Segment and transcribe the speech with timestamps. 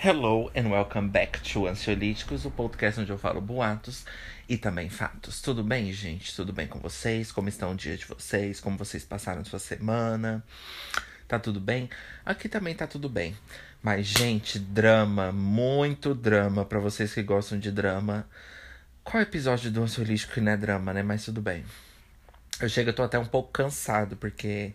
[0.00, 4.04] Hello and welcome back to Ansiolíticos, o podcast onde eu falo boatos
[4.48, 5.42] e também fatos.
[5.42, 6.36] Tudo bem, gente?
[6.36, 7.32] Tudo bem com vocês?
[7.32, 8.60] Como estão o dia de vocês?
[8.60, 10.44] Como vocês passaram sua semana?
[11.26, 11.90] Tá tudo bem?
[12.24, 13.36] Aqui também tá tudo bem.
[13.82, 18.24] Mas, gente, drama, muito drama para vocês que gostam de drama.
[19.02, 21.02] Qual episódio do Ansiolítico que não é drama, né?
[21.02, 21.64] Mas tudo bem.
[22.60, 24.74] Eu chego, eu tô até um pouco cansado, porque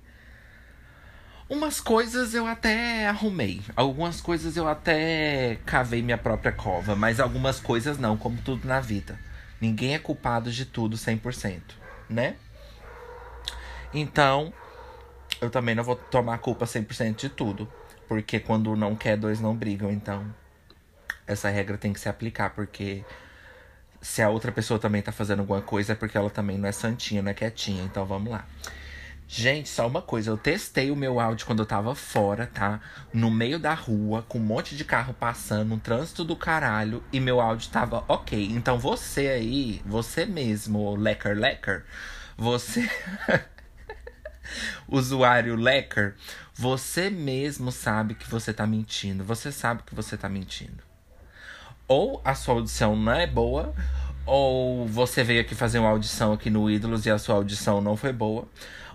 [1.50, 3.62] Umas coisas eu até arrumei.
[3.76, 6.96] Algumas coisas eu até cavei minha própria cova.
[6.96, 9.20] Mas algumas coisas não, como tudo na vida.
[9.60, 11.62] Ninguém é culpado de tudo 100%,
[12.10, 12.36] né?
[13.94, 14.52] Então,
[15.40, 17.72] eu também não vou tomar culpa 100% de tudo.
[18.08, 19.92] Porque quando não quer, dois não brigam.
[19.92, 20.26] Então,
[21.28, 22.52] essa regra tem que se aplicar.
[22.52, 23.04] Porque
[24.02, 26.72] se a outra pessoa também tá fazendo alguma coisa, é porque ela também não é
[26.72, 27.84] santinha, não é quietinha.
[27.84, 28.46] Então, vamos lá.
[29.36, 32.80] Gente, só uma coisa, eu testei o meu áudio quando eu tava fora, tá?
[33.12, 37.20] No meio da rua, com um monte de carro passando, um trânsito do caralho, e
[37.20, 38.50] meu áudio tava ok.
[38.52, 41.84] Então você aí, você mesmo, Lecker Lecker,
[42.38, 42.88] você.
[44.88, 46.14] Usuário Lecker,
[46.54, 49.24] você mesmo sabe que você tá mentindo.
[49.24, 50.84] Você sabe que você tá mentindo.
[51.88, 53.74] Ou a sua audição não é boa,
[54.28, 57.98] ou você veio aqui fazer uma audição aqui no Ídolos e a sua audição não
[57.98, 58.48] foi boa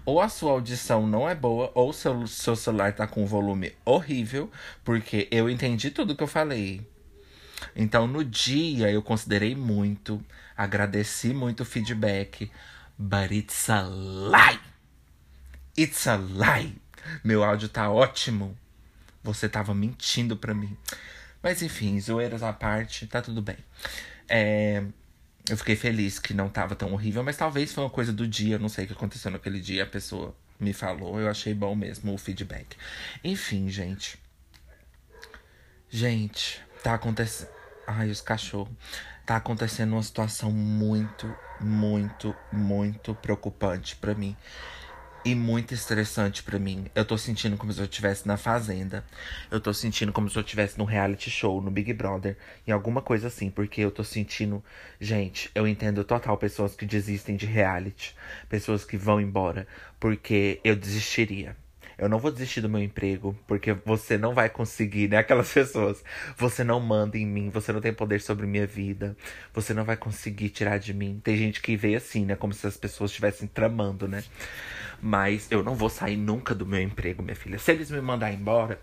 [0.08, 3.74] ou a sua audição não é boa, ou seu, seu celular tá com um volume
[3.84, 4.50] horrível,
[4.82, 6.80] porque eu entendi tudo que eu falei.
[7.76, 10.24] Então, no dia, eu considerei muito,
[10.56, 12.50] agradeci muito o feedback,
[12.96, 14.60] but it's a lie!
[15.76, 16.74] It's a lie!
[17.22, 18.56] Meu áudio tá ótimo.
[19.22, 20.74] Você tava mentindo pra mim.
[21.42, 23.58] Mas enfim, zoeiras à parte, tá tudo bem.
[24.26, 24.82] É,
[25.48, 28.58] eu fiquei feliz que não tava tão horrível, mas talvez foi uma coisa do dia,
[28.58, 32.12] não sei o que aconteceu naquele dia, a pessoa me falou, eu achei bom mesmo
[32.12, 32.77] o feedback.
[33.22, 34.19] Enfim, gente.
[35.88, 37.48] Gente, tá acontecendo.
[37.86, 38.72] Ai, os cachorros.
[39.24, 44.36] Tá acontecendo uma situação muito, muito, muito preocupante para mim
[45.31, 46.87] e muito estressante para mim.
[46.94, 49.05] Eu tô sentindo como se eu estivesse na fazenda.
[49.50, 52.34] Eu tô sentindo como se eu estivesse no reality show, no Big Brother,
[52.66, 54.65] em alguma coisa assim, porque eu tô sentindo,
[54.99, 58.16] gente, eu entendo total pessoas que desistem de reality,
[58.49, 59.66] pessoas que vão embora,
[60.00, 61.55] porque eu desistiria.
[61.98, 65.19] Eu não vou desistir do meu emprego, porque você não vai conseguir, né?
[65.19, 66.04] Aquelas pessoas.
[66.36, 69.16] Você não manda em mim, você não tem poder sobre minha vida.
[69.53, 71.20] Você não vai conseguir tirar de mim.
[71.22, 72.36] Tem gente que vê assim, né?
[72.36, 74.22] Como se as pessoas estivessem tramando, né?
[75.03, 77.59] Mas eu não vou sair nunca do meu emprego, minha filha.
[77.59, 78.80] Se eles me mandar embora,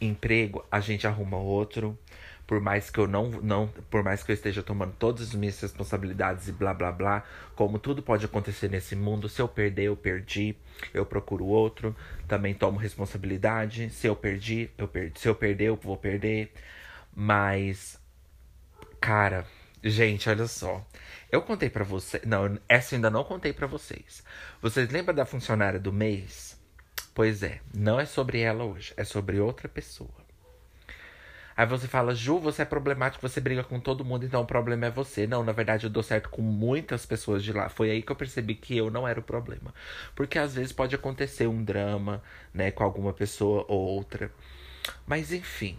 [0.00, 1.98] emprego, a gente arruma outro
[2.46, 5.60] por mais que eu não, não, por mais que eu esteja tomando todas as minhas
[5.60, 7.24] responsabilidades e blá blá blá,
[7.56, 10.56] como tudo pode acontecer nesse mundo, se eu perder, eu perdi,
[10.94, 11.94] eu procuro outro,
[12.28, 16.52] também tomo responsabilidade, se eu perdi, eu perdi, se eu perder, eu vou perder.
[17.14, 17.98] Mas
[19.00, 19.46] cara,
[19.82, 20.86] gente, olha só.
[21.30, 24.22] Eu contei para você, não, essa eu ainda não contei para vocês.
[24.62, 26.56] Vocês lembram da funcionária do mês?
[27.14, 30.25] Pois é, não é sobre ela hoje, é sobre outra pessoa.
[31.56, 34.86] Aí você fala, Ju, você é problemático, você briga com todo mundo, então o problema
[34.86, 35.26] é você.
[35.26, 37.68] Não, na verdade eu dou certo com muitas pessoas de lá.
[37.68, 39.74] Foi aí que eu percebi que eu não era o problema.
[40.14, 42.22] Porque às vezes pode acontecer um drama,
[42.52, 44.30] né, com alguma pessoa ou outra.
[45.06, 45.78] Mas enfim.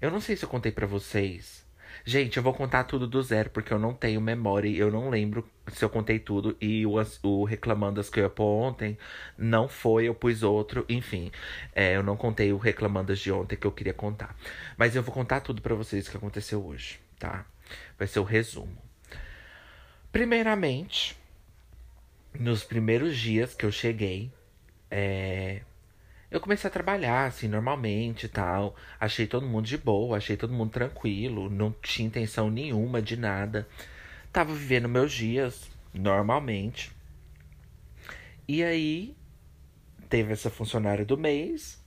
[0.00, 1.60] Eu não sei se eu contei para vocês
[2.04, 5.48] Gente, eu vou contar tudo do zero, porque eu não tenho memória, eu não lembro
[5.72, 6.56] se eu contei tudo.
[6.60, 8.98] E o, o Reclamandas que eu ia pôr ontem
[9.36, 11.30] não foi, eu pus outro, enfim.
[11.74, 14.36] É, eu não contei o Reclamandas de ontem que eu queria contar.
[14.76, 17.44] Mas eu vou contar tudo para vocês que aconteceu hoje, tá?
[17.98, 18.76] Vai ser o resumo.
[20.12, 21.16] Primeiramente,
[22.38, 24.32] nos primeiros dias que eu cheguei,
[24.90, 25.62] é,
[26.30, 28.76] eu comecei a trabalhar, assim, normalmente e tal.
[29.00, 33.66] Achei todo mundo de boa, achei todo mundo tranquilo, não tinha intenção nenhuma de nada.
[34.32, 36.92] Tava vivendo meus dias normalmente.
[38.46, 39.16] E aí,
[40.08, 41.82] teve essa funcionária do mês,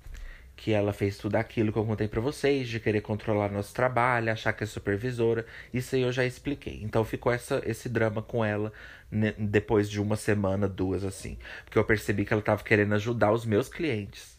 [0.56, 4.32] que ela fez tudo aquilo que eu contei para vocês, de querer controlar nosso trabalho,
[4.32, 5.46] achar que é supervisora.
[5.74, 6.82] Isso aí eu já expliquei.
[6.84, 8.74] Então ficou essa, esse drama com ela
[9.10, 11.38] né, depois de uma semana, duas, assim.
[11.64, 14.38] Porque eu percebi que ela tava querendo ajudar os meus clientes.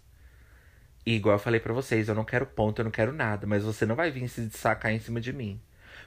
[1.07, 3.65] E igual eu falei para vocês, eu não quero ponto, eu não quero nada, mas
[3.65, 5.61] você não vai vir se sacar em cima de mim.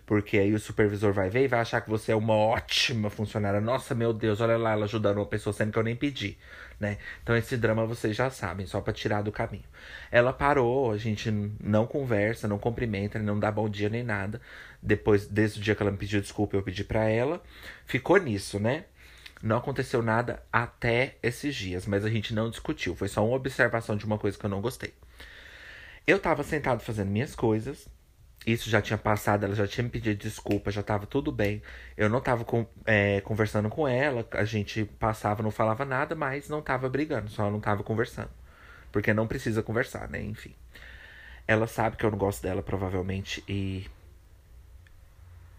[0.07, 3.59] Porque aí o supervisor vai ver e vai achar que você é uma ótima funcionária.
[3.59, 6.38] Nossa, meu Deus, olha lá ela ajudando uma pessoa sendo que eu nem pedi,
[6.80, 6.98] né?
[7.21, 9.65] Então esse drama vocês já sabem, só para tirar do caminho.
[10.09, 11.30] Ela parou, a gente
[11.62, 14.39] não conversa, não cumprimenta, não dá bom dia nem nada.
[14.81, 17.44] Depois, desde o dia que ela me pediu desculpa, eu pedi para ela.
[17.86, 18.86] Ficou nisso, né?
[19.44, 22.95] Não aconteceu nada até esses dias, mas a gente não discutiu.
[22.95, 24.94] Foi só uma observação de uma coisa que eu não gostei.
[26.07, 27.89] Eu tava sentado fazendo minhas coisas.
[28.47, 31.61] Isso já tinha passado, ela já tinha me pedido desculpa, já tava tudo bem.
[31.97, 36.47] Eu não tava com, é, conversando com ela, a gente passava, não falava nada, mas
[36.47, 38.29] não tava brigando, só não tava conversando.
[38.89, 40.21] Porque não precisa conversar, né?
[40.21, 40.55] Enfim.
[41.45, 43.85] Ela sabe que eu não gosto dela, provavelmente, e.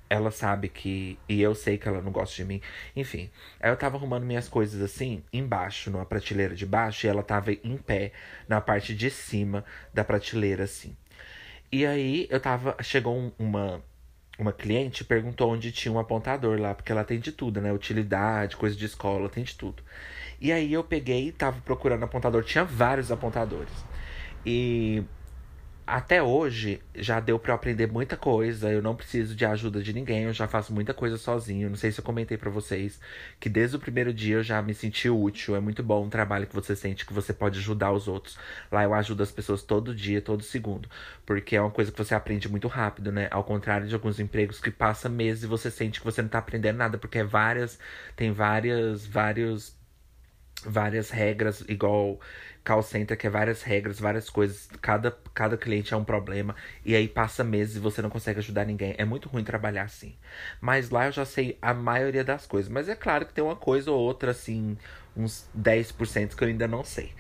[0.08, 1.19] Ela sabe que.
[1.29, 2.62] E eu sei que ela não gosta de mim.
[2.96, 3.31] Enfim.
[3.61, 7.52] Aí eu tava arrumando minhas coisas assim, embaixo, numa prateleira de baixo, e ela tava
[7.52, 8.12] em pé,
[8.49, 9.62] na parte de cima
[9.93, 10.96] da prateleira, assim.
[11.70, 12.76] E aí eu tava.
[12.82, 13.82] Chegou um, uma,
[14.38, 17.73] uma cliente perguntou onde tinha um apontador lá, porque ela tem de tudo, né?
[17.73, 19.82] Utilidade, coisa de escola, tem de tudo.
[20.41, 23.73] E aí eu peguei, tava procurando apontador, tinha vários apontadores.
[24.47, 25.05] E
[25.88, 28.70] até hoje já deu para aprender muita coisa.
[28.70, 31.70] Eu não preciso de ajuda de ninguém, eu já faço muita coisa sozinho.
[31.70, 33.00] Não sei se eu comentei para vocês
[33.40, 35.56] que desde o primeiro dia eu já me senti útil.
[35.56, 38.38] É muito bom um trabalho que você sente que você pode ajudar os outros.
[38.70, 40.88] Lá eu ajudo as pessoas todo dia, todo segundo,
[41.25, 43.29] porque é uma coisa que você aprende muito rápido, né?
[43.31, 46.38] Ao contrário de alguns empregos que passa meses e você sente que você não tá
[46.38, 47.79] aprendendo nada, porque é várias
[48.14, 49.75] tem várias vários
[50.64, 52.20] várias regras igual
[52.65, 56.95] call center que é várias regras, várias coisas, cada, cada cliente é um problema, e
[56.95, 58.95] aí passa meses e você não consegue ajudar ninguém.
[58.99, 60.17] É muito ruim trabalhar assim.
[60.61, 62.71] Mas lá eu já sei a maioria das coisas.
[62.71, 64.77] Mas é claro que tem uma coisa ou outra, assim,
[65.17, 67.13] uns 10% que eu ainda não sei.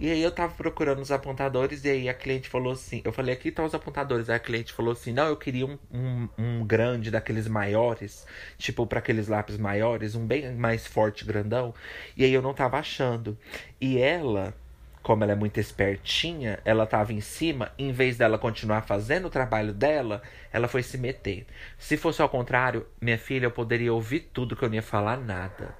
[0.00, 3.34] E aí eu tava procurando os apontadores, e aí a cliente falou assim: eu falei,
[3.34, 4.28] aqui estão os apontadores.
[4.28, 8.26] Aí a cliente falou assim: não, eu queria um, um, um grande daqueles maiores,
[8.58, 11.74] tipo para aqueles lápis maiores, um bem mais forte, grandão.
[12.16, 13.38] E aí eu não tava achando.
[13.80, 14.54] E ela
[15.02, 19.30] como ela é muito espertinha, ela estava em cima, em vez dela continuar fazendo o
[19.30, 20.22] trabalho dela,
[20.52, 21.46] ela foi se meter.
[21.76, 25.16] Se fosse ao contrário, minha filha, eu poderia ouvir tudo que eu não ia falar
[25.16, 25.74] nada.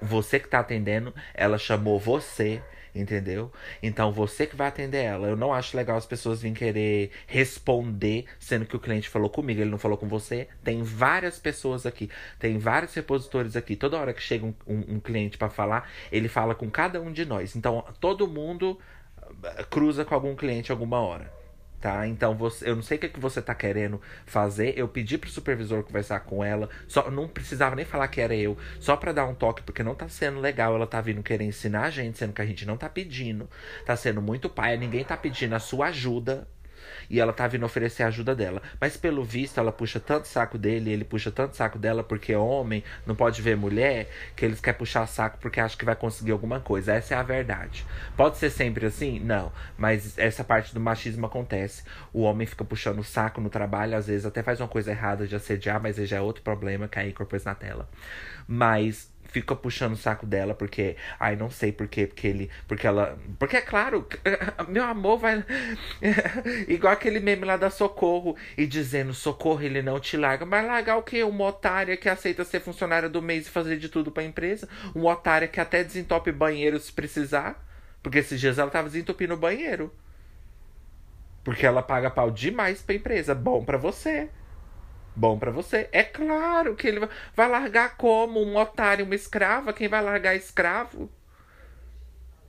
[0.00, 2.62] Você que está atendendo, ela chamou você
[3.00, 3.52] entendeu?
[3.82, 5.28] Então você que vai atender ela.
[5.28, 9.60] Eu não acho legal as pessoas virem querer responder, sendo que o cliente falou comigo,
[9.60, 10.48] ele não falou com você.
[10.64, 13.76] Tem várias pessoas aqui, tem vários repositores aqui.
[13.76, 17.12] Toda hora que chega um, um, um cliente para falar, ele fala com cada um
[17.12, 17.56] de nós.
[17.56, 18.78] Então todo mundo
[19.44, 21.37] eh, cruza com algum cliente alguma hora
[21.80, 22.06] tá?
[22.06, 24.74] Então você, eu não sei o que, que você tá querendo fazer.
[24.76, 28.56] Eu pedi pro supervisor conversar com ela, só não precisava nem falar que era eu,
[28.80, 30.74] só para dar um toque porque não tá sendo legal.
[30.74, 33.48] Ela tá vindo querer ensinar a gente, sendo que a gente não tá pedindo.
[33.84, 36.48] Tá sendo muito pai, ninguém tá pedindo a sua ajuda,
[37.10, 38.62] e ela tá vindo oferecer a ajuda dela.
[38.80, 42.82] Mas pelo visto, ela puxa tanto saco dele, ele puxa tanto saco dela porque homem
[43.06, 46.60] não pode ver mulher, que eles querem puxar saco porque acha que vai conseguir alguma
[46.60, 46.92] coisa.
[46.92, 47.84] Essa é a verdade.
[48.16, 49.20] Pode ser sempre assim?
[49.20, 49.52] Não.
[49.76, 51.82] Mas essa parte do machismo acontece.
[52.12, 55.34] O homem fica puxando saco no trabalho, às vezes até faz uma coisa errada de
[55.34, 57.88] assediar, mas aí já é outro problema que aí corpôs na tela.
[58.46, 62.86] Mas fica puxando o saco dela porque ai não sei por quê, porque ele porque
[62.86, 64.06] ela porque é claro
[64.68, 65.44] meu amor vai
[66.68, 70.44] igual aquele meme lá da Socorro e dizendo Socorro ele não te larga.
[70.46, 71.22] Mas largar o quê?
[71.22, 74.68] Uma otária que aceita ser funcionária do mês e fazer de tudo para empresa?
[74.94, 77.64] Uma otária que até desentope banheiro se precisar?
[78.02, 79.92] Porque esses dias ela tava desentupindo o banheiro.
[81.44, 83.34] Porque ela paga pau demais pra empresa.
[83.34, 84.28] Bom para você
[85.18, 85.88] bom para você.
[85.90, 89.72] É claro que ele vai largar como um otário, uma escrava.
[89.72, 91.10] Quem vai largar escravo?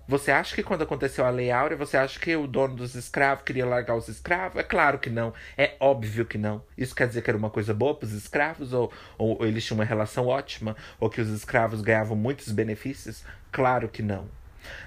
[0.07, 3.43] Você acha que quando aconteceu a Lei Áurea, você acha que o dono dos escravos
[3.43, 4.59] queria largar os escravos?
[4.59, 5.33] É claro que não.
[5.55, 6.63] É óbvio que não.
[6.77, 8.73] Isso quer dizer que era uma coisa boa para os escravos?
[8.73, 10.75] Ou, ou eles tinham uma relação ótima?
[10.99, 13.23] Ou que os escravos ganhavam muitos benefícios?
[13.51, 14.27] Claro que não.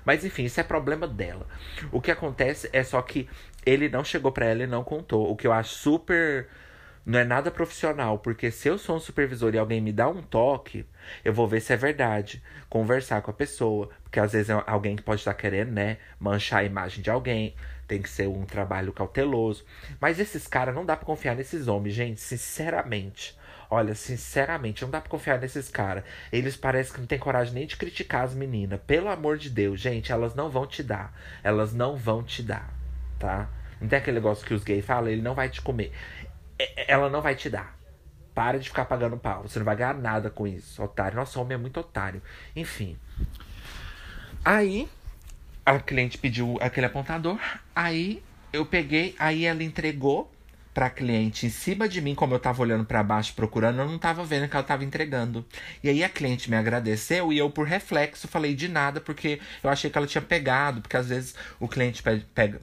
[0.04, 1.46] Mas enfim, isso é problema dela.
[1.92, 3.28] O que acontece é só que
[3.64, 5.30] ele não chegou para ela e não contou.
[5.30, 6.48] O que eu acho super
[7.04, 10.22] não é nada profissional, porque se eu sou um supervisor e alguém me dá um
[10.22, 10.86] toque,
[11.24, 14.94] eu vou ver se é verdade, conversar com a pessoa, porque às vezes é alguém
[14.94, 17.54] que pode estar querendo, né, manchar a imagem de alguém,
[17.88, 19.64] tem que ser um trabalho cauteloso.
[20.00, 23.36] Mas esses caras não dá para confiar nesses homens, gente, sinceramente.
[23.68, 26.04] Olha, sinceramente, não dá pra confiar nesses caras.
[26.30, 28.78] Eles parecem que não tem coragem nem de criticar as meninas.
[28.86, 31.12] Pelo amor de Deus, gente, elas não vão te dar.
[31.42, 32.70] Elas não vão te dar,
[33.18, 33.48] tá?
[33.80, 35.90] Não tem aquele negócio que os gays falam, ele não vai te comer.
[36.58, 37.78] É, ela não vai te dar.
[38.34, 39.42] Para de ficar pagando pau.
[39.42, 41.16] Você não vai ganhar nada com isso, otário.
[41.16, 42.22] Nossa, homem é muito otário.
[42.56, 42.96] Enfim.
[44.44, 44.88] Aí,
[45.64, 47.38] a cliente pediu aquele apontador.
[47.74, 49.14] Aí, eu peguei.
[49.18, 50.32] Aí, ela entregou
[50.72, 53.98] pra cliente em cima de mim, como eu tava olhando para baixo procurando, eu não
[53.98, 55.44] tava vendo que ela tava entregando.
[55.82, 59.70] E aí a cliente me agradeceu e eu, por reflexo, falei de nada, porque eu
[59.70, 62.60] achei que ela tinha pegado, porque às vezes o cliente pega, pega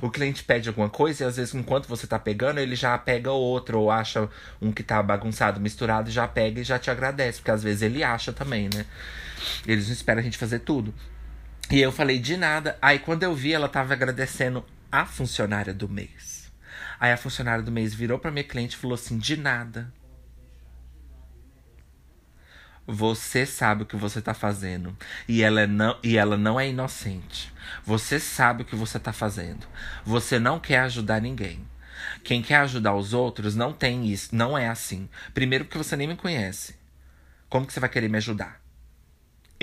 [0.00, 3.30] o cliente pede alguma coisa e às vezes enquanto você tá pegando, ele já pega
[3.32, 4.28] outro ou acha
[4.60, 8.02] um que tá bagunçado, misturado, já pega e já te agradece, porque às vezes ele
[8.04, 8.86] acha também, né?
[9.66, 10.94] Eles não esperam a gente fazer tudo.
[11.70, 12.78] E eu falei de nada.
[12.80, 16.52] Aí quando eu vi, ela tava agradecendo a funcionária do mês.
[17.00, 19.92] Aí a funcionária do mês virou para minha cliente e falou assim: de nada.
[22.86, 24.96] Você sabe o que você tá fazendo.
[25.28, 27.52] E ela, não, e ela não é inocente.
[27.84, 29.66] Você sabe o que você tá fazendo.
[30.04, 31.64] Você não quer ajudar ninguém.
[32.24, 34.34] Quem quer ajudar os outros não tem isso.
[34.34, 35.08] Não é assim.
[35.32, 36.74] Primeiro, porque você nem me conhece.
[37.48, 38.61] Como que você vai querer me ajudar?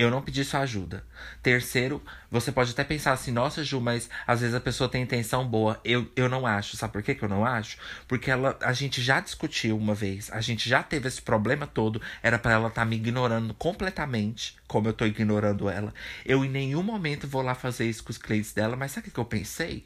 [0.00, 1.04] Eu não pedi sua ajuda.
[1.42, 5.46] Terceiro, você pode até pensar assim, nossa, Ju, mas às vezes a pessoa tem intenção
[5.46, 5.78] boa.
[5.84, 6.74] Eu, eu não acho.
[6.74, 7.76] Sabe por que, que eu não acho?
[8.08, 12.00] Porque ela, a gente já discutiu uma vez, a gente já teve esse problema todo.
[12.22, 15.92] Era para ela estar tá me ignorando completamente, como eu tô ignorando ela.
[16.24, 19.10] Eu em nenhum momento vou lá fazer isso com os clientes dela, mas sabe o
[19.10, 19.84] que eu pensei?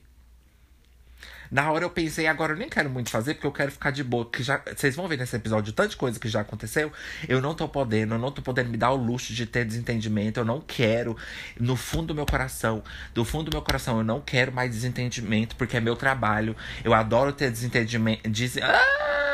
[1.50, 4.02] Na hora eu pensei, agora eu nem quero muito fazer, porque eu quero ficar de
[4.02, 4.28] boa.
[4.30, 6.92] Que já, vocês vão ver nesse episódio tanta coisa que já aconteceu.
[7.28, 10.40] Eu não tô podendo, eu não tô podendo me dar o luxo de ter desentendimento.
[10.40, 11.16] Eu não quero,
[11.58, 12.82] no fundo do meu coração,
[13.14, 16.56] do fundo do meu coração, eu não quero mais desentendimento, porque é meu trabalho.
[16.82, 18.28] Eu adoro ter desentendimento.
[18.28, 18.56] Des...
[18.58, 19.33] Ah!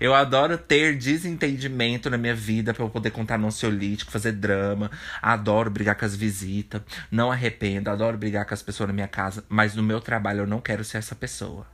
[0.00, 4.90] Eu adoro ter desentendimento na minha vida para eu poder contar ansiolítico, fazer drama.
[5.20, 6.82] Adoro brigar com as visitas.
[7.10, 9.44] Não arrependo, adoro brigar com as pessoas na minha casa.
[9.48, 11.66] Mas no meu trabalho eu não quero ser essa pessoa.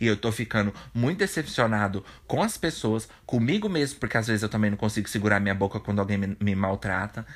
[0.00, 4.48] E eu tô ficando muito decepcionado com as pessoas, comigo mesmo, porque às vezes eu
[4.48, 7.26] também não consigo segurar minha boca quando alguém me, me maltrata.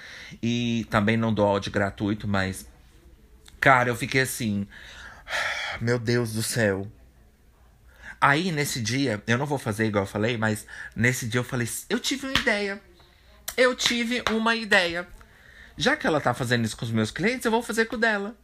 [0.42, 2.66] E também não dou áudio gratuito, mas.
[3.60, 4.66] Cara, eu fiquei assim.
[5.80, 6.86] Meu Deus do céu.
[8.20, 11.68] Aí, nesse dia, eu não vou fazer igual eu falei, mas nesse dia eu falei:
[11.88, 12.80] eu tive uma ideia.
[13.56, 15.06] Eu tive uma ideia.
[15.76, 17.98] Já que ela tá fazendo isso com os meus clientes, eu vou fazer com o
[17.98, 18.36] dela.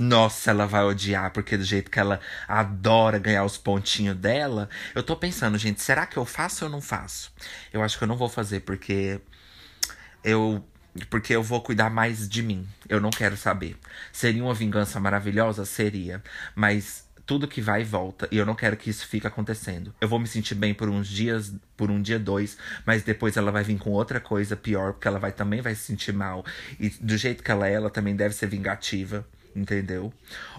[0.00, 4.68] Nossa, ela vai odiar, porque do jeito que ela adora ganhar os pontinhos dela.
[4.94, 7.32] Eu tô pensando, gente, será que eu faço ou não faço?
[7.72, 9.20] Eu acho que eu não vou fazer, porque
[10.22, 10.64] eu.
[11.10, 12.68] Porque eu vou cuidar mais de mim.
[12.88, 13.76] Eu não quero saber.
[14.12, 15.64] Seria uma vingança maravilhosa?
[15.64, 16.22] Seria.
[16.54, 18.28] Mas tudo que vai e volta.
[18.30, 19.94] E eu não quero que isso fique acontecendo.
[20.00, 23.50] Eu vou me sentir bem por uns dias, por um dia, dois, mas depois ela
[23.50, 26.44] vai vir com outra coisa pior, porque ela vai também vai se sentir mal.
[26.78, 30.12] E do jeito que ela é, ela também deve ser vingativa entendeu?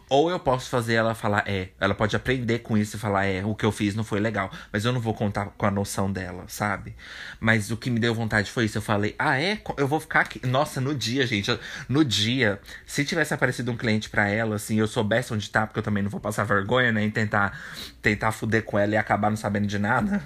[0.08, 1.70] Ou eu posso fazer ela falar é.
[1.80, 4.52] Ela pode aprender com isso e falar é, o que eu fiz não foi legal.
[4.72, 6.96] Mas eu não vou contar com a noção dela, sabe?
[7.40, 8.78] Mas o que me deu vontade foi isso.
[8.78, 9.60] Eu falei, ah, é?
[9.78, 10.46] Eu vou ficar aqui.
[10.46, 11.58] Nossa, no dia, gente.
[11.90, 15.80] No dia, se tivesse aparecido um cliente para ela, assim, eu soubesse onde tá, porque
[15.80, 17.04] eu também não vou passar vergonha, né?
[17.04, 17.60] Em tentar,
[18.02, 20.24] tentar fuder com ela e acabar não sabendo de nada.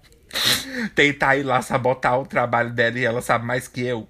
[0.94, 4.08] tentar ir lá sabotar o trabalho dela e ela sabe mais que eu.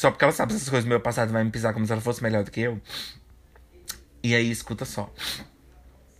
[0.00, 2.00] Só porque ela sabe essas coisas do meu passado vai me pisar como se ela
[2.00, 2.80] fosse melhor do que eu.
[4.22, 5.12] E aí, escuta só.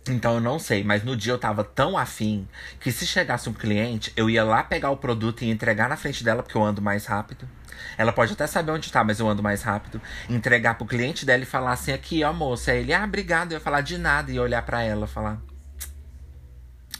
[0.07, 2.47] Então eu não sei, mas no dia eu tava tão afim
[2.79, 6.23] que se chegasse um cliente, eu ia lá pegar o produto e entregar na frente
[6.23, 7.49] dela, porque eu ando mais rápido.
[7.97, 9.99] Ela pode até saber onde tá, mas eu ando mais rápido.
[10.29, 12.73] Entregar pro cliente dela e falar assim: aqui, ó, moça.
[12.73, 13.53] Aí ele, ah, obrigado.
[13.53, 15.41] Eu ia falar de nada e olhar para ela falar.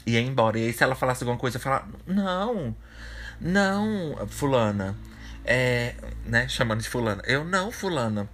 [0.04, 0.58] E ir embora.
[0.58, 2.74] E aí, se ela falasse alguma coisa, eu ia falar: não,
[3.40, 4.96] não, Fulana.
[5.44, 5.94] É,
[6.24, 7.22] né, chamando de fulana.
[7.26, 8.28] Eu não, fulana.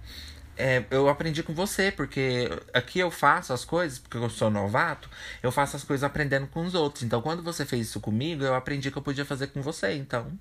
[0.57, 5.09] É, eu aprendi com você, porque aqui eu faço as coisas, porque eu sou novato,
[5.41, 7.03] eu faço as coisas aprendendo com os outros.
[7.03, 9.93] Então, quando você fez isso comigo, eu aprendi que eu podia fazer com você.
[9.93, 10.37] Então,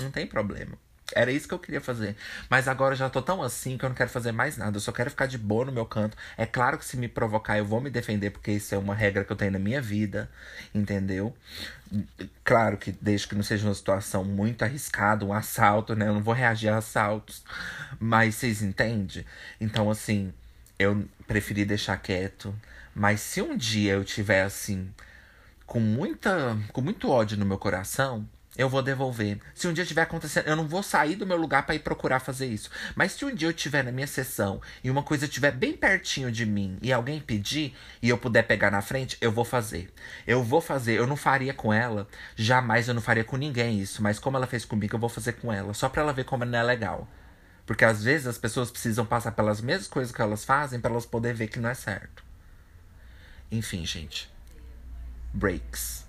[0.00, 0.78] não tem problema.
[1.12, 2.16] Era isso que eu queria fazer.
[2.48, 4.76] Mas agora eu já tô tão assim que eu não quero fazer mais nada.
[4.76, 6.16] Eu só quero ficar de boa no meu canto.
[6.36, 9.24] É claro que se me provocar, eu vou me defender, porque isso é uma regra
[9.24, 10.30] que eu tenho na minha vida.
[10.74, 11.36] Entendeu?
[12.42, 16.08] Claro que desde que não seja uma situação muito arriscada, um assalto, né?
[16.08, 17.44] Eu não vou reagir a assaltos.
[18.00, 19.24] Mas vocês entendem?
[19.60, 20.32] Então, assim,
[20.78, 22.54] eu preferi deixar quieto.
[22.94, 24.90] Mas se um dia eu tiver assim,
[25.66, 26.56] com muita.
[26.72, 29.38] com muito ódio no meu coração eu vou devolver.
[29.52, 32.20] Se um dia tiver acontecendo, eu não vou sair do meu lugar para ir procurar
[32.20, 32.70] fazer isso.
[32.94, 36.30] Mas se um dia eu estiver na minha sessão e uma coisa estiver bem pertinho
[36.30, 39.92] de mim e alguém pedir e eu puder pegar na frente, eu vou fazer.
[40.26, 40.94] Eu vou fazer.
[40.94, 42.06] Eu não faria com ela,
[42.36, 44.02] jamais eu não faria com ninguém isso.
[44.02, 45.74] Mas como ela fez comigo, eu vou fazer com ela.
[45.74, 47.08] Só pra ela ver como não é legal.
[47.66, 51.06] Porque às vezes as pessoas precisam passar pelas mesmas coisas que elas fazem para elas
[51.06, 52.22] poderem ver que não é certo.
[53.50, 54.30] Enfim, gente.
[55.32, 56.03] Breaks.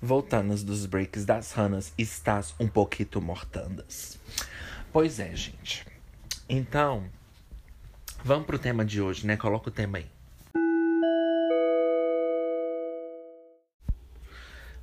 [0.00, 4.18] Voltando dos breaks das ranas, estás um pouquinho mortandas.
[4.92, 5.86] Pois é, gente.
[6.46, 7.08] Então,
[8.22, 9.38] vamos pro tema de hoje, né?
[9.38, 10.06] Coloca o tema aí.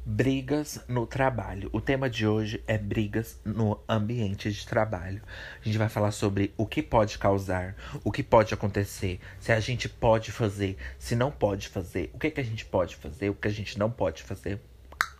[0.03, 1.69] Brigas no trabalho.
[1.71, 5.21] O tema de hoje é brigas no ambiente de trabalho.
[5.61, 9.59] A gente vai falar sobre o que pode causar, o que pode acontecer, se a
[9.59, 13.35] gente pode fazer, se não pode fazer, o que, que a gente pode fazer, o
[13.35, 14.59] que a gente não pode fazer.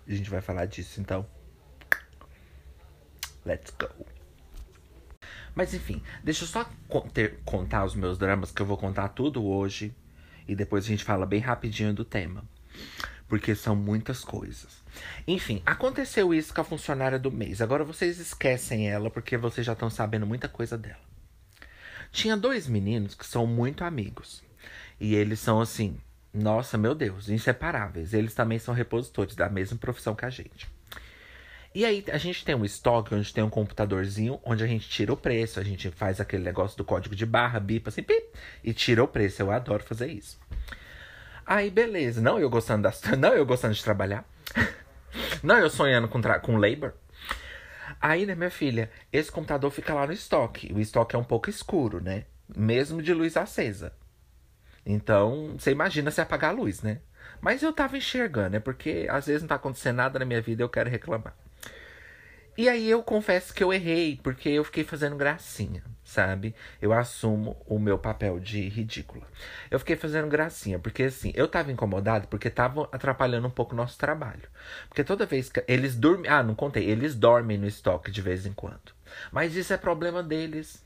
[0.07, 1.25] A gente vai falar disso, então.
[3.45, 4.05] Let's go.
[5.55, 6.69] Mas enfim, deixa eu só
[7.13, 9.95] ter, contar os meus dramas, que eu vou contar tudo hoje.
[10.47, 12.43] E depois a gente fala bem rapidinho do tema.
[13.27, 14.83] Porque são muitas coisas.
[15.27, 17.61] Enfim, aconteceu isso com a funcionária do mês.
[17.61, 21.01] Agora vocês esquecem ela, porque vocês já estão sabendo muita coisa dela.
[22.11, 24.43] Tinha dois meninos que são muito amigos.
[24.99, 25.97] E eles são assim,
[26.33, 28.13] nossa, meu Deus, inseparáveis.
[28.13, 30.67] Eles também são repositores da mesma profissão que a gente.
[31.75, 35.11] E aí a gente tem um estoque onde tem um computadorzinho onde a gente tira
[35.11, 38.29] o preço, a gente faz aquele negócio do código de barra, bipa assim, pip,
[38.63, 39.41] e tira o preço.
[39.41, 40.39] Eu adoro fazer isso.
[41.45, 44.23] Aí beleza, não eu gostando das, não eu gostando de trabalhar.
[45.41, 46.93] não eu sonhando com com labor.
[47.99, 50.71] Aí, né, minha filha, esse computador fica lá no estoque.
[50.73, 52.25] O estoque é um pouco escuro, né?
[52.55, 53.93] Mesmo de luz acesa.
[54.85, 56.99] Então, você imagina se apagar a luz, né?
[57.41, 58.59] Mas eu tava enxergando, né?
[58.59, 61.35] Porque às vezes não tá acontecendo nada na minha vida e eu quero reclamar.
[62.55, 66.53] E aí eu confesso que eu errei, porque eu fiquei fazendo gracinha, sabe?
[66.79, 69.25] Eu assumo o meu papel de ridícula.
[69.71, 73.75] Eu fiquei fazendo gracinha, porque assim, eu tava incomodado porque tava atrapalhando um pouco o
[73.75, 74.47] nosso trabalho.
[74.87, 78.45] Porque toda vez que eles dormem, ah, não contei, eles dormem no estoque de vez
[78.45, 78.93] em quando.
[79.31, 80.85] Mas isso é problema deles.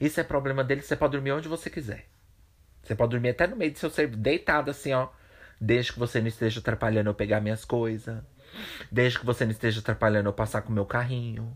[0.00, 2.06] Isso é problema deles, você pode dormir onde você quiser.
[2.88, 5.08] Você pode dormir até no meio do seu serviço, deitado assim, ó.
[5.60, 8.18] Desde que você não esteja atrapalhando eu pegar minhas coisas.
[8.90, 11.54] Desde que você não esteja atrapalhando eu passar com o meu carrinho.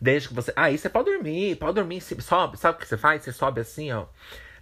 [0.00, 0.52] Desde que você.
[0.56, 2.00] Aí ah, você pode dormir, pode dormir.
[2.00, 2.58] Sobe.
[2.58, 3.22] Sabe o que você faz?
[3.22, 4.06] Você sobe assim, ó.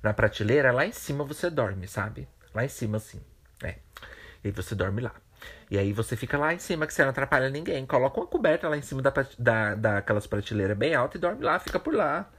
[0.02, 2.28] Na prateleira, lá em cima você dorme, sabe?
[2.54, 3.23] Lá em cima, assim.
[3.62, 3.76] É.
[4.44, 5.14] E você dorme lá.
[5.70, 7.87] E aí você fica lá em cima, que você não atrapalha ninguém.
[7.87, 11.58] Coloca uma coberta lá em cima da, da, daquelas prateleiras bem altas e dorme lá,
[11.58, 12.30] fica por lá.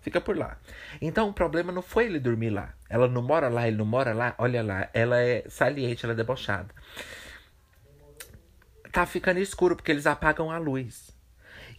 [0.00, 0.58] Fica por lá.
[1.00, 2.74] Então o problema não foi ele dormir lá.
[2.88, 4.34] Ela não mora lá, ele não mora lá.
[4.38, 6.74] Olha lá, ela é saliente, ela é debochada.
[8.92, 11.16] Tá ficando escuro porque eles apagam a luz.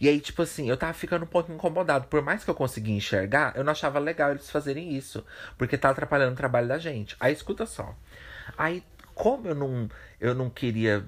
[0.00, 2.06] E aí, tipo assim, eu tava ficando um pouco incomodado.
[2.08, 5.24] Por mais que eu conseguia enxergar, eu não achava legal eles fazerem isso.
[5.58, 7.14] Porque tá atrapalhando o trabalho da gente.
[7.20, 7.94] Aí, escuta só.
[8.56, 8.82] Aí,
[9.14, 11.04] como eu não, eu não queria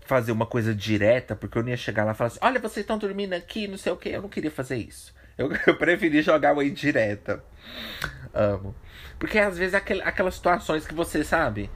[0.00, 2.82] fazer uma coisa direta, porque eu não ia chegar lá e falar assim: olha, vocês
[2.82, 4.08] estão dormindo aqui, não sei o que.
[4.08, 5.13] Eu não queria fazer isso.
[5.36, 7.42] Eu, eu preferi jogar uma indireta.
[8.32, 8.74] Amo.
[9.18, 11.70] Porque às vezes é aquel, aquelas situações que você sabe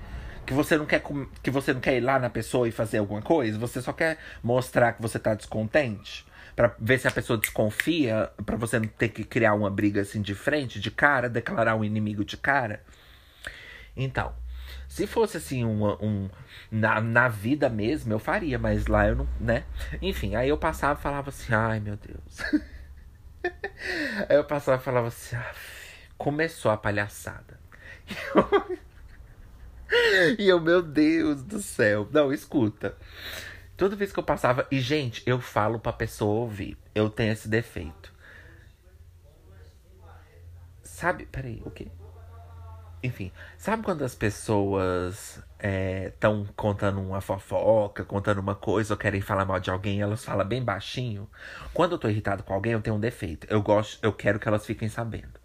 [0.45, 1.03] que você não quer
[1.43, 4.17] que você não quer ir lá na pessoa e fazer alguma coisa, você só quer
[4.43, 9.11] mostrar que você tá descontente para ver se a pessoa desconfia, para você não ter
[9.11, 12.83] que criar uma briga assim de frente, de cara, declarar um inimigo de cara.
[13.95, 14.33] Então,
[14.89, 16.31] se fosse assim uma, um
[16.71, 19.65] na, na vida mesmo, eu faria, mas lá eu não, né?
[20.01, 22.63] Enfim, aí eu passava e falava assim: "Ai, meu Deus".
[24.29, 25.55] aí eu passava e falava assim: ah,
[26.17, 27.59] "Começou a palhaçada".
[30.39, 32.09] e eu, meu Deus do céu.
[32.11, 32.97] Não, escuta.
[33.77, 34.67] Toda vez que eu passava.
[34.71, 36.77] E, gente, eu falo pra pessoa ouvir.
[36.95, 38.13] Eu tenho esse defeito.
[40.83, 41.27] Sabe.
[41.27, 41.89] Peraí, o quê?
[43.03, 49.21] Enfim, sabe quando as pessoas estão é, contando uma fofoca, contando uma coisa ou querem
[49.21, 51.29] falar mal de alguém, elas falam bem baixinho?
[51.75, 53.47] Quando eu tô irritado com alguém, eu tenho um defeito.
[53.51, 55.39] Eu gosto, eu quero que elas fiquem sabendo.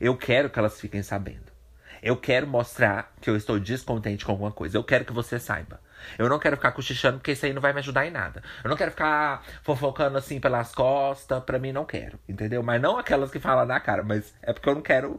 [0.00, 1.56] Eu quero que elas fiquem sabendo.
[2.02, 4.76] Eu quero mostrar que eu estou descontente com alguma coisa.
[4.76, 5.80] Eu quero que você saiba.
[6.18, 8.42] Eu não quero ficar cochichando, porque isso aí não vai me ajudar em nada.
[8.62, 11.42] Eu não quero ficar fofocando assim pelas costas.
[11.42, 12.18] Pra mim, não quero.
[12.28, 12.62] Entendeu?
[12.62, 14.02] Mas não aquelas que falam na cara.
[14.02, 15.18] Mas é porque eu não quero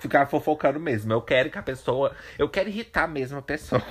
[0.00, 1.12] ficar fofocando mesmo.
[1.12, 2.14] Eu quero que a pessoa.
[2.38, 3.82] Eu quero irritar mesmo a pessoa.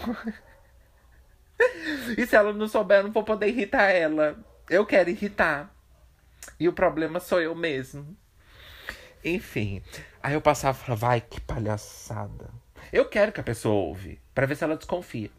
[2.17, 4.37] e se ela não souber, eu não vou poder irritar ela.
[4.69, 5.73] Eu quero irritar.
[6.59, 8.15] E o problema sou eu mesmo.
[9.23, 9.81] Enfim.
[10.21, 12.49] Aí eu passava e falava, vai, que palhaçada.
[12.93, 15.31] Eu quero que a pessoa ouve, para ver se ela desconfia.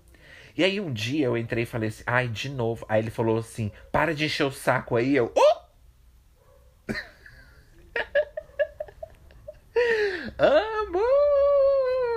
[0.56, 2.84] E aí um dia eu entrei e falei assim, ai, de novo.
[2.88, 5.14] Aí ele falou assim, para de encher o saco aí.
[5.14, 5.56] Eu, oh!
[10.38, 11.02] Amo!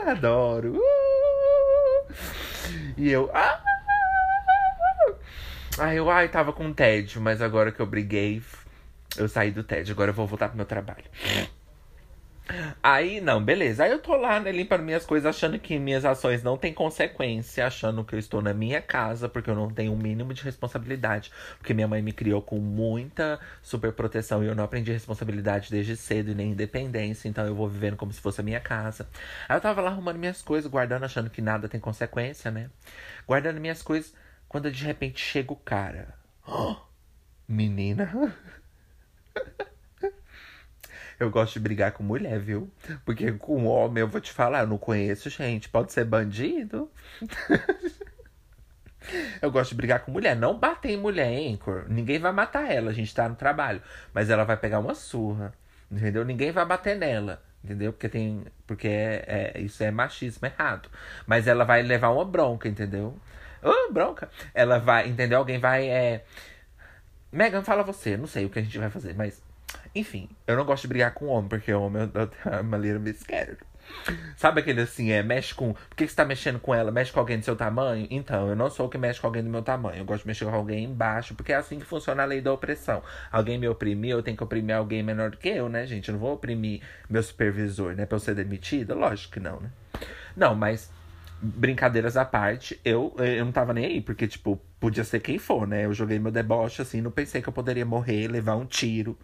[0.05, 0.77] Adoro!
[0.77, 2.13] Uh!
[2.97, 3.61] E eu, ah!
[5.93, 8.41] Eu, ai, tava com tédio, mas agora que eu briguei,
[9.17, 9.93] eu saí do tédio.
[9.93, 11.05] Agora eu vou voltar pro meu trabalho.
[12.81, 13.83] Aí, não, beleza.
[13.83, 17.65] Aí eu tô lá, né, limpando minhas coisas, achando que minhas ações não têm consequência,
[17.65, 20.43] achando que eu estou na minha casa, porque eu não tenho o um mínimo de
[20.43, 21.31] responsabilidade.
[21.57, 25.95] Porque minha mãe me criou com muita super proteção e eu não aprendi responsabilidade desde
[25.95, 29.07] cedo e nem independência, então eu vou vivendo como se fosse a minha casa.
[29.47, 32.69] Aí eu tava lá arrumando minhas coisas, guardando, achando que nada tem consequência, né?
[33.27, 34.13] Guardando minhas coisas,
[34.47, 36.15] quando de repente chega o cara.
[36.47, 36.75] Oh,
[37.47, 38.35] menina.
[41.19, 42.71] Eu gosto de brigar com mulher, viu?
[43.03, 45.67] Porque com homem eu vou te falar, eu não conheço gente.
[45.67, 46.89] Pode ser bandido.
[49.41, 50.35] Eu gosto de brigar com mulher.
[50.35, 51.85] Não bater em mulher, Anchor.
[51.87, 53.81] Ninguém vai matar ela, a gente tá no trabalho.
[54.13, 55.53] Mas ela vai pegar uma surra.
[55.91, 56.23] Entendeu?
[56.23, 57.41] Ninguém vai bater nela.
[57.63, 57.91] Entendeu?
[57.91, 58.45] Porque tem.
[58.67, 60.89] Porque é, é, isso é machismo errado.
[61.25, 63.17] Mas ela vai levar uma bronca, entendeu?
[63.61, 64.29] Oh, bronca.
[64.53, 65.39] Ela vai, entendeu?
[65.39, 65.89] Alguém vai.
[65.89, 66.23] É...
[67.31, 68.15] Megan, fala você.
[68.15, 69.41] Não sei o que a gente vai fazer, mas.
[69.93, 72.99] Enfim, eu não gosto de brigar com homem, porque homem eu, eu tenho uma little
[72.99, 73.57] bit scared.
[74.37, 75.73] Sabe aquele assim, é, mexe com.
[75.73, 76.91] Por que você tá mexendo com ela?
[76.91, 78.07] Mexe com alguém do seu tamanho?
[78.09, 79.97] Então, eu não sou o que mexe com alguém do meu tamanho.
[79.97, 82.53] Eu gosto de mexer com alguém embaixo, porque é assim que funciona a lei da
[82.53, 83.03] opressão.
[83.31, 86.09] Alguém me oprimir, eu tenho que oprimir alguém menor do que eu, né, gente?
[86.09, 88.05] Eu não vou oprimir meu supervisor, né?
[88.05, 88.95] Pra eu ser demitida?
[88.95, 89.69] Lógico que não, né?
[90.35, 90.91] Não, mas
[91.41, 95.67] brincadeiras à parte, eu, eu não tava nem aí, porque, tipo, podia ser quem for,
[95.67, 95.85] né?
[95.85, 99.17] Eu joguei meu deboche assim, não pensei que eu poderia morrer, levar um tiro.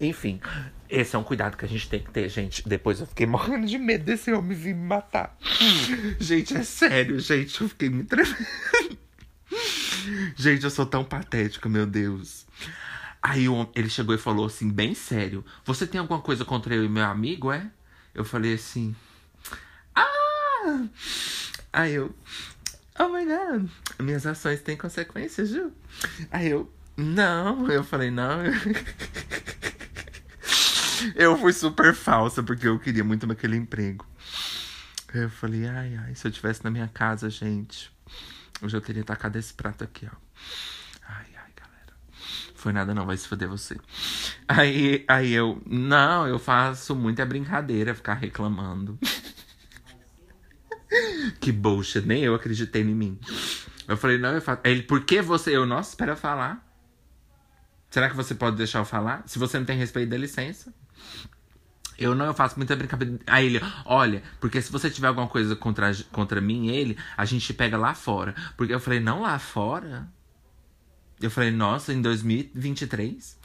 [0.00, 0.40] Enfim,
[0.88, 2.68] esse é um cuidado que a gente tem que ter, gente.
[2.68, 5.36] Depois eu fiquei morrendo de medo desse homem vir me matar.
[6.18, 8.36] gente, é sério, gente, eu fiquei me tremendo.
[10.36, 12.46] gente, eu sou tão patética, meu Deus.
[13.22, 16.88] Aí ele chegou e falou assim, bem sério: Você tem alguma coisa contra eu e
[16.88, 17.70] meu amigo, é?
[18.14, 18.94] Eu falei assim.
[19.94, 20.86] Ah!
[21.72, 22.14] Aí eu.
[22.98, 25.72] Oh my god, minhas ações têm consequências, Ju.
[26.30, 26.72] Aí eu.
[26.96, 28.40] Não, eu falei, não.
[31.14, 34.04] eu fui super falsa, porque eu queria muito aquele emprego.
[35.14, 37.90] Eu falei, ai, ai, se eu tivesse na minha casa, gente,
[38.60, 40.16] eu já teria tacado esse prato aqui, ó.
[41.08, 41.94] Ai, ai, galera.
[42.54, 43.80] Foi nada não, vai se foder você.
[44.46, 48.98] Aí, aí eu, não, eu faço muita brincadeira ficar reclamando.
[51.40, 53.18] que bullshit, nem eu acreditei em mim.
[53.86, 54.60] Eu falei, não, eu faço.
[54.64, 55.56] Ele, por que você?
[55.56, 56.66] Eu, nossa, espera falar.
[57.90, 59.24] Será que você pode deixar eu falar?
[59.26, 60.72] Se você não tem respeito, dê licença.
[61.98, 63.18] Eu não, eu faço muita brincadeira.
[63.26, 67.24] Aí ele, olha, porque se você tiver alguma coisa contra, contra mim e ele, a
[67.24, 68.34] gente pega lá fora.
[68.56, 70.08] Porque eu falei, não lá fora?
[71.20, 73.38] Eu falei, nossa, em 2023?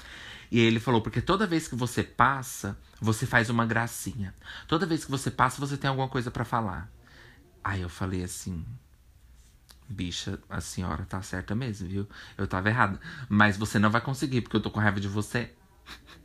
[0.52, 4.34] E ele falou, porque toda vez que você passa, você faz uma gracinha.
[4.68, 6.90] Toda vez que você passa, você tem alguma coisa para falar.
[7.66, 8.64] Aí eu falei assim,
[9.90, 12.08] bicha, a senhora tá certa mesmo, viu?
[12.38, 13.00] Eu tava errada.
[13.28, 15.52] Mas você não vai conseguir, porque eu tô com raiva de você.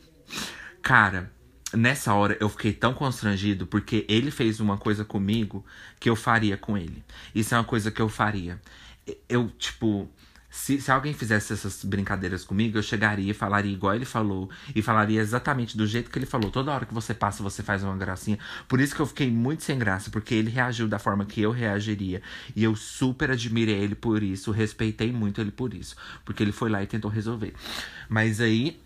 [0.82, 1.32] Cara,
[1.72, 5.64] nessa hora eu fiquei tão constrangido porque ele fez uma coisa comigo
[5.98, 7.02] que eu faria com ele.
[7.34, 8.60] Isso é uma coisa que eu faria.
[9.26, 10.10] Eu, tipo,
[10.50, 14.50] se, se alguém fizesse essas brincadeiras comigo, eu chegaria e falaria igual ele falou.
[14.74, 16.50] E falaria exatamente do jeito que ele falou.
[16.50, 18.38] Toda hora que você passa, você faz uma gracinha.
[18.66, 21.52] Por isso que eu fiquei muito sem graça, porque ele reagiu da forma que eu
[21.52, 22.20] reagiria.
[22.56, 25.94] E eu super admirei ele por isso, respeitei muito ele por isso.
[26.24, 27.54] Porque ele foi lá e tentou resolver.
[28.08, 28.80] Mas aí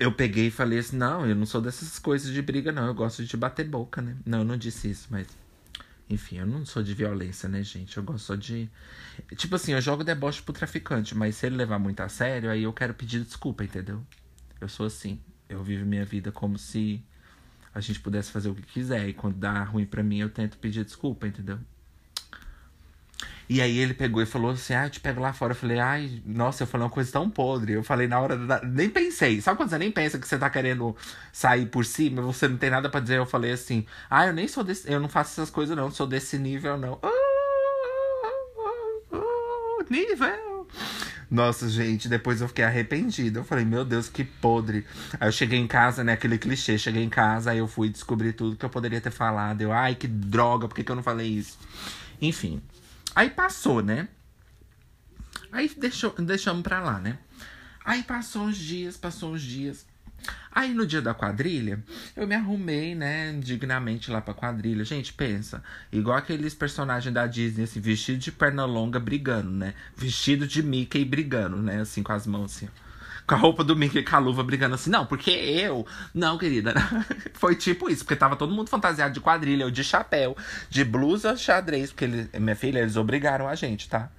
[0.00, 2.86] eu peguei e falei assim: não, eu não sou dessas coisas de briga, não.
[2.86, 4.16] Eu gosto de bater boca, né?
[4.24, 5.26] Não, eu não disse isso, mas.
[6.12, 7.96] Enfim, eu não sou de violência, né, gente?
[7.96, 8.68] Eu gosto só de.
[9.34, 12.64] Tipo assim, eu jogo deboche pro traficante, mas se ele levar muito a sério, aí
[12.64, 14.04] eu quero pedir desculpa, entendeu?
[14.60, 15.18] Eu sou assim.
[15.48, 17.02] Eu vivo minha vida como se
[17.74, 19.08] a gente pudesse fazer o que quiser.
[19.08, 21.58] E quando dá ruim pra mim, eu tento pedir desculpa, entendeu?
[23.52, 25.52] E aí ele pegou e falou assim: Ah, eu te pego lá fora.
[25.52, 27.74] Eu falei, ai, nossa, eu falei uma coisa tão podre.
[27.74, 28.62] Eu falei na hora da.
[28.62, 29.42] Nem pensei.
[29.42, 30.96] Sabe quando você nem pensa que você tá querendo
[31.30, 33.18] sair por cima, você não tem nada para dizer?
[33.18, 34.90] Eu falei assim: Ah, eu nem sou desse.
[34.90, 35.90] Eu não faço essas coisas, não.
[35.90, 36.98] Sou desse nível, não.
[39.90, 40.66] nível.
[41.30, 43.40] Nossa, gente, depois eu fiquei arrependido.
[43.40, 44.86] Eu falei, meu Deus, que podre.
[45.20, 46.14] Aí eu cheguei em casa, né?
[46.14, 46.78] Aquele clichê.
[46.78, 49.60] Cheguei em casa, aí eu fui descobrir tudo que eu poderia ter falado.
[49.60, 51.58] Eu, ai, que droga, por que, que eu não falei isso?
[52.20, 52.62] Enfim.
[53.14, 54.08] Aí passou, né?
[55.50, 57.18] Aí deixou, deixamos pra lá, né?
[57.84, 59.86] Aí passou uns dias, passou uns dias.
[60.52, 61.82] Aí no dia da quadrilha,
[62.14, 64.84] eu me arrumei, né, dignamente lá pra quadrilha.
[64.84, 69.74] Gente, pensa, igual aqueles personagens da Disney, assim, vestido de perna longa brigando, né?
[69.96, 71.80] Vestido de Mickey brigando, né?
[71.80, 72.68] Assim, com as mãos assim,
[73.32, 75.86] com a roupa do Mickey com a luva brigando assim, não, porque eu.
[76.12, 76.74] Não, querida.
[77.32, 80.36] Foi tipo isso, porque tava todo mundo fantasiado de quadrilha, eu de chapéu,
[80.68, 84.10] de blusa xadrez, porque ele, minha filha, eles obrigaram a gente, tá?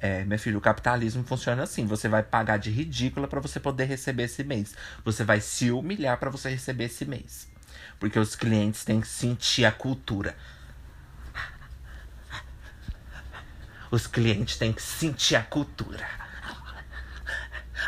[0.00, 1.84] É, minha filha, o capitalismo funciona assim.
[1.86, 4.74] Você vai pagar de ridícula para você poder receber esse mês.
[5.04, 7.46] Você vai se humilhar para você receber esse mês.
[8.00, 10.34] Porque os clientes têm que sentir a cultura.
[13.90, 16.21] Os clientes têm que sentir a cultura.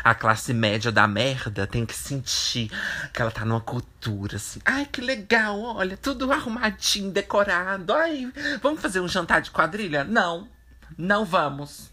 [0.03, 2.69] A classe média da merda tem que sentir
[3.13, 4.59] que ela tá numa cultura assim.
[4.65, 7.93] Ai, que legal, olha, tudo arrumadinho, decorado.
[7.93, 8.31] Ai,
[8.61, 10.03] vamos fazer um jantar de quadrilha?
[10.03, 10.49] Não,
[10.97, 11.91] não vamos.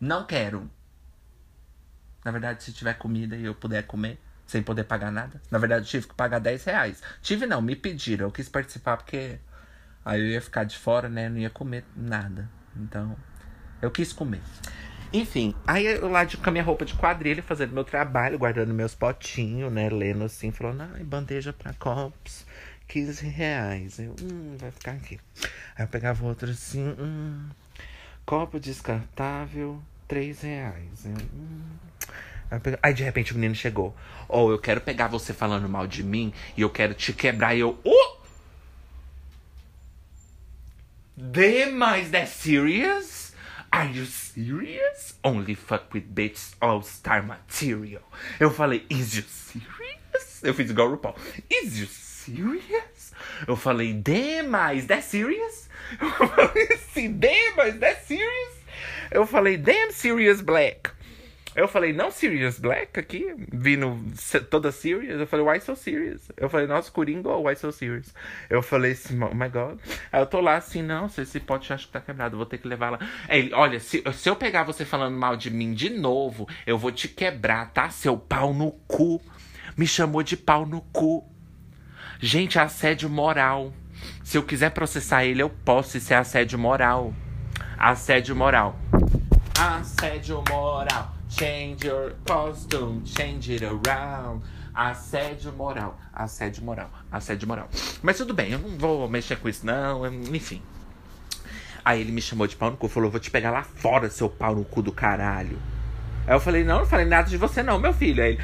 [0.00, 0.70] Não quero.
[2.24, 5.40] Na verdade, se tiver comida e eu puder comer, sem poder pagar nada.
[5.50, 7.02] Na verdade, eu tive que pagar 10 reais.
[7.22, 8.26] Tive não, me pediram.
[8.26, 9.38] Eu quis participar porque
[10.04, 11.28] aí eu ia ficar de fora, né?
[11.28, 12.48] Não ia comer nada.
[12.76, 13.16] Então,
[13.80, 14.42] eu quis comer.
[15.12, 18.72] Enfim, aí eu lá de, com a minha roupa de quadrilha, fazendo meu trabalho, guardando
[18.72, 19.88] meus potinhos, né?
[19.90, 22.46] Lendo assim, falando, ai, bandeja pra copos,
[22.86, 23.98] 15 reais.
[23.98, 25.18] Eu, hum, vai ficar aqui.
[25.76, 27.48] Aí eu pegava outro assim, hum,
[28.24, 31.04] copo descartável, 3 reais.
[31.04, 31.60] Eu, hum.
[32.82, 33.94] Aí, de repente o menino chegou.
[34.28, 37.54] Ou oh, eu quero pegar você falando mal de mim e eu quero te quebrar.
[37.54, 38.20] E eu, uh!
[41.16, 43.29] Demais, that serious?
[43.72, 45.14] Are you serious?
[45.22, 48.02] Only fuck with bitches all star material.
[48.40, 50.42] Eu falei, is you serious?
[50.42, 51.14] Eu fiz igual o RuPaul.
[51.48, 53.12] Is you serious?
[53.46, 55.68] Eu falei, demais, that serious?
[56.00, 58.54] Eu falei assim, demais, that serious?
[59.10, 60.90] Eu falei, damn serious black.
[61.54, 63.98] Eu falei, não Serious Black aqui, vindo
[64.48, 65.18] toda serious.
[65.18, 66.30] Eu falei, why so serious?
[66.36, 68.14] Eu falei, nossa, Coringa, why so serious?
[68.48, 69.78] Eu falei assim, oh my god.
[70.12, 72.58] Aí eu tô lá assim, não, se esse pote acho que tá quebrado, vou ter
[72.58, 72.98] que levar lá.
[73.28, 76.78] Aí ele, olha, se, se eu pegar você falando mal de mim de novo, eu
[76.78, 77.90] vou te quebrar, tá?
[77.90, 79.20] Seu pau no cu.
[79.76, 81.28] Me chamou de pau no cu.
[82.20, 83.72] Gente, assédio moral.
[84.22, 87.12] Se eu quiser processar ele, eu posso, isso é assédio moral.
[87.76, 88.78] Assédio moral.
[89.58, 91.19] Assédio moral.
[91.30, 94.42] Change your costume, change it around.
[94.74, 97.68] Assédio moral, assédio moral, assédio moral.
[98.02, 100.60] Mas tudo bem, eu não vou mexer com isso, não, enfim.
[101.84, 104.28] Aí ele me chamou de pau no cu, falou: Vou te pegar lá fora, seu
[104.28, 105.58] pau no cu do caralho.
[106.26, 108.22] Aí eu falei: Não, não falei nada de você, não, meu filho.
[108.22, 108.38] Aí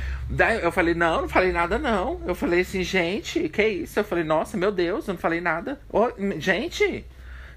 [0.62, 2.20] eu falei: Não, não falei nada, não.
[2.26, 3.98] Eu falei assim: Gente, que isso?
[3.98, 5.80] Eu falei: Nossa, meu Deus, eu não falei nada.
[6.38, 7.04] Gente.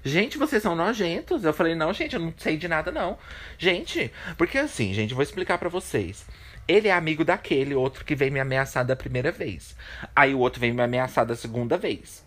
[0.04, 1.44] Gente, vocês são nojentos.
[1.44, 3.18] Eu falei, não, gente, eu não sei de nada, não.
[3.58, 6.26] Gente, porque assim, gente, vou explicar para vocês.
[6.66, 9.76] Ele é amigo daquele outro que veio me ameaçar da primeira vez.
[10.14, 12.24] Aí o outro veio me ameaçar da segunda vez.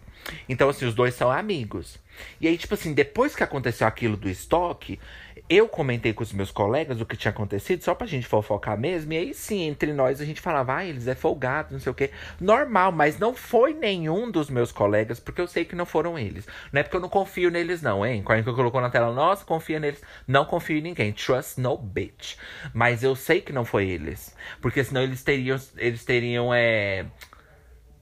[0.48, 1.98] Então, assim, os dois são amigos.
[2.40, 5.00] E aí, tipo assim, depois que aconteceu aquilo do estoque,
[5.50, 9.14] eu comentei com os meus colegas o que tinha acontecido, só pra gente fofocar mesmo.
[9.14, 11.96] E aí sim, entre nós a gente falava, ah, eles é folgado, não sei o
[11.96, 12.12] quê.
[12.40, 16.48] Normal, mas não foi nenhum dos meus colegas, porque eu sei que não foram eles.
[16.72, 18.24] Não é porque eu não confio neles, não, hein?
[18.24, 20.02] Quando que colocou na tela, nossa, confia neles.
[20.28, 21.12] Não confio em ninguém.
[21.12, 22.36] Trust no bitch.
[22.74, 24.36] Mas eu sei que não foi eles.
[24.62, 25.60] Porque senão eles teriam.
[25.78, 26.54] Eles teriam.
[26.54, 27.06] É,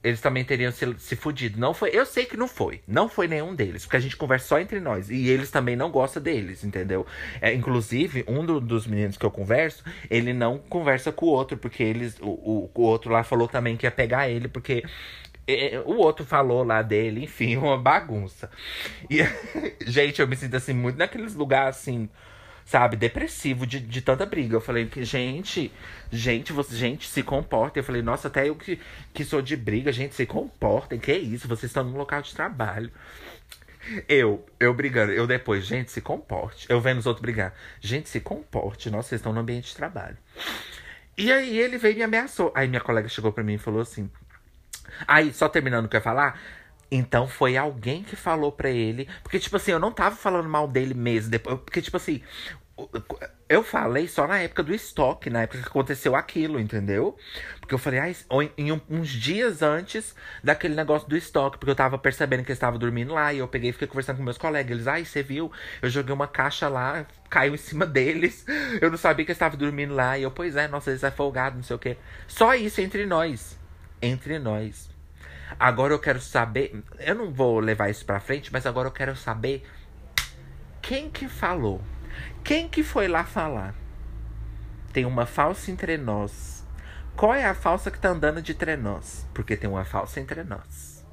[0.02, 1.60] eles também teriam se, se fudido.
[1.60, 1.90] Não foi.
[1.92, 2.80] Eu sei que não foi.
[2.86, 3.84] Não foi nenhum deles.
[3.84, 5.08] Porque a gente conversa só entre nós.
[5.10, 7.06] E eles também não gostam deles, entendeu?
[7.40, 11.56] É, inclusive, um do, dos meninos que eu converso, ele não conversa com o outro.
[11.56, 12.18] Porque eles.
[12.20, 14.82] O, o, o outro lá falou também que ia pegar ele, porque.
[15.46, 18.50] É, o outro falou lá dele, enfim, uma bagunça.
[19.08, 19.18] E,
[19.86, 22.08] gente, eu me sinto assim, muito naqueles lugares assim
[22.72, 24.56] sabe, depressivo de, de tanta briga.
[24.56, 25.70] Eu falei gente,
[26.10, 27.82] gente, você, gente, se comportem.
[27.82, 28.80] Eu falei, nossa, até eu que,
[29.12, 30.98] que sou de briga, gente, se comportem.
[30.98, 32.90] Que isso, vocês estão num local de trabalho.
[34.08, 36.66] Eu, eu brigando, eu depois, gente, se comporte.
[36.70, 37.52] Eu vendo os outros brigar.
[37.78, 38.88] Gente, se comporte.
[38.88, 40.16] Nossa, vocês estão no ambiente de trabalho.
[41.18, 42.52] E aí ele veio e me ameaçou.
[42.54, 44.08] Aí minha colega chegou para mim e falou assim.
[45.06, 46.40] Aí, só terminando o que eu ia falar,
[46.90, 49.08] então foi alguém que falou para ele.
[49.22, 51.30] Porque, tipo assim, eu não tava falando mal dele mesmo.
[51.30, 52.22] Depois, porque, tipo assim,
[53.48, 57.16] eu falei só na época do estoque, na época que aconteceu aquilo, entendeu?
[57.60, 58.10] Porque eu falei, ah,
[58.56, 62.78] em, uns dias antes daquele negócio do estoque, porque eu tava percebendo que eles estavam
[62.78, 64.70] dormindo lá, e eu peguei e fiquei conversando com meus colegas.
[64.70, 65.52] Eles, ai, você viu?
[65.82, 68.44] Eu joguei uma caixa lá, caiu em cima deles.
[68.80, 70.16] Eu não sabia que eles estavam dormindo lá.
[70.16, 71.98] E eu, pois é, nossa, eles é folgado, não sei o quê.
[72.26, 73.58] Só isso entre nós.
[74.00, 74.88] Entre nós.
[75.60, 76.82] Agora eu quero saber.
[76.98, 79.62] Eu não vou levar isso pra frente, mas agora eu quero saber
[80.80, 81.82] quem que falou.
[82.44, 83.74] Quem que foi lá falar?
[84.92, 86.64] Tem uma falsa entre nós.
[87.16, 89.26] Qual é a falsa que tá andando de entre nós?
[89.32, 91.04] Porque tem uma falsa entre nós.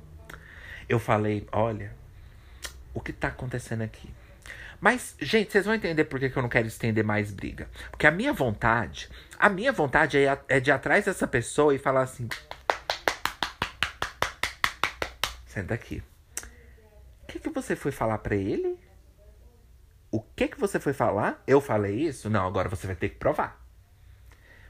[0.87, 1.93] Eu falei, olha,
[2.93, 4.09] o que tá acontecendo aqui?
[4.81, 7.69] Mas, gente, vocês vão entender por que, que eu não quero estender mais briga.
[7.91, 11.77] Porque a minha vontade, a minha vontade é, é de ir atrás dessa pessoa e
[11.77, 12.29] falar assim:
[15.45, 16.01] Senta aqui.
[17.23, 18.79] O que, que você foi falar para ele?
[20.11, 21.43] O que que você foi falar?
[21.45, 22.29] Eu falei isso?
[22.29, 23.63] Não, agora você vai ter que provar.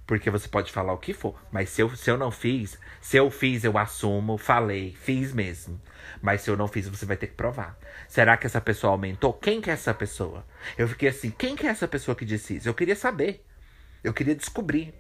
[0.06, 1.40] Porque você pode falar o que for.
[1.52, 5.80] Mas se eu, se eu não fiz, se eu fiz, eu assumo, falei, fiz mesmo.
[6.22, 7.78] Mas se eu não fiz, você vai ter que provar.
[8.08, 9.32] Será que essa pessoa aumentou?
[9.32, 10.46] Quem que é essa pessoa?
[10.78, 12.68] Eu fiquei assim, quem que é essa pessoa que disse isso?
[12.68, 13.46] Eu queria saber.
[14.04, 14.94] Eu queria descobrir.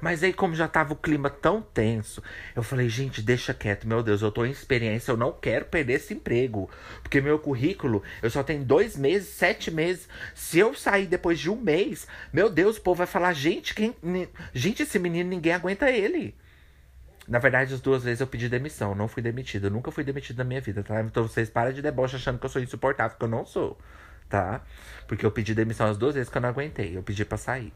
[0.00, 2.22] Mas aí, como já tava o clima tão tenso,
[2.54, 5.94] eu falei, gente, deixa quieto, meu Deus, eu tô em experiência, eu não quero perder
[5.94, 6.70] esse emprego.
[7.02, 10.08] Porque meu currículo, eu só tenho dois meses, sete meses.
[10.34, 13.96] Se eu sair depois de um mês, meu Deus, o povo vai falar, gente, quem.
[14.52, 16.34] Gente, esse menino, ninguém aguenta ele.
[17.26, 19.66] Na verdade, as duas vezes eu pedi demissão, não fui demitido.
[19.66, 21.00] Eu nunca fui demitido na minha vida, tá?
[21.02, 23.76] Então vocês param de deboche achando que eu sou insuportável, porque eu não sou.
[24.28, 24.62] tá?
[25.06, 26.96] Porque eu pedi demissão as duas vezes que eu não aguentei.
[26.96, 27.72] Eu pedi pra sair.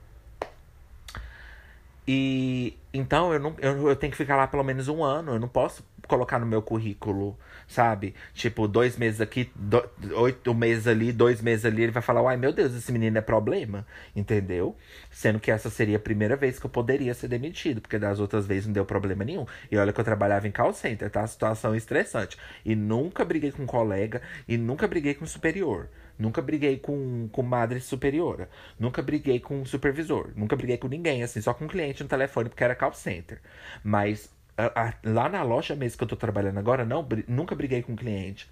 [2.06, 5.32] E então eu, não, eu, eu tenho que ficar lá pelo menos um ano.
[5.32, 8.14] Eu não posso colocar no meu currículo, sabe?
[8.34, 9.82] Tipo, dois meses aqui, do,
[10.16, 11.84] oito meses ali, dois meses ali.
[11.84, 13.86] Ele vai falar, uai, meu Deus, esse menino é problema.
[14.14, 14.76] Entendeu?
[15.10, 18.46] Sendo que essa seria a primeira vez que eu poderia ser demitido, porque das outras
[18.46, 19.46] vezes não deu problema nenhum.
[19.70, 21.24] E olha que eu trabalhava em call center, tá?
[21.26, 22.36] Situação estressante.
[22.64, 25.88] E nunca briguei com um colega e nunca briguei com um superior.
[26.20, 28.50] Nunca briguei com, com madre superiora.
[28.78, 30.30] Nunca briguei com supervisor.
[30.36, 33.40] Nunca briguei com ninguém, assim, só com cliente no telefone, porque era call center.
[33.82, 37.82] Mas a, a, lá na loja mesmo que eu tô trabalhando agora, não, nunca briguei
[37.82, 38.46] com cliente.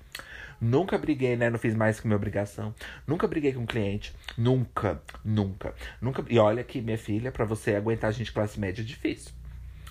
[0.58, 1.50] Nunca briguei, né?
[1.50, 2.74] Não fiz mais que minha obrigação.
[3.06, 4.14] Nunca briguei com cliente.
[4.36, 5.74] Nunca, nunca.
[6.00, 6.24] Nunca.
[6.26, 9.32] E olha que, minha filha, para você aguentar a gente classe média é difícil.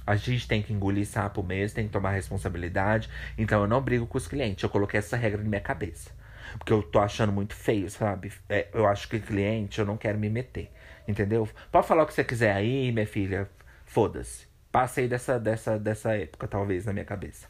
[0.05, 3.07] A gente tem que engolir sapo mesmo, tem que tomar responsabilidade.
[3.37, 4.63] Então eu não brigo com os clientes.
[4.63, 6.16] Eu coloquei essa regra na minha cabeça.
[6.57, 8.31] Porque eu tô achando muito feio, sabe?
[8.49, 10.71] É, eu acho que cliente eu não quero me meter.
[11.07, 11.47] Entendeu?
[11.71, 13.49] Pode falar o que você quiser aí, minha filha.
[13.86, 14.47] Foda-se.
[14.71, 17.47] Passei dessa, dessa, dessa época, talvez, na minha cabeça.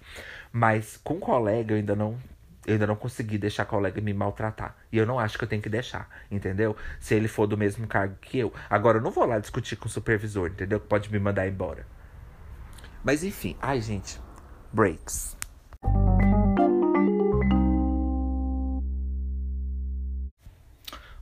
[0.52, 2.18] Mas com colega eu ainda não.
[2.66, 4.76] Eu ainda não consegui deixar colega me maltratar.
[4.92, 6.76] E eu não acho que eu tenho que deixar, entendeu?
[7.00, 8.54] Se ele for do mesmo cargo que eu.
[8.70, 10.80] Agora, eu não vou lá discutir com o supervisor, entendeu?
[10.80, 11.88] Que pode me mandar embora.
[13.04, 13.56] Mas enfim.
[13.62, 14.20] Ai, gente.
[14.74, 15.37] Breaks.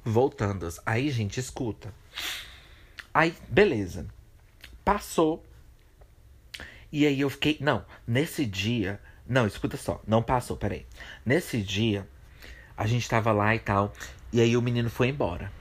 [0.07, 0.69] Voltando.
[0.85, 1.91] Aí, gente, escuta.
[3.11, 4.05] Aí, beleza.
[4.83, 5.43] Passou.
[6.91, 7.57] E aí eu fiquei.
[7.59, 9.01] Não, nesse dia.
[9.27, 9.99] Não, escuta só.
[10.05, 10.85] Não passou, peraí.
[11.25, 12.07] Nesse dia,
[12.77, 13.91] a gente tava lá e tal.
[14.31, 15.51] E aí o menino foi embora.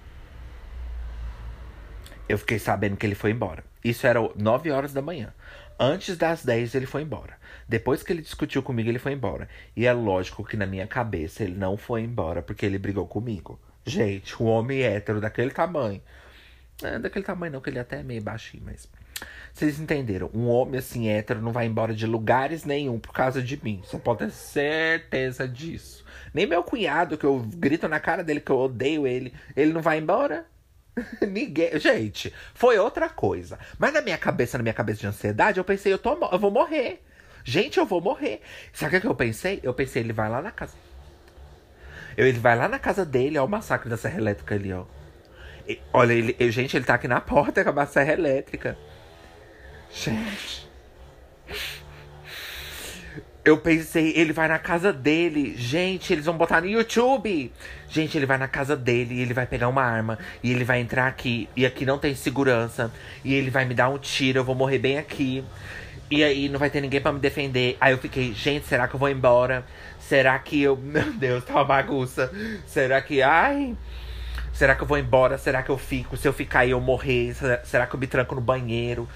[2.28, 3.64] Eu fiquei sabendo que ele foi embora.
[3.83, 5.33] Isso era 9 horas da manhã.
[5.80, 7.38] Antes das 10 ele foi embora.
[7.66, 9.48] Depois que ele discutiu comigo, ele foi embora.
[9.74, 13.59] E é lógico que na minha cabeça ele não foi embora porque ele brigou comigo.
[13.85, 16.03] Gente, um homem hétero daquele tamanho.
[16.83, 18.88] É, daquele tamanho não, que ele até é meio baixinho, mas.
[19.53, 20.31] Vocês entenderam?
[20.35, 23.81] Um homem assim hétero não vai embora de lugares nenhum por causa de mim.
[23.85, 26.05] Você pode ter certeza disso.
[26.33, 29.81] Nem meu cunhado, que eu grito na cara dele que eu odeio ele, ele não
[29.81, 30.47] vai embora.
[31.23, 31.79] Ninguém.
[31.79, 33.59] Gente, foi outra coisa.
[33.79, 36.51] Mas na minha cabeça, na minha cabeça de ansiedade, eu pensei, eu, tô, eu vou
[36.51, 37.03] morrer.
[37.44, 38.40] Gente, eu vou morrer.
[38.73, 39.61] Sabe o que eu pensei?
[39.62, 40.75] Eu pensei, ele vai lá na casa.
[42.16, 44.85] Ele vai lá na casa dele, ó, o massacre da serra elétrica ali, ó.
[45.68, 48.77] E, olha, ele, gente, ele tá aqui na porta com a serra elétrica.
[49.90, 50.68] Gente.
[53.44, 55.55] Eu pensei, ele vai na casa dele.
[55.57, 57.53] Gente, eles vão botar no YouTube.
[57.88, 60.18] Gente, ele vai na casa dele e ele vai pegar uma arma.
[60.42, 61.48] E ele vai entrar aqui.
[61.55, 62.90] E aqui não tem segurança.
[63.22, 64.38] E ele vai me dar um tiro.
[64.38, 65.44] Eu vou morrer bem aqui.
[66.11, 67.77] E aí não vai ter ninguém para me defender.
[67.81, 69.64] Aí eu fiquei, gente, será que eu vou embora?
[70.09, 70.77] Será que eu.
[70.81, 72.31] Meu Deus, tá uma bagunça.
[72.67, 73.23] Será que.
[73.23, 73.77] Ai.
[74.53, 75.37] Será que eu vou embora?
[75.37, 76.17] Será que eu fico?
[76.17, 79.09] Se eu ficar e eu morrer, será que eu me tranco no banheiro?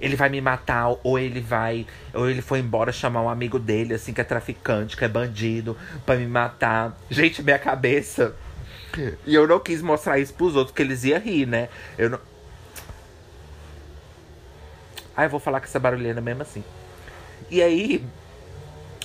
[0.00, 1.86] Ele vai me matar, ou ele vai.
[2.12, 5.76] Ou ele foi embora chamar um amigo dele, assim, que é traficante, que é bandido,
[6.04, 6.98] para me matar.
[7.08, 8.34] Gente, minha cabeça.
[9.24, 11.68] E eu não quis mostrar isso pros outros, porque eles iam rir, né?
[11.96, 12.20] Eu não.
[15.16, 16.64] Ah, eu vou falar com essa barulhena mesmo assim.
[17.48, 18.04] E aí,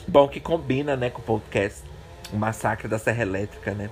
[0.07, 1.83] Bom que combina, né, com o podcast.
[2.31, 3.89] O massacre da Serra Elétrica, né?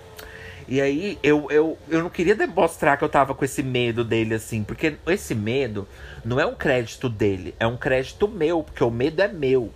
[0.68, 4.34] E aí, eu, eu, eu não queria demonstrar que eu tava com esse medo dele,
[4.34, 4.64] assim.
[4.64, 5.88] Porque esse medo
[6.24, 8.64] não é um crédito dele, é um crédito meu.
[8.64, 9.72] Porque o medo é meu.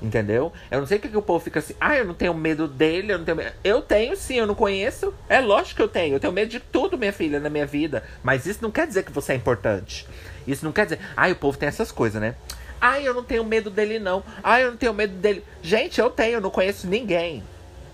[0.00, 0.52] Entendeu?
[0.70, 3.12] Eu não sei porque que o povo fica assim, ah, eu não tenho medo dele,
[3.12, 3.52] eu não tenho medo.
[3.64, 5.12] Eu tenho sim, eu não conheço.
[5.28, 6.14] É lógico que eu tenho.
[6.14, 8.02] Eu tenho medo de tudo, minha filha, na minha vida.
[8.22, 10.06] Mas isso não quer dizer que você é importante.
[10.46, 11.00] Isso não quer dizer.
[11.16, 12.34] Ah, o povo tem essas coisas, né?
[12.80, 14.22] Ai, eu não tenho medo dele, não.
[14.42, 15.42] Ai, eu não tenho medo dele.
[15.62, 17.42] Gente, eu tenho, eu não conheço ninguém.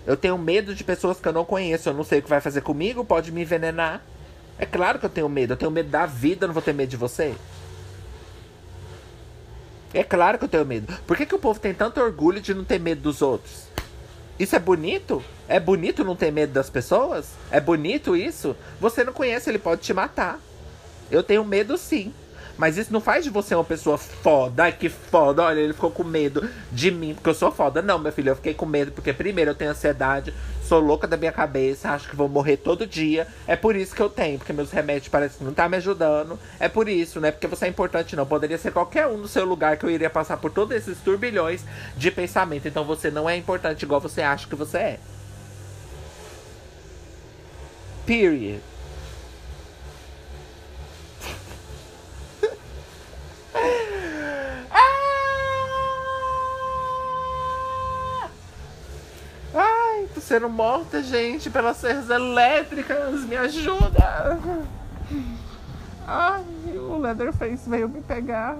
[0.05, 1.89] Eu tenho medo de pessoas que eu não conheço.
[1.89, 4.01] Eu não sei o que vai fazer comigo, pode me envenenar.
[4.59, 5.53] É claro que eu tenho medo.
[5.53, 7.33] Eu tenho medo da vida, eu não vou ter medo de você.
[9.93, 10.91] É claro que eu tenho medo.
[11.05, 13.67] Por que, que o povo tem tanto orgulho de não ter medo dos outros?
[14.39, 15.23] Isso é bonito?
[15.47, 17.29] É bonito não ter medo das pessoas?
[17.51, 18.55] É bonito isso?
[18.81, 20.39] Você não conhece, ele pode te matar.
[21.11, 22.11] Eu tenho medo sim.
[22.57, 24.63] Mas isso não faz de você uma pessoa foda.
[24.63, 25.41] Ai, que foda.
[25.41, 27.81] Olha, ele ficou com medo de mim porque eu sou foda.
[27.81, 30.33] Não, meu filho, eu fiquei com medo porque, primeiro, eu tenho ansiedade,
[30.63, 33.27] sou louca da minha cabeça, acho que vou morrer todo dia.
[33.47, 36.39] É por isso que eu tenho, porque meus remédios parecem que não tá me ajudando.
[36.59, 38.25] É por isso, não é porque você é importante, não.
[38.25, 41.65] Poderia ser qualquer um no seu lugar que eu iria passar por todos esses turbilhões
[41.97, 42.67] de pensamento.
[42.67, 44.99] Então você não é importante igual você acha que você é.
[48.05, 48.72] Period.
[60.33, 63.21] Sendo morta, gente, pelas serras elétricas.
[63.25, 64.39] Me ajuda!
[66.07, 66.43] Ai,
[66.75, 68.57] o Leatherface veio me pegar.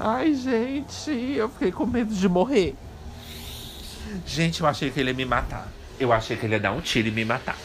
[0.00, 2.74] Ai, gente, eu fiquei com medo de morrer.
[4.26, 5.68] Gente, eu achei que ele ia me matar.
[6.00, 7.56] Eu achei que ele ia dar um tiro e me matar.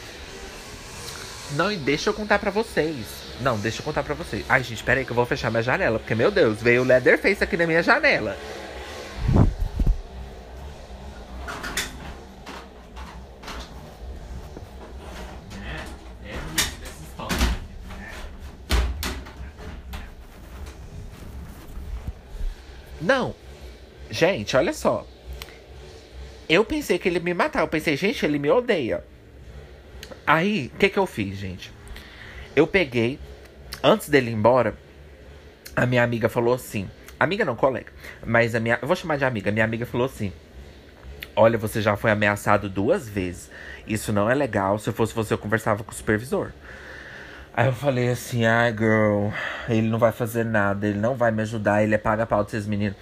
[1.54, 3.19] Não, e deixa eu contar pra vocês.
[3.42, 4.46] Não, deixa eu contar pra vocês.
[4.50, 5.98] Ai, gente, pera aí que eu vou fechar minha janela.
[5.98, 8.38] Porque, meu Deus, veio o Leatherface aqui na minha janela.
[23.02, 23.34] Não.
[24.12, 25.08] Gente, olha só.
[26.50, 27.62] Eu pensei que ele me matar.
[27.62, 29.04] Eu pensei, gente, ele me odeia.
[30.28, 31.72] Aí, o que, que eu fiz, gente?
[32.56, 33.18] Eu peguei,
[33.84, 34.76] antes dele ir embora,
[35.76, 36.90] a minha amiga falou assim.
[37.20, 37.92] Amiga não, colega.
[38.26, 38.80] Mas a minha.
[38.82, 39.52] Eu vou chamar de amiga.
[39.52, 40.32] Minha amiga falou assim:
[41.36, 43.50] Olha, você já foi ameaçado duas vezes.
[43.88, 44.78] Isso não é legal.
[44.78, 46.52] Se eu fosse você, eu conversava com o supervisor.
[47.54, 49.30] Aí eu falei assim, ai, girl,
[49.68, 52.96] ele não vai fazer nada, ele não vai me ajudar, ele é paga-pau desses meninos.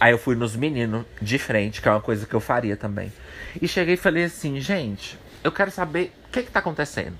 [0.00, 3.12] Aí eu fui nos meninos de frente, que é uma coisa que eu faria também.
[3.60, 7.18] E cheguei e falei assim, gente, eu quero saber o que, que tá acontecendo.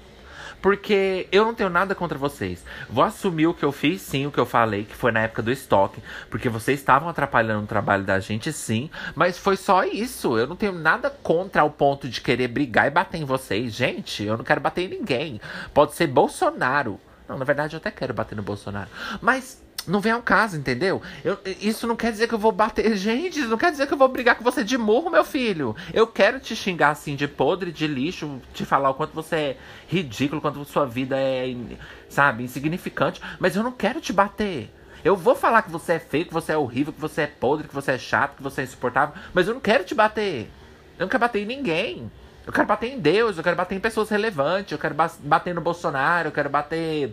[0.61, 2.65] Porque eu não tenho nada contra vocês.
[2.89, 5.43] Vou assumir o que eu fiz, sim, o que eu falei, que foi na época
[5.43, 6.03] do estoque.
[6.31, 8.91] Porque vocês estavam atrapalhando o trabalho da gente, sim.
[9.15, 10.39] Mas foi só isso.
[10.39, 13.73] Eu não tenho nada contra o ponto de querer brigar e bater em vocês.
[13.73, 15.41] Gente, eu não quero bater em ninguém.
[15.73, 17.01] Pode ser Bolsonaro.
[17.29, 18.89] Não, na verdade eu até quero bater no Bolsonaro.
[19.21, 21.01] Mas não vem ao caso, entendeu?
[21.25, 22.97] Eu, isso não quer dizer que eu vou bater.
[22.97, 25.75] Gente, isso não quer dizer que eu vou brigar com você de murro, meu filho.
[25.93, 29.57] Eu quero te xingar assim de podre, de lixo, te falar o quanto você é
[29.89, 31.55] ridículo, quanto sua vida é,
[32.09, 33.21] sabe, insignificante.
[33.39, 34.73] Mas eu não quero te bater.
[35.05, 37.69] Eu vou falar que você é feio, que você é horrível, que você é podre,
[37.69, 39.15] que você é chato, que você é insuportável.
[39.33, 40.51] Mas eu não quero te bater.
[40.99, 42.11] Eu não quero bater em ninguém.
[42.47, 45.61] Eu quero bater em Deus, eu quero bater em pessoas relevantes, eu quero bater no
[45.61, 47.13] Bolsonaro, eu quero bater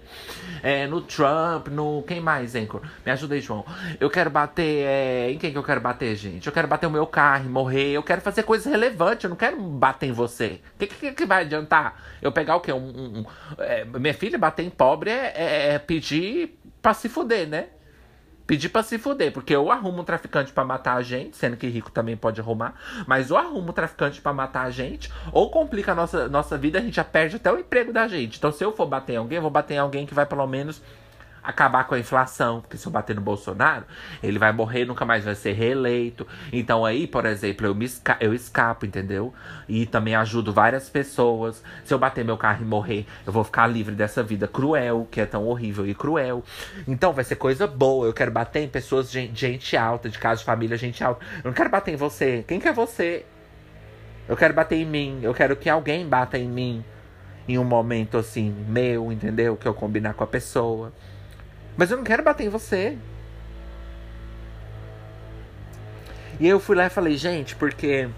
[0.62, 2.04] é, no Trump, no.
[2.04, 2.82] Quem mais, Anchor?
[3.04, 3.66] Me ajuda aí, João.
[4.00, 4.86] Eu quero bater.
[4.86, 5.32] É...
[5.32, 6.46] Em quem que eu quero bater, gente?
[6.46, 7.94] Eu quero bater o meu carro, morrer.
[7.94, 10.62] Eu quero fazer coisas relevantes, eu não quero bater em você.
[10.76, 12.00] O que, que, que, vai adiantar?
[12.22, 12.72] Eu pegar o quê?
[12.72, 13.26] Um, um, um
[13.58, 17.70] é, minha filha, bater em pobre é, é, é pedir pra se fuder, né?
[18.46, 21.68] Pedir pra se fuder, porque eu arrumo um traficante para matar a gente, sendo que
[21.68, 22.76] rico também pode arrumar,
[23.08, 26.80] mas ou arrumo um traficante para matar a gente, ou complica a nossa, nossa vida,
[26.80, 28.38] a gente já perde até o emprego da gente.
[28.38, 30.46] Então, se eu for bater em alguém, eu vou bater em alguém que vai pelo
[30.46, 30.82] menos
[31.44, 33.86] acabar com a inflação, porque se eu bater no Bolsonaro,
[34.22, 36.26] ele vai morrer, nunca mais vai ser reeleito.
[36.52, 39.34] Então aí, por exemplo, eu me esca eu escapo, entendeu?
[39.68, 41.64] E também ajudo várias pessoas.
[41.84, 45.20] Se eu bater meu carro e morrer, eu vou ficar livre dessa vida cruel, que
[45.20, 46.44] é tão horrível e cruel.
[46.88, 48.06] Então vai ser coisa boa.
[48.06, 51.26] Eu quero bater em pessoas de gente alta, de casa de família, gente alta.
[51.38, 52.44] Eu não quero bater em você.
[52.48, 53.26] Quem que é você?
[54.28, 55.20] Eu quero bater em mim.
[55.22, 56.84] Eu quero que alguém bata em mim
[57.48, 59.58] em um momento assim, meu, entendeu?
[59.58, 60.94] Que eu combinar com a pessoa.
[61.76, 62.98] Mas eu não quero bater em você.
[66.40, 68.10] E eu fui lá e falei, gente, porque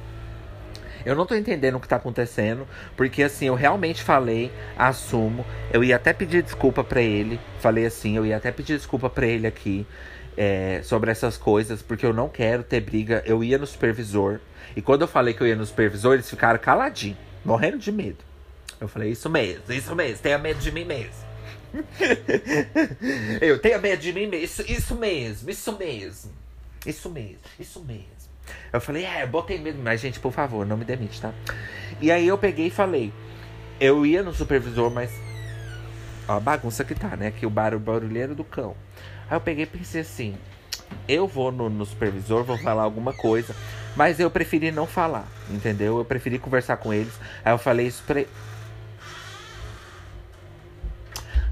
[1.06, 2.68] eu não tô entendendo o que tá acontecendo.
[2.98, 5.46] Porque assim, eu realmente falei, assumo.
[5.72, 7.40] Eu ia até pedir desculpa para ele.
[7.60, 9.86] Falei assim, eu ia até pedir desculpa para ele aqui.
[10.38, 13.24] É, sobre essas coisas, porque eu não quero ter briga.
[13.26, 14.42] Eu ia no supervisor.
[14.76, 18.18] E quando eu falei que eu ia no supervisor, eles ficaram caladinhos, morrendo de medo.
[18.82, 21.25] Eu falei, isso mesmo, isso mesmo, tenha medo de mim mesmo.
[23.42, 24.46] eu tenho medo de mim mesmo.
[24.46, 26.32] Isso, isso mesmo, isso mesmo.
[26.86, 28.16] Isso mesmo, isso mesmo.
[28.72, 31.34] Eu falei, é, botei medo, mas gente, por favor, não me demite, tá?
[32.00, 33.12] E aí eu peguei e falei,
[33.80, 35.12] eu ia no supervisor, mas.
[36.28, 37.32] Ó, a bagunça que tá, né?
[37.32, 38.76] Que o barulho, barulheiro do cão.
[39.30, 40.36] Aí eu peguei e pensei assim,
[41.08, 43.56] eu vou no, no supervisor, vou falar alguma coisa.
[43.96, 45.98] Mas eu preferi não falar, entendeu?
[45.98, 47.14] Eu preferi conversar com eles.
[47.44, 48.26] Aí eu falei isso pra,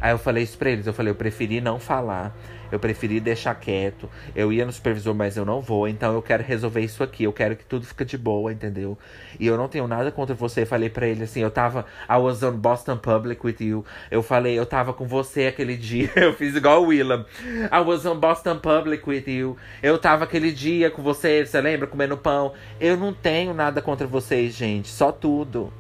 [0.04, 2.36] Aí eu falei isso pra eles, eu falei, eu preferi não falar,
[2.70, 4.10] eu preferi deixar quieto.
[4.36, 7.32] Eu ia no supervisor, mas eu não vou, então eu quero resolver isso aqui, eu
[7.32, 8.98] quero que tudo fique de boa, entendeu?
[9.40, 10.66] E eu não tenho nada contra você.
[10.66, 11.86] falei para ele assim, eu tava.
[12.10, 13.86] I was on Boston Public with you.
[14.12, 16.12] Eu falei, eu tava com você aquele dia.
[16.18, 17.26] Eu fiz igual o Willam.
[17.72, 19.56] I was on Boston Public with you.
[19.82, 21.88] Eu tava aquele dia com você, você lembra?
[21.88, 22.52] Comendo pão.
[22.78, 24.90] Eu não tenho nada contra vocês, gente.
[24.90, 25.72] Só tudo.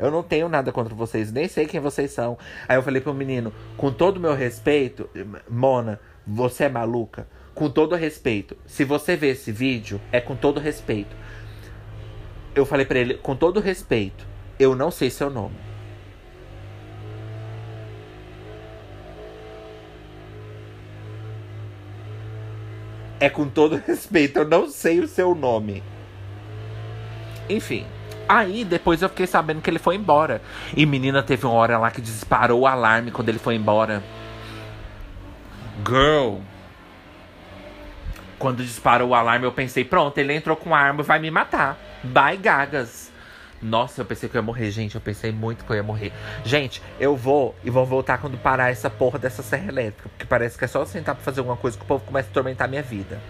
[0.00, 2.38] Eu não tenho nada contra vocês, nem sei quem vocês são.
[2.66, 5.08] Aí eu falei pro menino, com todo o meu respeito,
[5.48, 7.28] Mona, você é maluca?
[7.54, 8.56] Com todo respeito.
[8.66, 11.14] Se você vê esse vídeo, é com todo respeito.
[12.54, 14.26] Eu falei para ele, com todo respeito,
[14.58, 15.56] eu não sei seu nome.
[23.20, 25.82] É com todo respeito, eu não sei o seu nome.
[27.50, 27.84] Enfim.
[28.30, 30.40] Aí depois eu fiquei sabendo que ele foi embora.
[30.76, 34.04] E menina, teve uma hora lá que disparou o alarme quando ele foi embora.
[35.84, 36.36] Girl.
[38.38, 41.76] Quando disparou o alarme, eu pensei, pronto, ele entrou com arma e vai me matar.
[42.04, 43.10] Bye, gagas.
[43.60, 44.94] Nossa, eu pensei que eu ia morrer, gente.
[44.94, 46.12] Eu pensei muito que eu ia morrer.
[46.44, 50.08] Gente, eu vou e vou voltar quando parar essa porra dessa serra elétrica.
[50.08, 52.30] Porque parece que é só sentar pra fazer alguma coisa que o povo começa a
[52.30, 53.20] atormentar a minha vida.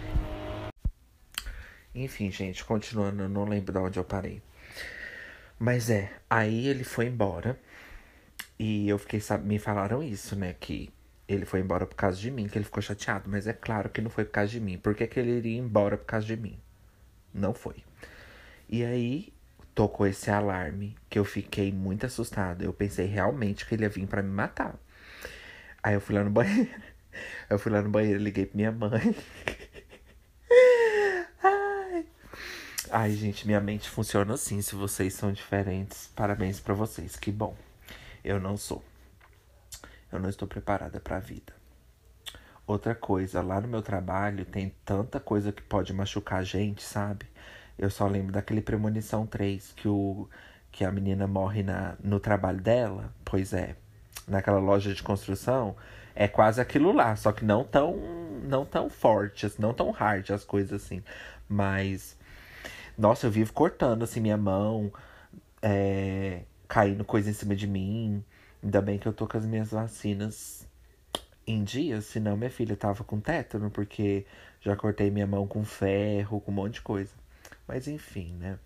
[1.94, 4.42] Enfim, gente, continuando, eu não lembro de onde eu parei.
[5.60, 7.60] Mas é, aí ele foi embora.
[8.58, 10.54] E eu fiquei, sabe, me falaram isso, né?
[10.58, 10.90] Que
[11.28, 13.28] ele foi embora por causa de mim, que ele ficou chateado.
[13.28, 14.78] Mas é claro que não foi por causa de mim.
[14.78, 16.58] Por que, que ele iria embora por causa de mim?
[17.34, 17.76] Não foi.
[18.70, 19.34] E aí
[19.74, 22.64] tocou esse alarme que eu fiquei muito assustada.
[22.64, 24.74] Eu pensei realmente que ele ia vir para me matar.
[25.82, 26.70] Aí eu fui lá no banheiro.
[27.50, 29.14] Eu fui lá no banheiro, liguei pra minha mãe.
[32.90, 33.12] Ai.
[33.12, 34.60] Gente, minha mente funciona assim.
[34.60, 37.16] Se vocês são diferentes, parabéns para vocês.
[37.16, 37.54] Que bom.
[38.24, 38.82] Eu não sou.
[40.12, 41.52] Eu não estou preparada para a vida.
[42.66, 47.26] Outra coisa, lá no meu trabalho tem tanta coisa que pode machucar a gente, sabe?
[47.78, 50.28] Eu só lembro daquele Premonição 3, que, o,
[50.70, 53.12] que a menina morre na, no trabalho dela.
[53.24, 53.74] Pois é,
[54.28, 55.76] naquela loja de construção.
[56.14, 57.96] É quase aquilo lá, só que não tão,
[58.42, 61.02] não tão forte, não tão hard as coisas assim.
[61.48, 62.16] Mas,
[63.00, 64.92] nossa, eu vivo cortando assim minha mão,
[65.62, 68.22] é, caindo coisa em cima de mim.
[68.62, 70.68] Ainda bem que eu tô com as minhas vacinas
[71.46, 74.26] em dia, senão minha filha tava com tétano, porque
[74.60, 77.12] já cortei minha mão com ferro, com um monte de coisa.
[77.66, 78.58] Mas enfim, né?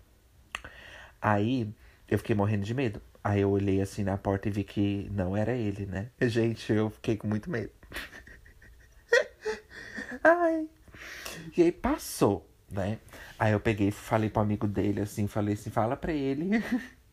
[1.21, 1.73] Aí
[2.09, 3.01] eu fiquei morrendo de medo.
[3.23, 6.09] Aí eu olhei assim na porta e vi que não era ele, né?
[6.21, 7.71] Gente, eu fiquei com muito medo.
[10.23, 10.67] Ai.
[11.55, 12.45] E aí passou,
[12.75, 12.99] né?
[13.39, 16.49] Aí eu peguei falei pro amigo dele assim, falei assim, fala pra ele.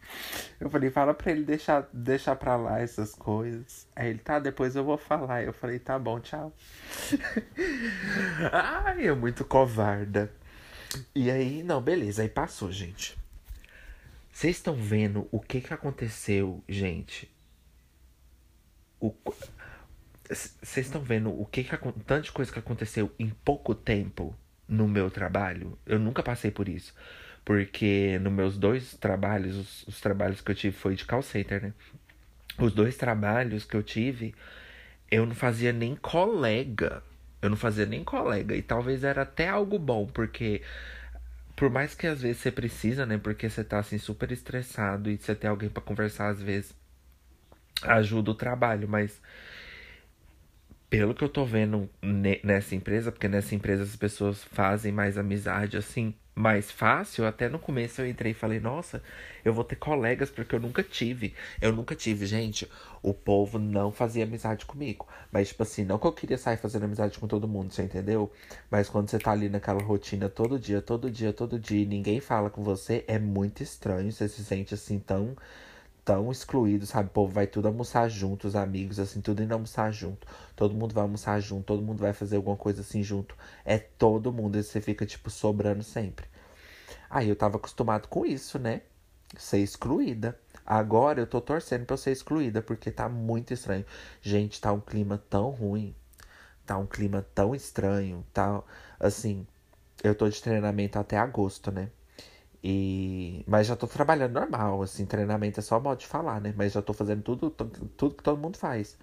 [0.61, 3.87] Eu falei, fala pra ele deixar, deixar pra lá essas coisas.
[3.97, 5.43] Aí ele, tá, depois eu vou falar.
[5.43, 6.53] Eu falei, tá bom, tchau.
[8.53, 10.31] Ai, é muito covarda.
[11.15, 13.17] E aí, não, beleza, aí passou, gente.
[14.31, 17.31] Vocês estão vendo o que que aconteceu, gente?
[20.29, 24.35] Vocês estão vendo o que que tanta coisa que aconteceu em pouco tempo
[24.69, 25.79] no meu trabalho?
[25.87, 26.95] Eu nunca passei por isso.
[27.45, 31.63] Porque nos meus dois trabalhos, os, os trabalhos que eu tive foi de call center,
[31.63, 31.73] né?
[32.59, 34.35] Os dois trabalhos que eu tive,
[35.11, 37.03] eu não fazia nem colega
[37.43, 38.55] eu não fazia nem colega.
[38.57, 40.63] E talvez era até algo bom, porque
[41.57, 43.19] por mais que às vezes você precisa, né?
[43.19, 46.75] Porque você tá assim super estressado e você tem alguém para conversar às vezes
[47.83, 49.21] ajuda o trabalho, mas
[50.93, 51.88] pelo que eu tô vendo
[52.45, 57.59] nessa empresa, porque nessa empresa as pessoas fazem mais amizade assim, mais fácil, até no
[57.59, 59.03] começo eu entrei e falei, nossa,
[59.43, 61.32] eu vou ter colegas porque eu nunca tive.
[61.62, 62.70] Eu nunca tive, gente.
[63.03, 65.09] O povo não fazia amizade comigo.
[65.32, 68.30] Mas, tipo assim, não que eu queria sair fazendo amizade com todo mundo, você entendeu?
[68.70, 72.20] Mas quando você tá ali naquela rotina todo dia, todo dia, todo dia, e ninguém
[72.20, 74.12] fala com você, é muito estranho.
[74.12, 75.34] Você se sente assim tão
[76.05, 77.09] tão excluído, sabe?
[77.09, 80.27] O povo vai tudo almoçar junto, os amigos, assim, tudo indo almoçar junto.
[80.57, 83.37] Todo mundo vai almoçar junto, todo mundo vai fazer alguma coisa assim junto.
[83.65, 86.27] É todo mundo, e você fica, tipo, sobrando sempre.
[87.11, 88.83] Aí eu tava acostumado com isso, né?
[89.37, 90.39] Ser excluída.
[90.67, 93.85] Agora eu tô torcendo pra eu ser excluída, porque tá muito estranho.
[94.21, 95.95] Gente, tá um clima tão ruim.
[96.67, 98.25] Tá um clima tão estranho.
[98.33, 98.63] Tá,
[99.01, 99.47] assim,
[100.03, 101.91] eu tô de treinamento até agosto, né?
[102.63, 103.45] E...
[103.47, 106.55] Mas já tô trabalhando normal, assim, treinamento é só modo de falar, né?
[106.57, 108.97] Mas já tô fazendo tudo, tudo que todo mundo faz.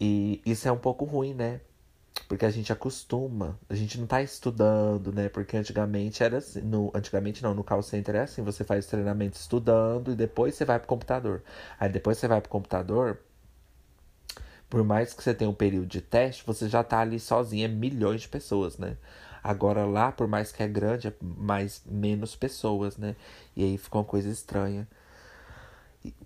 [0.00, 1.60] E isso é um pouco ruim, né?
[2.28, 5.28] Porque a gente acostuma, a gente não tá estudando, né?
[5.28, 9.36] Porque antigamente era assim, no, antigamente não, no call center é assim, você faz treinamento
[9.38, 11.42] estudando e depois você vai pro computador.
[11.78, 13.18] Aí depois você vai pro computador,
[14.68, 18.22] por mais que você tenha um período de teste, você já tá ali sozinha, milhões
[18.22, 18.96] de pessoas, né?
[19.42, 23.16] Agora lá, por mais que é grande, é mais menos pessoas, né?
[23.56, 24.86] E aí fica uma coisa estranha.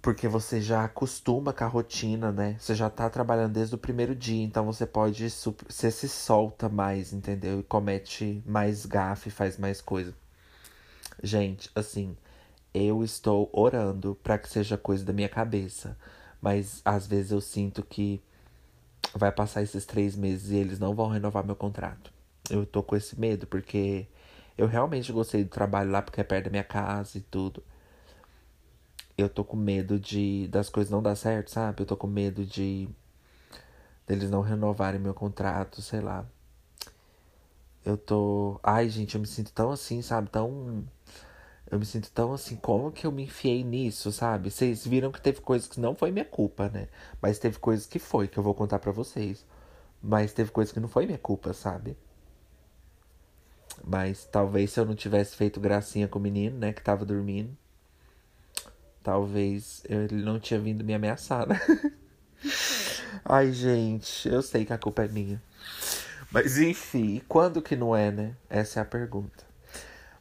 [0.03, 2.57] Porque você já acostuma com a rotina, né?
[2.59, 5.29] Você já tá trabalhando desde o primeiro dia, então você pode.
[5.31, 7.61] Você se solta mais, entendeu?
[7.61, 10.15] E comete mais gafe, faz mais coisa.
[11.23, 12.17] Gente, assim,
[12.75, 15.97] eu estou orando para que seja coisa da minha cabeça.
[16.41, 18.23] Mas às vezes eu sinto que
[19.15, 22.16] vai passar esses três meses e eles não vão renovar meu contrato
[22.51, 24.07] eu tô com esse medo, porque
[24.57, 27.63] eu realmente gostei do trabalho lá, porque é perto da minha casa e tudo.
[29.17, 31.83] Eu tô com medo de das coisas não dar certo, sabe?
[31.83, 32.89] Eu tô com medo de
[34.07, 36.27] deles não renovarem meu contrato, sei lá.
[37.85, 38.61] Eu tô.
[38.63, 40.29] Ai, gente, eu me sinto tão assim, sabe?
[40.31, 40.85] Tão.
[41.71, 44.51] Eu me sinto tão assim, como que eu me enfiei nisso, sabe?
[44.51, 46.89] Vocês viram que teve coisas que não foi minha culpa, né?
[47.21, 49.45] Mas teve coisas que foi, que eu vou contar para vocês.
[50.03, 51.97] Mas teve coisas que não foi minha culpa, sabe?
[53.85, 57.57] Mas talvez se eu não tivesse feito gracinha com o menino, né, que tava dormindo,
[59.03, 61.61] talvez ele não tinha vindo me ameaçar, né?
[63.25, 65.43] Ai, gente, eu sei que a culpa é minha.
[66.31, 68.35] Mas enfim, quando que não é, né?
[68.49, 69.45] Essa é a pergunta.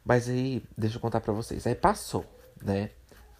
[0.04, 1.66] Mas aí, deixa eu contar pra vocês.
[1.66, 2.24] Aí passou,
[2.62, 2.90] né?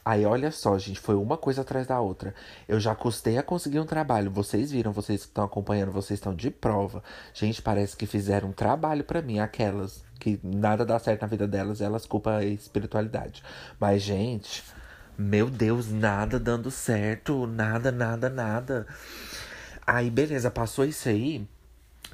[0.04, 2.32] Aí olha só, gente, foi uma coisa atrás da outra.
[2.68, 4.30] Eu já custei a conseguir um trabalho.
[4.30, 7.02] Vocês viram, vocês que estão acompanhando, vocês estão de prova.
[7.34, 11.46] Gente, parece que fizeram um trabalho para mim, aquelas que nada dá certo na vida
[11.46, 13.42] delas, elas culpam a espiritualidade.
[13.78, 14.64] Mas, gente,
[15.18, 18.86] meu Deus, nada dando certo, nada, nada, nada.
[19.86, 21.46] Aí, beleza, passou isso aí.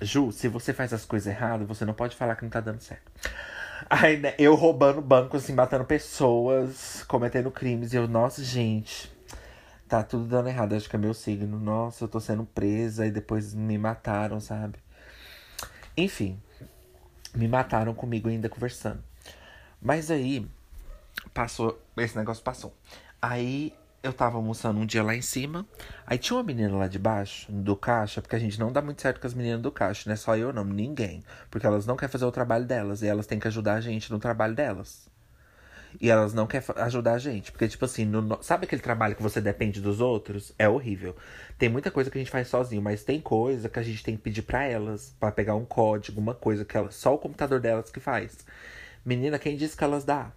[0.00, 2.80] Ju, se você faz as coisas erradas, você não pode falar que não tá dando
[2.80, 3.10] certo.
[3.88, 7.92] Aí, né, eu roubando banco, assim, matando pessoas, cometendo crimes.
[7.92, 9.12] E eu, nossa, gente,
[9.88, 10.74] tá tudo dando errado.
[10.74, 11.58] Acho que é meu signo.
[11.58, 14.78] Nossa, eu tô sendo presa e depois me mataram, sabe?
[15.96, 16.40] Enfim,
[17.34, 19.02] me mataram comigo ainda conversando.
[19.80, 20.46] Mas aí,
[21.34, 22.74] passou, esse negócio passou.
[23.20, 23.72] Aí
[24.02, 25.66] eu tava almoçando um dia lá em cima.
[26.06, 29.00] Aí tinha uma menina lá de baixo, do caixa, porque a gente não dá muito
[29.00, 31.22] certo com as meninas do caixa, não é só eu, não, ninguém.
[31.50, 34.10] Porque elas não querem fazer o trabalho delas e elas têm que ajudar a gente
[34.10, 35.08] no trabalho delas.
[36.00, 37.52] E elas não querem ajudar a gente.
[37.52, 40.52] Porque, tipo assim, no, sabe aquele trabalho que você depende dos outros?
[40.58, 41.14] É horrível.
[41.58, 44.16] Tem muita coisa que a gente faz sozinho, mas tem coisa que a gente tem
[44.16, 47.60] que pedir para elas, para pegar um código, uma coisa que ela, só o computador
[47.60, 48.38] delas que faz.
[49.04, 50.32] Menina, quem disse que elas dá?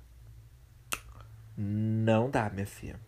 [1.58, 3.00] Não dá, minha filha.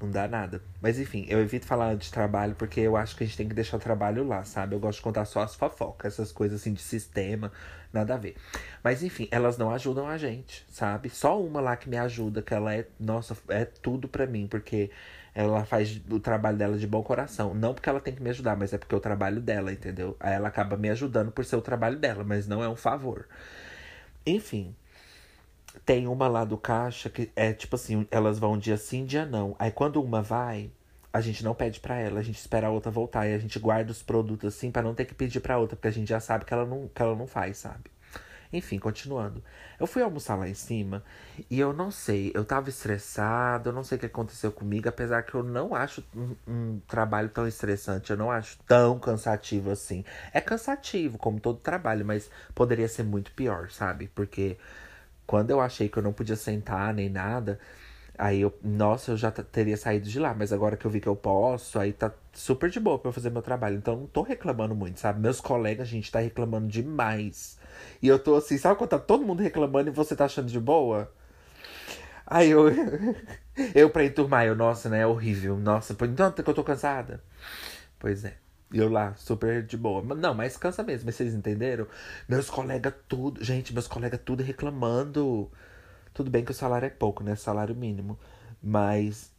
[0.00, 0.62] Não dá nada.
[0.80, 3.54] Mas enfim, eu evito falar de trabalho porque eu acho que a gente tem que
[3.54, 4.74] deixar o trabalho lá, sabe?
[4.76, 7.50] Eu gosto de contar só as fofocas, essas coisas assim de sistema,
[7.92, 8.36] nada a ver.
[8.82, 11.08] Mas enfim, elas não ajudam a gente, sabe?
[11.10, 14.90] Só uma lá que me ajuda, que ela é, nossa, é tudo pra mim, porque
[15.34, 17.54] ela faz o trabalho dela de bom coração.
[17.54, 20.16] Não porque ela tem que me ajudar, mas é porque é o trabalho dela, entendeu?
[20.18, 23.26] Aí ela acaba me ajudando por ser o trabalho dela, mas não é um favor.
[24.26, 24.74] Enfim.
[25.86, 29.54] Tem uma lá do caixa que é tipo assim, elas vão dia sim, dia não.
[29.58, 30.70] Aí quando uma vai,
[31.12, 33.58] a gente não pede para ela, a gente espera a outra voltar e a gente
[33.58, 36.20] guarda os produtos assim para não ter que pedir para outra, porque a gente já
[36.20, 37.90] sabe que ela não que ela não faz, sabe?
[38.52, 39.42] Enfim, continuando.
[39.78, 41.04] Eu fui almoçar lá em cima
[41.50, 45.22] e eu não sei, eu tava estressado, eu não sei o que aconteceu comigo, apesar
[45.22, 50.04] que eu não acho um, um, trabalho tão estressante, eu não acho tão cansativo assim.
[50.32, 54.08] É cansativo, como todo trabalho, mas poderia ser muito pior, sabe?
[54.14, 54.56] Porque
[55.26, 57.60] quando eu achei que eu não podia sentar nem nada,
[58.18, 61.06] aí eu, nossa, eu já teria saído de lá, mas agora que eu vi que
[61.08, 63.76] eu posso, aí tá super de boa pra eu fazer meu trabalho.
[63.76, 65.20] Então não tô reclamando muito, sabe?
[65.20, 67.58] Meus colegas, a gente tá reclamando demais.
[68.02, 70.60] E eu tô assim, sabe quando tá todo mundo reclamando e você tá achando de
[70.60, 71.10] boa?
[72.26, 72.66] Aí eu.
[73.74, 75.00] eu pra enturmar, eu, nossa, né?
[75.00, 75.56] É horrível.
[75.58, 77.22] Nossa, por tanto que eu tô cansada.
[77.98, 78.36] Pois é.
[78.72, 80.02] E eu lá, super de boa.
[80.14, 81.86] Não, mas cansa mesmo, mas vocês entenderam?
[82.28, 83.42] Meus colegas tudo.
[83.42, 85.50] Gente, meus colegas tudo reclamando.
[86.18, 87.36] Tudo bem que o salário é pouco, né?
[87.36, 88.18] Salário mínimo.
[88.60, 89.30] Mas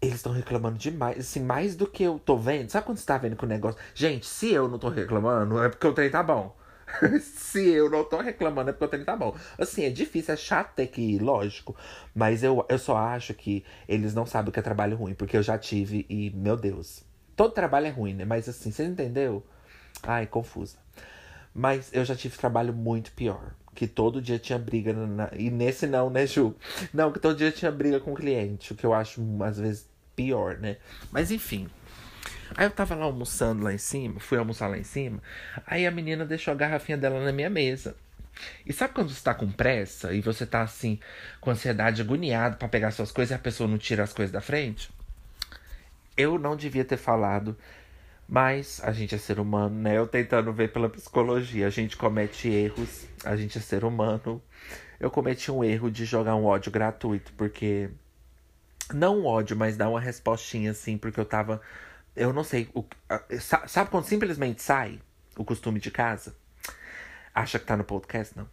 [0.00, 1.18] eles estão reclamando demais.
[1.18, 2.70] Assim, mais do que eu tô vendo.
[2.70, 3.80] Sabe quando você tá vendo que o negócio.
[3.96, 6.56] Gente, se eu não tô reclamando, é porque o trem tá bom.
[7.20, 9.34] se eu não tô reclamando, é porque o trem tá bom.
[9.58, 11.74] Assim, é difícil, é chato ter que ir, lógico.
[12.14, 15.14] Mas eu, eu só acho que eles não sabem o que é trabalho ruim.
[15.14, 17.02] Porque eu já tive e, meu Deus
[17.34, 18.24] Todo trabalho é ruim, né?
[18.24, 19.44] Mas assim, você entendeu?
[20.04, 20.78] Ai, confusa.
[21.52, 23.52] Mas eu já tive trabalho muito pior.
[23.74, 24.92] Que todo dia tinha briga.
[24.92, 25.30] Na...
[25.36, 26.54] E nesse não, né, Ju?
[26.92, 28.72] Não, que todo dia tinha briga com o cliente.
[28.72, 30.76] O que eu acho, às vezes, pior, né?
[31.10, 31.68] Mas enfim.
[32.56, 35.20] Aí eu tava lá almoçando lá em cima, fui almoçar lá em cima.
[35.66, 37.96] Aí a menina deixou a garrafinha dela na minha mesa.
[38.66, 40.98] E sabe quando você tá com pressa e você tá assim,
[41.40, 44.40] com ansiedade, agoniado para pegar suas coisas e a pessoa não tira as coisas da
[44.40, 44.90] frente?
[46.16, 47.56] Eu não devia ter falado,
[48.28, 49.98] mas a gente é ser humano, né?
[49.98, 54.42] Eu tentando ver pela psicologia, a gente comete erros, a gente é ser humano.
[54.98, 57.90] Eu cometi um erro de jogar um ódio gratuito, porque.
[58.92, 61.60] Não um ódio, mas dar uma respostinha assim, porque eu tava.
[62.16, 62.68] Eu não sei.
[62.74, 62.84] O,
[63.66, 65.00] sabe quando simplesmente sai
[65.36, 66.34] o costume de casa?
[67.34, 68.36] Acha que tá no podcast?
[68.36, 68.48] Não.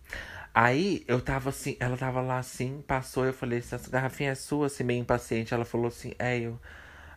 [0.54, 4.66] Aí eu tava assim, ela tava lá assim, passou, eu falei, essa garrafinha é sua,
[4.68, 5.54] assim, meio impaciente.
[5.54, 6.60] Ela falou assim, é, eu.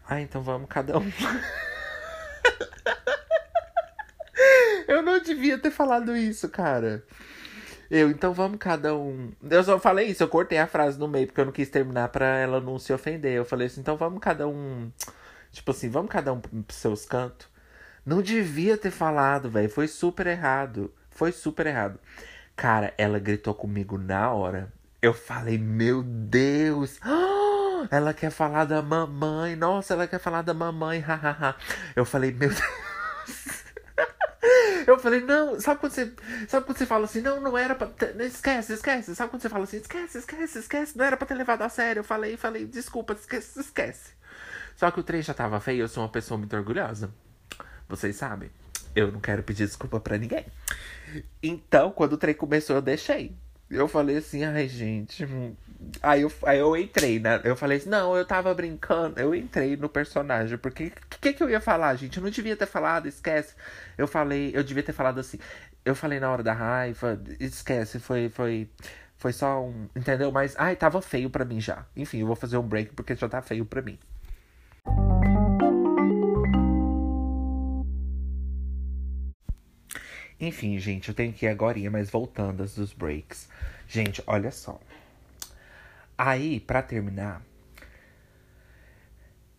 [0.07, 1.11] Ah, então vamos cada um.
[4.89, 7.05] eu não devia ter falado isso, cara.
[7.91, 9.33] Eu, então vamos cada um.
[9.49, 12.09] Eu só falei isso, eu cortei a frase no meio, porque eu não quis terminar
[12.09, 13.33] pra ela não se ofender.
[13.33, 14.91] Eu falei assim, então vamos cada um.
[15.53, 17.47] Tipo assim, vamos cada um pros seus cantos.
[18.05, 19.69] Não devia ter falado, velho.
[19.71, 20.93] Foi super errado.
[21.11, 21.99] Foi super errado.
[22.57, 24.73] Cara, ela gritou comigo na hora.
[25.01, 26.99] Eu falei, meu Deus!
[27.91, 29.55] Ela quer falar da mamãe.
[29.55, 31.01] Nossa, ela quer falar da mamãe.
[31.05, 31.55] Hahaha.
[31.95, 33.64] Eu falei, meu Deus.
[34.87, 36.13] Eu falei, não, sabe quando você.
[36.49, 37.87] Sabe quando você fala assim, não, não era pra.
[37.87, 39.15] Ter, esquece, esquece.
[39.15, 40.99] Sabe quando você fala assim, esquece, esquece, esquece.
[40.99, 42.01] Não era pra ter levado a sério.
[42.01, 44.13] Eu falei, falei, desculpa, esquece, esquece.
[44.77, 47.11] Só que o trem já tava feio, eu sou uma pessoa muito orgulhosa.
[47.89, 48.51] Vocês sabem.
[48.95, 50.47] Eu não quero pedir desculpa pra ninguém.
[51.43, 53.37] Então, quando o trem começou, eu deixei.
[53.75, 55.25] Eu falei assim, ai, gente.
[55.25, 55.55] Hum.
[56.03, 57.41] Aí eu, aí eu entrei, né?
[57.45, 59.21] Eu falei assim, não, eu tava brincando.
[59.21, 60.57] Eu entrei no personagem.
[60.59, 62.17] Porque o que, que eu ia falar, gente?
[62.17, 63.55] Eu não devia ter falado, esquece.
[63.99, 65.39] Eu falei, eu devia ter falado assim.
[65.85, 68.69] Eu falei na hora da raiva, esquece, foi, foi.
[69.17, 69.89] Foi só um.
[69.97, 70.31] Entendeu?
[70.33, 71.87] Mas, ai, tava feio pra mim já.
[71.97, 73.99] Enfim, eu vou fazer um break porque já tá feio pra mim.
[80.41, 83.49] Enfim, gente, eu tenho que ir agora, mas voltando às dos breaks.
[83.89, 84.81] Gente, olha só.
[86.17, 87.43] Aí, para terminar,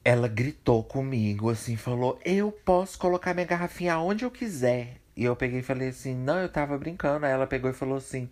[0.03, 4.97] ela gritou comigo, assim, falou: Eu posso colocar minha garrafinha onde eu quiser.
[5.17, 7.25] E eu peguei e falei assim: Não, eu tava brincando.
[7.25, 8.29] Aí ela pegou e falou assim: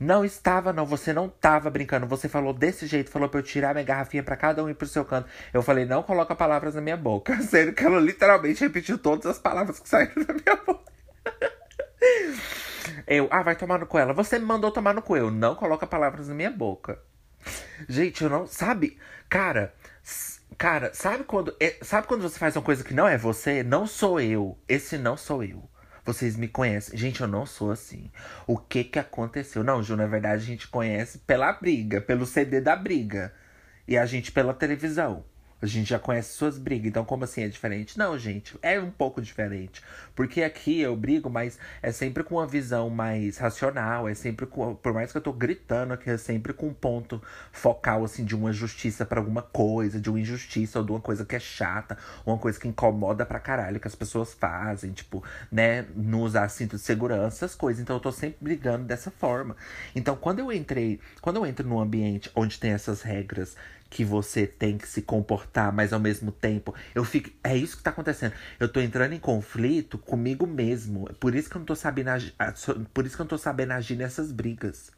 [0.00, 2.06] Não estava, não, você não tava brincando.
[2.06, 4.86] Você falou desse jeito, falou pra eu tirar minha garrafinha pra cada um ir pro
[4.86, 5.28] seu canto.
[5.52, 7.40] Eu falei: Não coloca palavras na minha boca.
[7.42, 10.91] Sendo que ela literalmente repetiu todas as palavras que saíram da minha boca.
[13.06, 14.12] Eu, ah, vai tomar no cu ela.
[14.12, 15.16] Você me mandou tomar no cu.
[15.16, 17.00] Eu não coloca palavras na minha boca.
[17.88, 18.46] Gente, eu não.
[18.46, 18.98] Sabe?
[19.28, 19.74] Cara.
[20.58, 21.54] Cara, sabe quando.
[21.60, 23.62] É, sabe quando você faz uma coisa que não é você?
[23.62, 24.58] Não sou eu.
[24.68, 25.68] Esse não sou eu.
[26.04, 26.98] Vocês me conhecem.
[26.98, 28.10] Gente, eu não sou assim.
[28.46, 29.62] O que que aconteceu?
[29.62, 33.32] Não, Ju, na verdade a gente conhece pela briga, pelo CD da briga.
[33.86, 35.24] E a gente pela televisão.
[35.62, 37.96] A gente já conhece suas brigas, então como assim é diferente?
[37.96, 39.80] Não, gente, é um pouco diferente.
[40.12, 44.74] Porque aqui eu brigo, mas é sempre com uma visão mais racional, é sempre com.
[44.74, 48.34] Por mais que eu tô gritando aqui, é sempre com um ponto focal, assim, de
[48.34, 51.96] uma justiça para alguma coisa, de uma injustiça ou de uma coisa que é chata,
[52.26, 56.74] uma coisa que incomoda pra caralho que as pessoas fazem, tipo, né, não usar cinto
[56.74, 57.80] de segurança, essas coisas.
[57.80, 59.56] Então eu tô sempre brigando dessa forma.
[59.94, 63.56] Então quando eu entrei, quando eu entro num ambiente onde tem essas regras
[63.92, 67.28] que você tem que se comportar, mas ao mesmo tempo eu fico.
[67.44, 68.32] É isso que tá acontecendo.
[68.58, 71.12] Eu tô entrando em conflito comigo mesmo.
[71.20, 72.34] Por isso que eu não tô sabendo agir,
[72.94, 74.90] por isso que eu não tô sabendo agir nessas brigas.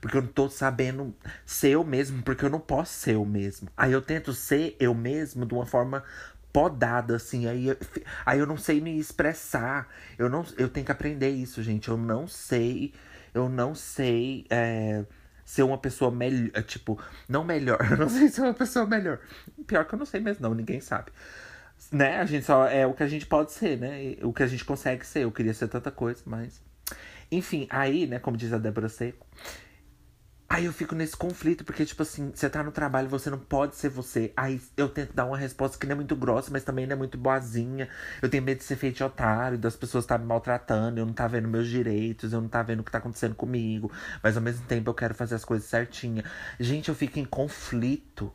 [0.00, 1.14] Porque eu não tô sabendo
[1.44, 3.68] ser eu mesmo, porque eu não posso ser eu mesmo.
[3.76, 6.02] Aí eu tento ser eu mesmo de uma forma
[6.50, 7.46] podada, assim.
[7.46, 7.76] Aí, eu,
[8.24, 9.86] aí eu não sei me expressar.
[10.18, 11.88] Eu, não, eu tenho que aprender isso, gente.
[11.90, 12.94] Eu não sei.
[13.34, 14.46] Eu não sei.
[14.48, 15.04] É,
[15.50, 16.50] ser uma pessoa melhor.
[16.54, 16.96] É, tipo,
[17.28, 17.78] não melhor.
[17.90, 19.18] Eu não sei ser uma pessoa melhor.
[19.66, 21.10] Pior que eu não sei mesmo, não, ninguém sabe.
[21.90, 22.20] Né?
[22.20, 24.16] A gente só é o que a gente pode ser, né?
[24.22, 25.24] O que a gente consegue ser.
[25.24, 26.62] Eu queria ser tanta coisa, mas.
[27.32, 29.26] Enfim, aí, né, como diz a Débora Seco,
[30.52, 33.76] Aí eu fico nesse conflito, porque, tipo assim, você tá no trabalho, você não pode
[33.76, 34.32] ser você.
[34.36, 36.96] Aí eu tento dar uma resposta que não é muito grossa, mas também não é
[36.96, 37.88] muito boazinha.
[38.20, 41.12] Eu tenho medo de ser feito de otário, das pessoas tá me maltratando, eu não
[41.12, 43.92] tá vendo meus direitos, eu não tá vendo o que tá acontecendo comigo.
[44.20, 46.24] Mas ao mesmo tempo eu quero fazer as coisas certinha.
[46.58, 48.32] Gente, eu fico em conflito.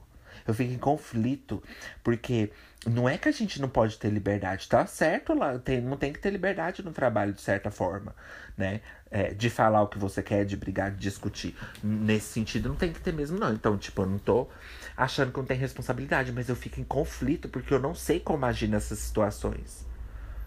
[0.47, 1.61] Eu fico em conflito,
[2.03, 2.51] porque
[2.85, 6.13] não é que a gente não pode ter liberdade, tá certo lá, tem, não tem
[6.13, 8.15] que ter liberdade no trabalho de certa forma,
[8.55, 8.81] né?
[9.17, 11.55] É, de falar o que você quer, de brigar, de discutir.
[11.81, 13.53] Nesse sentido, não tem que ter mesmo, não.
[13.53, 14.49] Então, tipo, eu não tô
[14.97, 18.45] achando que não tem responsabilidade, mas eu fico em conflito porque eu não sei como
[18.45, 19.85] agir nessas situações,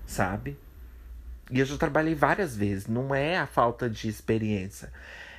[0.06, 0.54] sabe?
[1.50, 4.92] E eu já trabalhei várias vezes, não é a falta de experiência.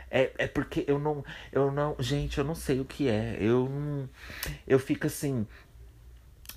[0.10, 1.24] É, é porque eu não.
[1.52, 1.96] Eu não.
[2.00, 3.38] Gente, eu não sei o que é.
[3.40, 4.10] Eu.
[4.68, 5.46] Eu fico assim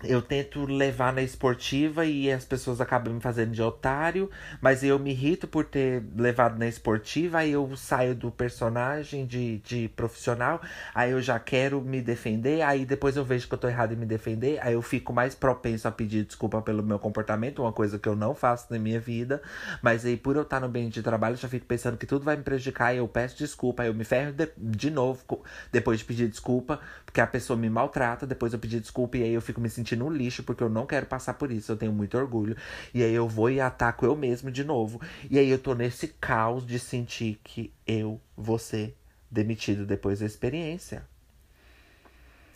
[0.05, 4.31] eu tento levar na esportiva e as pessoas acabam me fazendo de otário,
[4.61, 9.59] mas eu me irrito por ter levado na esportiva, aí eu saio do personagem de,
[9.59, 10.61] de profissional,
[10.95, 13.97] aí eu já quero me defender, aí depois eu vejo que eu tô errado em
[13.97, 17.99] me defender, aí eu fico mais propenso a pedir desculpa pelo meu comportamento, uma coisa
[17.99, 19.41] que eu não faço na minha vida,
[19.81, 22.25] mas aí por eu estar no ambiente de trabalho, eu já fico pensando que tudo
[22.25, 25.23] vai me prejudicar, aí eu peço desculpa, aí eu me ferro de, de novo,
[25.71, 29.35] depois de pedir desculpa, porque a pessoa me maltrata, depois eu pedir desculpa e aí
[29.35, 31.93] eu fico me sentindo no lixo, porque eu não quero passar por isso, eu tenho
[31.93, 32.57] muito orgulho.
[32.93, 35.01] E aí eu vou e ataco eu mesmo de novo.
[35.31, 38.97] E aí eu tô nesse caos de sentir que eu vou ser
[39.31, 41.07] demitido depois da experiência.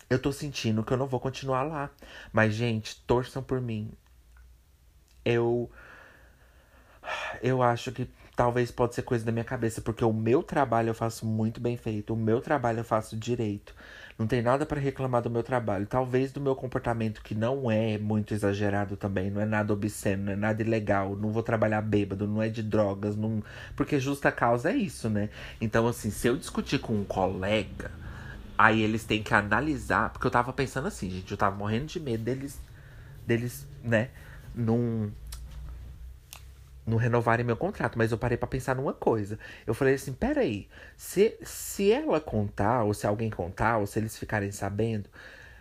[0.08, 1.90] Eu tô sentindo que eu não vou continuar lá.
[2.32, 3.90] Mas, gente, torçam por mim.
[5.24, 5.70] Eu.
[7.42, 10.94] Eu acho que talvez pode ser coisa da minha cabeça, porque o meu trabalho eu
[10.94, 13.74] faço muito bem feito, o meu trabalho eu faço direito.
[14.18, 15.86] Não tem nada para reclamar do meu trabalho.
[15.86, 20.32] Talvez do meu comportamento, que não é muito exagerado também, não é nada obsceno, não
[20.32, 23.42] é nada ilegal, não vou trabalhar bêbado, não é de drogas, não...
[23.74, 25.28] porque justa causa é isso, né?
[25.60, 27.90] Então, assim, se eu discutir com um colega,
[28.56, 32.00] aí eles têm que analisar, porque eu tava pensando assim, gente, eu tava morrendo de
[32.00, 32.58] medo deles,
[33.26, 34.08] deles, né,
[34.54, 35.12] num não
[36.94, 39.36] renovarem meu contrato, mas eu parei para pensar numa coisa.
[39.66, 44.16] Eu falei assim, peraí, se, se ela contar, ou se alguém contar, ou se eles
[44.16, 45.10] ficarem sabendo,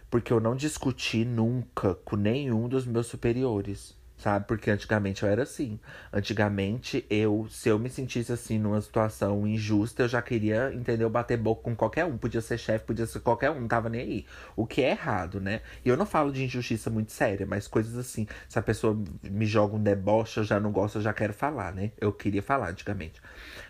[0.07, 3.95] porque eu não discuti nunca com nenhum dos meus superiores
[4.25, 4.47] sabe?
[4.47, 5.79] Porque antigamente eu era assim.
[6.11, 11.07] Antigamente, eu, se eu me sentisse assim numa situação injusta, eu já queria, entendeu?
[11.11, 12.17] Bater boca com qualquer um.
[12.17, 14.25] Podia ser chefe, podia ser qualquer um, não tava nem aí.
[14.55, 15.61] O que é errado, né?
[15.85, 18.25] E eu não falo de injustiça muito séria, mas coisas assim.
[18.49, 18.99] Se a pessoa
[19.29, 21.91] me joga um deboche, eu já não gosto, eu já quero falar, né?
[22.01, 23.21] Eu queria falar antigamente.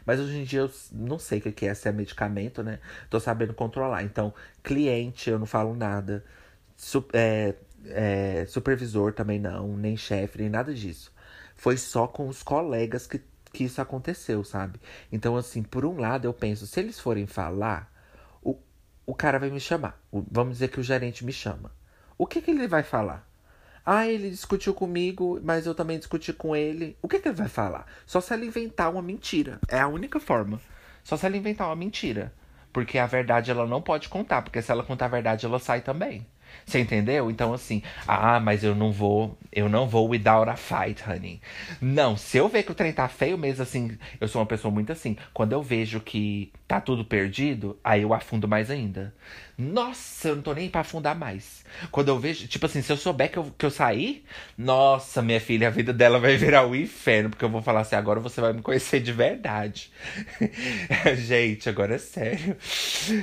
[0.06, 2.80] Mas hoje em dia eu não sei o que é ser medicamento, né?
[3.10, 4.04] Tô sabendo controlar.
[4.04, 4.34] Então,
[4.64, 6.24] cliente, eu não falo nada.
[7.14, 7.56] É,
[7.90, 11.12] é, supervisor também não, nem chefe, nem nada disso.
[11.56, 13.22] Foi só com os colegas que,
[13.52, 14.80] que isso aconteceu, sabe?
[15.12, 17.92] Então, assim, por um lado eu penso, se eles forem falar,
[18.42, 18.58] o,
[19.06, 20.00] o cara vai me chamar.
[20.12, 21.72] O, vamos dizer que o gerente me chama.
[22.18, 23.28] O que, que ele vai falar?
[23.86, 26.98] Ah, ele discutiu comigo, mas eu também discuti com ele.
[27.02, 27.86] O que, que ele vai falar?
[28.06, 29.60] Só se ele inventar uma mentira.
[29.68, 30.60] É a única forma.
[31.04, 32.34] Só se ela inventar uma mentira.
[32.74, 35.82] Porque a verdade ela não pode contar, porque se ela contar a verdade, ela sai
[35.82, 36.26] também.
[36.66, 37.30] Você entendeu?
[37.30, 41.42] Então, assim, ah, mas eu não vou, eu não vou without a fight, honey.
[41.82, 44.72] Não, se eu ver que o trem tá feio mesmo, assim, eu sou uma pessoa
[44.72, 45.18] muito assim.
[45.34, 49.14] Quando eu vejo que tá tudo perdido, aí eu afundo mais ainda.
[49.58, 51.64] Nossa, eu não tô nem pra afundar mais.
[51.90, 54.26] Quando eu vejo, tipo assim, se eu souber que eu, que eu sair,
[54.58, 57.82] nossa, minha filha, a vida dela vai virar o um inferno, porque eu vou falar
[57.82, 59.92] assim, agora você vai me conhecer de verdade.
[61.16, 62.58] Gente, agora é sério.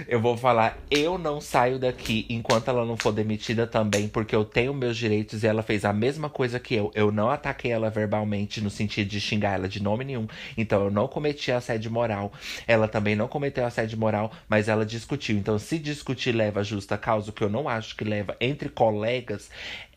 [0.08, 4.44] Eu vou falar, eu não saio daqui enquanto ela não for demitida também, porque eu
[4.44, 6.90] tenho meus direitos e ela fez a mesma coisa que eu.
[6.94, 10.26] Eu não ataquei ela verbalmente no sentido de xingar ela de nome nenhum.
[10.56, 12.32] Então eu não cometi assédio moral.
[12.66, 15.36] Ela também não cometeu assédio moral, mas ela discutiu.
[15.36, 19.50] Então, se discutir leva justa causa, o que eu não acho que leva entre colegas,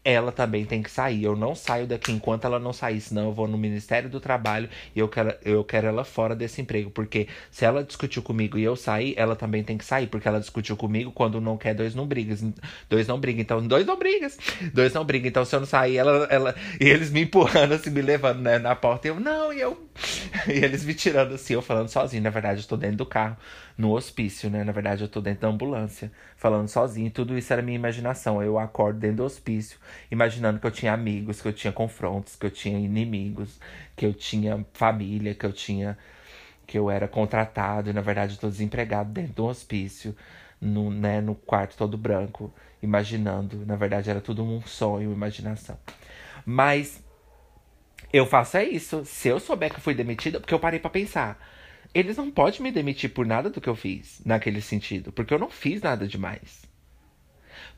[0.05, 1.23] ela também tem que sair.
[1.23, 4.69] Eu não saio daqui enquanto ela não sair, senão eu vou no Ministério do Trabalho
[4.95, 6.91] e eu quero, eu quero ela fora desse emprego.
[6.91, 10.05] Porque se ela discutiu comigo e eu sair, ela também tem que sair.
[10.05, 12.53] Porque ela discutiu comigo quando não quer, dois não brigam.
[12.88, 13.41] Dois não brigam.
[13.41, 14.30] Então, dois não brigam.
[14.71, 15.28] Dois não brigam.
[15.28, 16.28] Então, se eu não sair, ela.
[16.30, 19.07] ela e eles me empurrando, assim, me levando né, na porta.
[19.07, 19.76] E eu, não, e eu.
[20.47, 22.21] E eles me tirando assim, eu falando sozinho.
[22.21, 23.36] Na verdade, eu tô dentro do carro,
[23.78, 24.63] no hospício, né?
[24.63, 27.11] Na verdade, eu tô dentro da ambulância, falando sozinho.
[27.11, 28.41] Tudo isso era minha imaginação.
[28.41, 29.80] Eu acordo dentro do hospício
[30.11, 33.59] imaginando que eu tinha amigos, que eu tinha confrontos, que eu tinha inimigos,
[33.95, 35.97] que eu tinha família, que eu tinha.
[36.67, 40.15] que eu era contratado e na verdade eu tô desempregado dentro do hospício,
[40.59, 43.65] no, né, no quarto todo branco, imaginando.
[43.65, 45.78] Na verdade era tudo um sonho, imaginação.
[46.45, 47.03] Mas
[48.11, 49.03] eu faço é isso.
[49.05, 51.38] Se eu souber que eu fui demitida, porque eu parei para pensar.
[51.95, 55.39] Eles não podem me demitir por nada do que eu fiz, naquele sentido, porque eu
[55.39, 56.63] não fiz nada demais.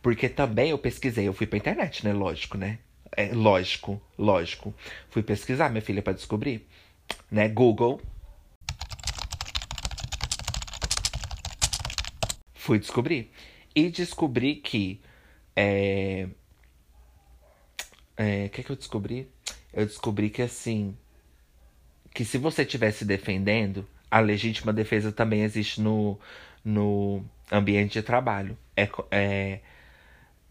[0.01, 2.11] Porque também eu pesquisei, eu fui pra internet, né?
[2.13, 2.79] Lógico, né?
[3.15, 4.73] É lógico, lógico.
[5.11, 6.67] Fui pesquisar, minha filha, para descobrir.
[7.29, 7.47] Né?
[7.47, 8.01] Google.
[12.55, 13.31] Fui descobrir.
[13.75, 14.99] E descobri que.
[15.55, 16.27] É.
[18.17, 19.31] O que, é que eu descobri?
[19.71, 20.97] Eu descobri que assim.
[22.15, 26.19] Que se você estiver se defendendo, a legítima defesa também existe no,
[26.63, 28.57] no ambiente de trabalho.
[28.75, 29.59] É, é,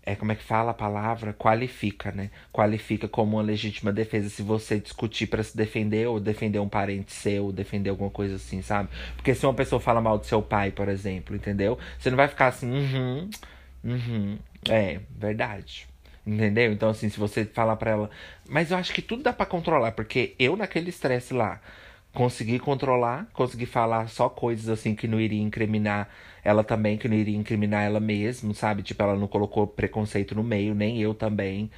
[0.03, 1.33] é como é que fala a palavra?
[1.33, 2.31] Qualifica, né?
[2.53, 7.13] Qualifica como uma legítima defesa se você discutir para se defender ou defender um parente
[7.13, 8.89] seu, defender alguma coisa assim, sabe?
[9.17, 11.79] Porque se uma pessoa fala mal do seu pai, por exemplo, entendeu?
[11.99, 13.31] Você não vai ficar assim, uhum,
[13.85, 14.39] uhum,
[14.69, 15.89] é, verdade.
[16.27, 16.73] Entendeu?
[16.73, 18.11] Então, assim, se você falar pra ela.
[18.49, 21.61] Mas eu acho que tudo dá para controlar, porque eu, naquele estresse lá,
[22.17, 26.09] consegui controlar, consegui falar só coisas assim que não iria incriminar
[26.43, 28.83] ela também, que não iria incriminar ela mesma, sabe?
[28.83, 31.71] Tipo, ela não colocou preconceito no meio, nem eu também.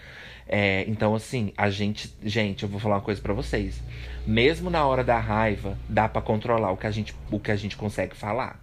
[0.46, 2.14] É, então, assim, a gente.
[2.22, 3.82] Gente, eu vou falar uma coisa para vocês.
[4.24, 7.56] Mesmo na hora da raiva, dá para controlar o que, a gente, o que a
[7.56, 8.60] gente consegue falar.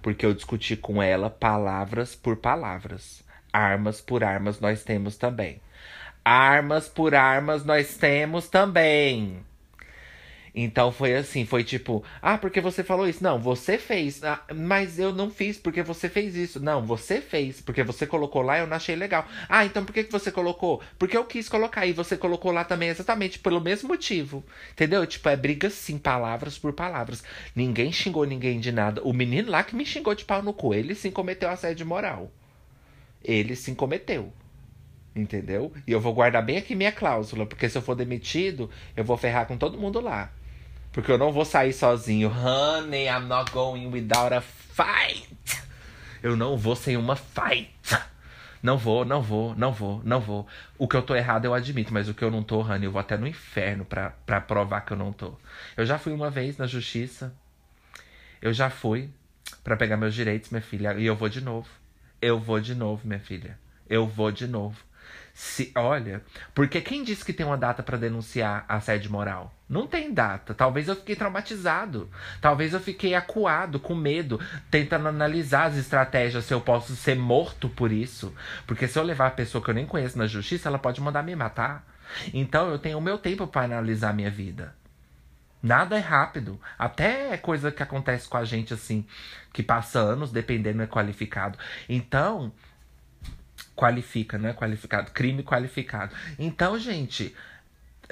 [0.00, 3.22] Porque eu discuti com ela palavras por palavras.
[3.52, 5.60] Armas por armas nós temos também.
[6.24, 9.46] Armas por armas nós temos também.
[10.60, 13.22] Então foi assim, foi tipo, ah, porque você falou isso?
[13.22, 14.24] Não, você fez.
[14.24, 16.58] Ah, mas eu não fiz porque você fez isso.
[16.58, 19.24] Não, você fez, porque você colocou lá e eu não achei legal.
[19.48, 20.82] Ah, então por que, que você colocou?
[20.98, 24.42] Porque eu quis colocar e você colocou lá também exatamente pelo mesmo motivo.
[24.72, 25.06] Entendeu?
[25.06, 27.22] Tipo, é briga sim, palavras por palavras.
[27.54, 29.00] Ninguém xingou ninguém de nada.
[29.04, 32.32] O menino lá que me xingou de pau no cu, ele sim cometeu assédio moral.
[33.22, 34.32] Ele sim cometeu.
[35.14, 35.72] Entendeu?
[35.86, 39.16] E eu vou guardar bem aqui minha cláusula, porque se eu for demitido, eu vou
[39.16, 40.32] ferrar com todo mundo lá.
[40.98, 42.28] Porque eu não vou sair sozinho.
[42.28, 45.28] Honey, I'm not going without a fight.
[46.20, 47.70] Eu não vou sem uma fight.
[48.60, 50.44] Não vou, não vou, não vou, não vou.
[50.76, 52.90] O que eu tô errado eu admito, mas o que eu não tô, honey, eu
[52.90, 55.34] vou até no inferno pra, pra provar que eu não tô.
[55.76, 57.32] Eu já fui uma vez na justiça.
[58.42, 59.08] Eu já fui
[59.62, 60.94] para pegar meus direitos, minha filha.
[60.94, 61.68] E eu vou de novo.
[62.20, 63.56] Eu vou de novo, minha filha.
[63.88, 64.76] Eu vou de novo.
[65.40, 66.20] Se, olha,
[66.52, 69.54] porque quem disse que tem uma data para denunciar assédio moral?
[69.68, 70.52] Não tem data.
[70.52, 72.10] Talvez eu fiquei traumatizado.
[72.40, 77.68] Talvez eu fiquei acuado, com medo, tentando analisar as estratégias se eu posso ser morto
[77.68, 78.34] por isso.
[78.66, 81.22] Porque se eu levar a pessoa que eu nem conheço na justiça, ela pode mandar
[81.22, 81.86] me matar.
[82.34, 84.74] Então eu tenho o meu tempo para analisar a minha vida.
[85.62, 86.60] Nada é rápido.
[86.76, 89.06] Até é coisa que acontece com a gente assim,
[89.52, 91.56] que passa anos, dependendo, é qualificado.
[91.88, 92.52] Então,
[93.78, 96.14] qualifica, não é qualificado, crime qualificado.
[96.36, 97.34] Então, gente,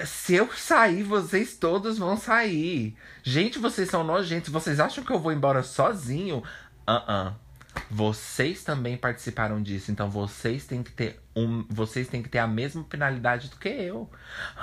[0.04, 2.96] se eu sair, vocês todos vão sair.
[3.24, 4.50] Gente, vocês são nojentos.
[4.50, 6.44] Vocês acham que eu vou embora sozinho?
[6.86, 7.46] Ah, uh, -uh.
[7.90, 12.46] Vocês também participaram disso, então vocês têm que ter um, vocês têm que ter a
[12.46, 14.10] mesma penalidade do que eu.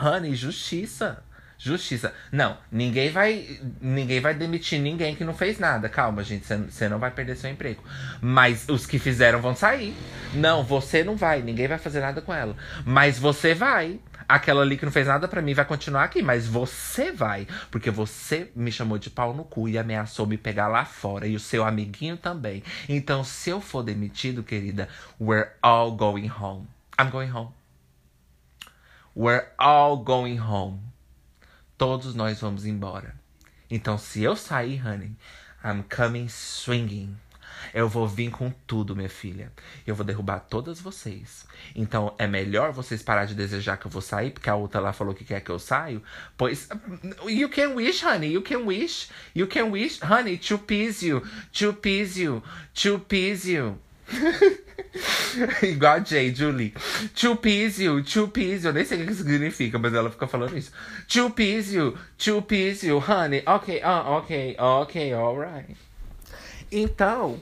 [0.02, 1.24] Honey, justiça.
[1.64, 2.14] Justiça.
[2.30, 5.88] Não, ninguém vai ninguém vai demitir ninguém que não fez nada.
[5.88, 7.82] Calma, gente, você não vai perder seu emprego.
[8.20, 9.96] Mas os que fizeram vão sair.
[10.34, 12.54] Não, você não vai, ninguém vai fazer nada com ela.
[12.86, 13.98] Mas você vai.
[14.28, 17.92] Aquela ali que não fez nada para mim vai continuar aqui, mas você vai, porque
[17.92, 21.40] você me chamou de pau no cu e ameaçou me pegar lá fora e o
[21.40, 22.62] seu amiguinho também.
[22.90, 24.90] Então, se eu for demitido, querida,
[25.20, 26.68] we're all going home.
[27.00, 27.52] I'm going home.
[29.16, 30.93] We're all going home
[31.78, 33.16] todos nós vamos embora.
[33.70, 35.16] Então, se eu sair, honey,
[35.64, 37.16] I'm coming swinging.
[37.74, 39.52] Eu vou vir com tudo, minha filha.
[39.86, 41.46] Eu vou derrubar todas vocês.
[41.76, 44.92] Então é melhor vocês parar de desejar que eu vou sair, porque a outra lá
[44.92, 46.04] falou que quer que eu saio.
[46.38, 46.68] Pois.
[47.26, 48.34] You can wish, honey.
[48.34, 49.10] You can wish.
[49.34, 51.22] You can wish, honey, to please you.
[51.54, 52.44] To please you.
[52.74, 53.80] To please you.
[55.64, 56.74] Igual a Jay, Julie.
[57.16, 58.04] To please you.
[58.64, 60.72] Eu nem sei o que significa, mas ela fica falando isso.
[61.14, 61.30] You,
[62.18, 63.44] to please you, honey.
[63.46, 65.76] Ok, ah, ok, ok, alright.
[66.72, 67.42] Então,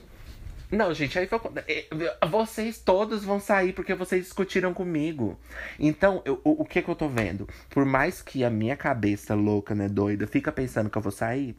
[0.72, 1.38] não, gente, aí foi.
[1.68, 1.86] Eh,
[2.26, 5.38] vocês todos vão sair porque vocês discutiram comigo.
[5.78, 7.46] Então, eu, o, o que que eu tô vendo?
[7.68, 11.54] Por mais que a minha cabeça louca, né, doida, fica pensando que eu vou sair,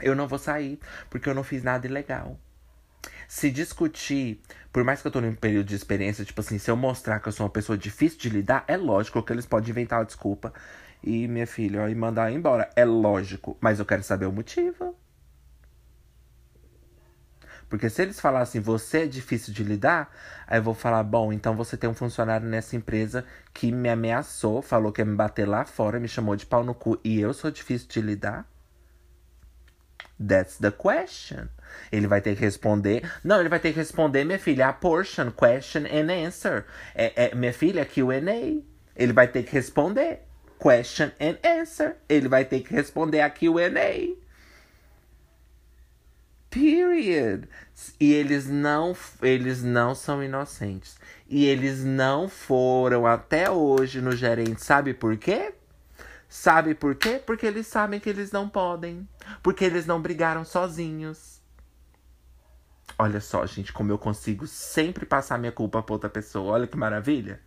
[0.00, 2.36] eu não vou sair porque eu não fiz nada ilegal.
[3.28, 4.40] Se discutir,
[4.72, 7.28] por mais que eu tô num período de experiência, tipo assim, se eu mostrar que
[7.28, 10.52] eu sou uma pessoa difícil de lidar, é lógico que eles podem inventar uma desculpa
[11.02, 12.70] e, minha filha, ó, e mandar embora.
[12.76, 14.96] É lógico, mas eu quero saber o motivo.
[17.68, 20.10] Porque se eles falassem, você é difícil de lidar,
[20.46, 24.62] aí eu vou falar, bom, então você tem um funcionário nessa empresa que me ameaçou,
[24.62, 27.34] falou que ia me bater lá fora, me chamou de pau no cu e eu
[27.34, 28.46] sou difícil de lidar?
[30.18, 31.48] That's the question.
[31.90, 33.02] Ele vai ter que responder.
[33.22, 36.64] Não, ele vai ter que responder, minha filha, a portion, question and answer.
[36.94, 38.62] É, é, minha filha, QA.
[38.96, 40.20] Ele vai ter que responder.
[40.58, 41.96] Question and answer.
[42.08, 44.16] Ele vai ter que responder a QA.
[46.48, 47.48] Period.
[47.98, 50.96] E eles não, eles não são inocentes.
[51.28, 54.64] E eles não foram até hoje no gerente.
[54.64, 55.52] Sabe por quê?
[56.36, 57.22] Sabe por quê?
[57.24, 59.08] Porque eles sabem que eles não podem.
[59.40, 61.40] Porque eles não brigaram sozinhos.
[62.98, 66.54] Olha só, gente, como eu consigo sempre passar minha culpa pra outra pessoa.
[66.54, 67.40] Olha que maravilha.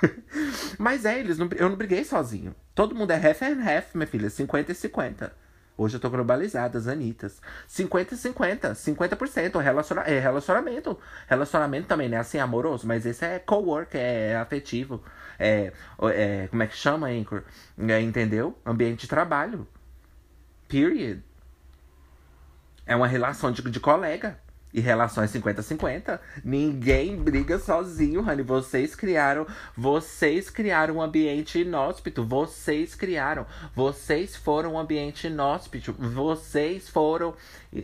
[0.80, 2.54] Mas é, eles não, eu não briguei sozinho.
[2.74, 4.30] Todo mundo é half and half, minha filha.
[4.30, 5.36] 50 e 50.
[5.76, 7.42] Hoje eu tô globalizada, as Anitas.
[7.68, 8.72] 50 e 50.
[8.72, 10.98] 50% relaciona é relacionamento.
[11.28, 12.16] Relacionamento também, né?
[12.16, 12.86] Assim, amoroso.
[12.86, 15.04] Mas esse é co-work, é afetivo.
[15.40, 15.72] É,
[16.14, 17.42] é, como é que chama, Anchor?
[17.78, 18.56] É, entendeu?
[18.64, 19.66] Ambiente de trabalho.
[20.68, 21.22] Period.
[22.84, 24.38] É uma relação de, de colega.
[24.72, 26.20] E relações 50-50.
[26.44, 28.42] Ninguém briga sozinho, honey.
[28.44, 29.44] Vocês criaram.
[29.76, 32.24] Vocês criaram um ambiente inóspito.
[32.24, 33.46] Vocês criaram.
[33.74, 35.92] Vocês foram um ambiente inóspito.
[35.98, 37.34] Vocês foram.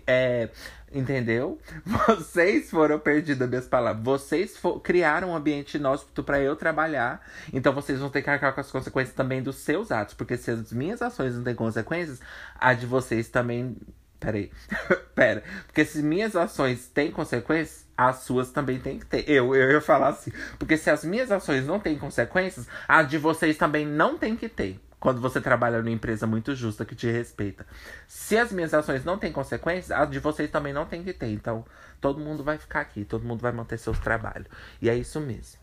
[0.06, 0.48] É,
[0.92, 1.58] entendeu?
[1.84, 4.04] Vocês foram perdidas minhas palavras.
[4.04, 7.20] Vocês criaram um ambiente inóspito para eu trabalhar.
[7.52, 10.14] Então vocês vão ter que arcar com as consequências também dos seus atos.
[10.14, 12.20] Porque se as minhas ações não têm consequências,
[12.58, 13.76] a de vocês também
[14.18, 14.50] Peraí.
[15.14, 15.42] Pera.
[15.66, 19.28] Porque se minhas ações têm consequências, as suas também têm que ter.
[19.28, 20.32] Eu, eu ia falar assim.
[20.58, 24.48] Porque se as minhas ações não têm consequências, a de vocês também não tem que
[24.48, 24.80] ter.
[24.98, 27.66] Quando você trabalha numa empresa muito justa que te respeita.
[28.08, 31.28] Se as minhas ações não têm consequências, a de vocês também não tem que ter.
[31.28, 31.64] Então,
[32.00, 34.48] todo mundo vai ficar aqui, todo mundo vai manter seus trabalhos.
[34.80, 35.60] E é isso mesmo.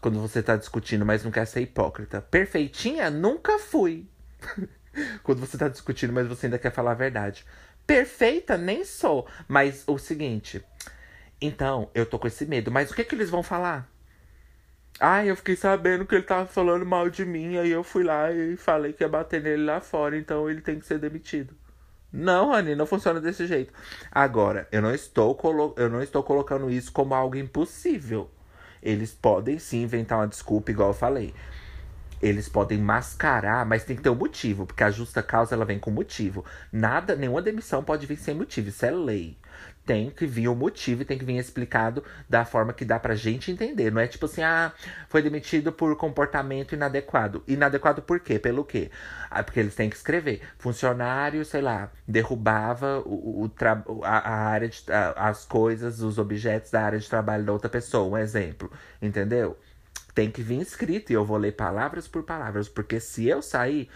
[0.00, 2.20] Quando você tá discutindo, mas não quer ser hipócrita.
[2.20, 3.10] Perfeitinha?
[3.10, 4.08] Nunca fui.
[5.22, 7.44] Quando você tá discutindo, mas você ainda quer falar a verdade.
[7.86, 9.26] Perfeita, nem sou.
[9.48, 10.64] Mas o seguinte.
[11.40, 12.70] Então, eu tô com esse medo.
[12.70, 13.90] Mas o que que eles vão falar?
[14.98, 17.58] Ah, eu fiquei sabendo que ele tava falando mal de mim.
[17.58, 20.16] Aí eu fui lá e falei que ia bater nele lá fora.
[20.16, 21.54] Então ele tem que ser demitido.
[22.12, 23.72] Não, Rani, não funciona desse jeito.
[24.10, 28.30] Agora, eu não estou, colo eu não estou colocando isso como algo impossível.
[28.82, 31.34] Eles podem sim inventar uma desculpa, igual eu falei
[32.20, 35.78] eles podem mascarar, mas tem que ter um motivo, porque a justa causa ela vem
[35.78, 36.44] com motivo.
[36.72, 39.36] Nada, nenhuma demissão pode vir sem motivo, isso é lei.
[39.84, 42.98] Tem que vir o um motivo e tem que vir explicado da forma que dá
[42.98, 43.92] pra gente entender.
[43.92, 44.72] Não é tipo assim, ah,
[45.08, 47.44] foi demitido por comportamento inadequado.
[47.46, 48.36] Inadequado por quê?
[48.36, 48.90] Pelo quê?
[49.30, 50.42] Ah, porque eles têm que escrever.
[50.58, 53.52] Funcionário, sei lá, derrubava o, o
[54.02, 57.70] a, a, área de, a, as coisas, os objetos da área de trabalho da outra
[57.70, 58.68] pessoa, um exemplo.
[59.00, 59.56] Entendeu?
[60.14, 63.88] Tem que vir escrito e eu vou ler palavras por palavras, porque se eu sair,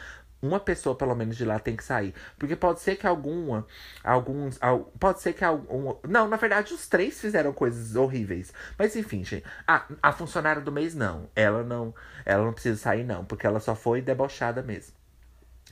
[0.43, 3.67] uma pessoa pelo menos de lá tem que sair, porque pode ser que alguma,
[4.03, 4.59] alguns,
[4.99, 9.45] pode ser que algum, não, na verdade os três fizeram coisas horríveis, mas enfim, gente,
[9.67, 11.95] a, a funcionária do mês não, ela não,
[12.25, 14.95] ela não precisa sair não, porque ela só foi debochada mesmo,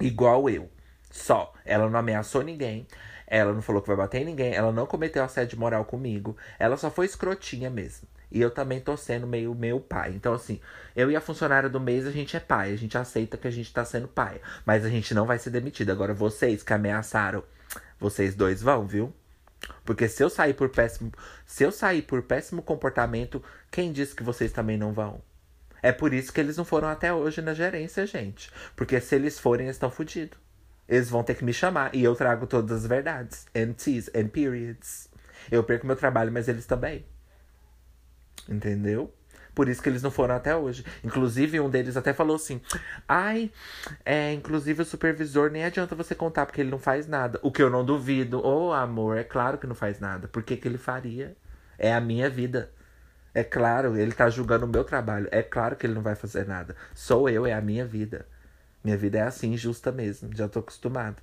[0.01, 0.71] igual eu,
[1.11, 2.87] só, ela não ameaçou ninguém.
[3.31, 6.79] Ela não falou que vai bater em ninguém, ela não cometeu assédio moral comigo, ela
[6.79, 8.09] só foi escrotinha mesmo.
[8.31, 10.13] E eu também tô sendo meio meu pai.
[10.15, 10.61] Então, assim,
[10.95, 12.73] eu e a funcionária do mês, a gente é pai.
[12.73, 14.41] A gente aceita que a gente tá sendo pai.
[14.67, 15.91] Mas a gente não vai ser demitido.
[15.91, 17.43] Agora, vocês que ameaçaram,
[17.99, 19.15] vocês dois vão, viu?
[19.85, 21.13] Porque se eu sair por péssimo.
[21.47, 25.21] Se eu sair por péssimo comportamento, quem disse que vocês também não vão?
[25.83, 28.51] É por isso que eles não foram até hoje na gerência, gente.
[28.77, 30.39] Porque se eles forem, eles estão fodidos.
[30.89, 31.95] Eles vão ter que me chamar.
[31.95, 33.47] E eu trago todas as verdades.
[33.55, 35.09] And T's and periods.
[35.51, 37.05] Eu perco meu trabalho, mas eles também.
[38.49, 39.13] Entendeu?
[39.59, 40.85] Por isso que eles não foram até hoje.
[41.03, 42.61] Inclusive, um deles até falou assim:
[43.09, 43.51] Ai,
[44.05, 47.41] é, inclusive o supervisor nem adianta você contar, porque ele não faz nada.
[47.43, 48.39] O que eu não duvido.
[48.39, 50.29] Ô, oh, amor, é claro que não faz nada.
[50.29, 51.37] Por que, que ele faria?
[51.77, 52.71] É a minha vida.
[53.35, 55.29] É claro, ele tá julgando o meu trabalho.
[55.33, 56.77] É claro que ele não vai fazer nada.
[56.95, 58.27] Sou eu, é a minha vida.
[58.85, 60.31] Minha vida é assim, justa mesmo.
[60.35, 61.17] Já tô acostumada.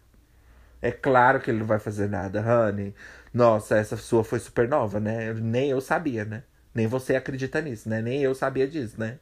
[0.82, 2.94] É claro que ele não vai fazer nada, honey.
[3.34, 5.34] Nossa, essa sua foi super nova, né?
[5.34, 6.44] Nem eu sabia, né?
[6.76, 8.02] Nem você acredita nisso, né?
[8.02, 9.18] Nem eu sabia disso, né?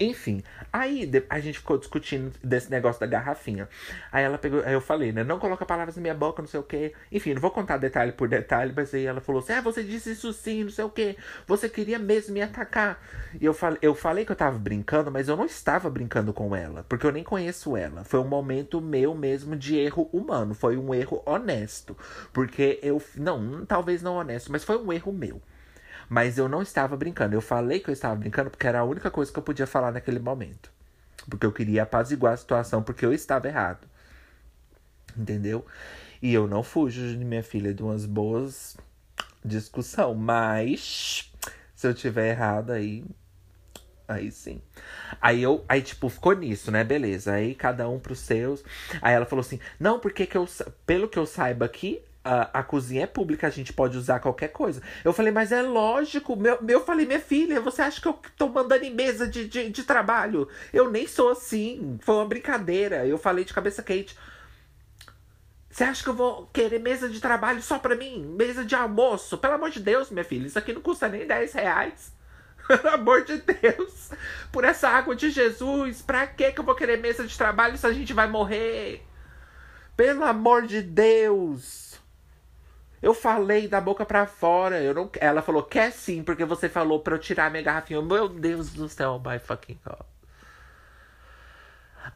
[0.00, 0.42] Enfim,
[0.72, 3.68] aí a gente ficou discutindo desse negócio da garrafinha.
[4.10, 5.22] Aí ela pegou, aí eu falei, né?
[5.22, 6.92] Não coloca palavras na minha boca, não sei o quê.
[7.10, 10.12] Enfim, não vou contar detalhe por detalhe, mas aí ela falou assim: Ah, você disse
[10.12, 11.16] isso sim, não sei o quê.
[11.46, 13.00] Você queria mesmo me atacar.
[13.40, 16.56] E eu falei, eu falei que eu tava brincando, mas eu não estava brincando com
[16.56, 18.02] ela, porque eu nem conheço ela.
[18.02, 20.54] Foi um momento meu mesmo de erro humano.
[20.54, 21.96] Foi um erro honesto.
[22.32, 23.00] Porque eu.
[23.16, 25.40] Não, talvez não honesto, mas foi um erro meu.
[26.12, 27.34] Mas eu não estava brincando.
[27.34, 29.90] Eu falei que eu estava brincando porque era a única coisa que eu podia falar
[29.90, 30.70] naquele momento.
[31.26, 33.88] Porque eu queria apaziguar a situação, porque eu estava errado.
[35.16, 35.64] Entendeu?
[36.20, 38.76] E eu não fujo de minha filha de umas boas
[39.42, 41.32] discussão, mas
[41.74, 43.06] se eu tiver errado aí
[44.06, 44.60] aí sim.
[45.18, 46.84] Aí eu, aí tipo, ficou nisso, né?
[46.84, 47.32] Beleza.
[47.32, 48.62] Aí cada um pros seus.
[49.00, 50.46] Aí ela falou assim: "Não, porque que eu
[50.84, 54.48] pelo que eu saiba aqui, a, a cozinha é pública, a gente pode usar qualquer
[54.48, 54.80] coisa.
[55.04, 56.36] Eu falei, mas é lógico.
[56.36, 59.70] Meu, eu falei, minha filha, você acha que eu tô mandando em mesa de, de,
[59.70, 60.48] de trabalho?
[60.72, 61.98] Eu nem sou assim.
[62.02, 63.06] Foi uma brincadeira.
[63.06, 64.16] Eu falei de cabeça quente.
[65.68, 68.26] Você acha que eu vou querer mesa de trabalho só pra mim?
[68.36, 69.38] Mesa de almoço?
[69.38, 72.12] Pelo amor de Deus, minha filha, isso aqui não custa nem 10 reais.
[72.68, 74.10] Pelo amor de Deus.
[74.52, 77.86] Por essa água de Jesus, pra que que eu vou querer mesa de trabalho se
[77.86, 79.02] a gente vai morrer?
[79.96, 81.81] Pelo amor de Deus.
[83.02, 84.80] Eu falei da boca para fora.
[84.80, 85.10] Eu não...
[85.20, 88.00] Ela falou, quer sim, porque você falou pra eu tirar minha garrafinha.
[88.00, 90.06] Meu Deus do céu, my fucking God.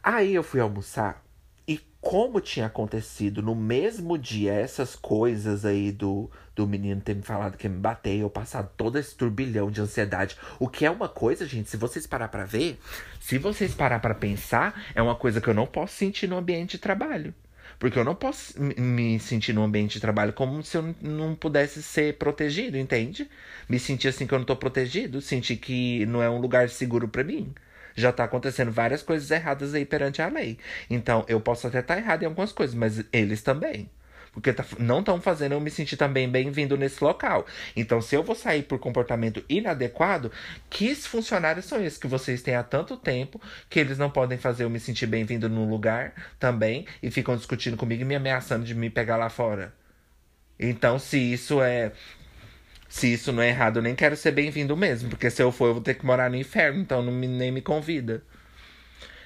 [0.03, 1.23] Aí eu fui almoçar.
[1.67, 7.23] E como tinha acontecido no mesmo dia essas coisas aí do, do menino ter me
[7.23, 10.37] falado que me bater, eu passado todo esse turbilhão de ansiedade.
[10.61, 12.81] O que é uma coisa, gente, se vocês parar pra ver,
[13.21, 16.73] se vocês parar pra pensar, é uma coisa que eu não posso sentir no ambiente
[16.73, 17.35] de trabalho.
[17.79, 21.83] Porque eu não posso me sentir no ambiente de trabalho como se eu não pudesse
[21.83, 23.29] ser protegido, entende?
[23.69, 27.09] Me sentir assim que eu não tô protegido, sentir que não é um lugar seguro
[27.09, 27.55] para mim
[27.97, 30.59] já tá acontecendo várias coisas erradas aí perante a lei.
[30.91, 33.89] Então, eu posso até estar tá errado em algumas coisas, mas eles também.
[34.37, 37.47] Porque tá, não estão fazendo eu me sentir também bem-vindo nesse local.
[37.75, 40.31] Então, se eu vou sair por comportamento inadequado,
[40.69, 43.41] que funcionários são esses que vocês têm há tanto tempo
[43.71, 47.79] que eles não podem fazer eu me sentir bem-vindo no lugar também e ficam discutindo
[47.79, 49.73] comigo e me ameaçando de me pegar lá fora?
[50.61, 51.93] Então, se isso é
[52.91, 55.69] se isso não é errado, eu nem quero ser bem-vindo mesmo, porque se eu for,
[55.69, 58.23] eu vou ter que morar no inferno, então não me, nem me convida.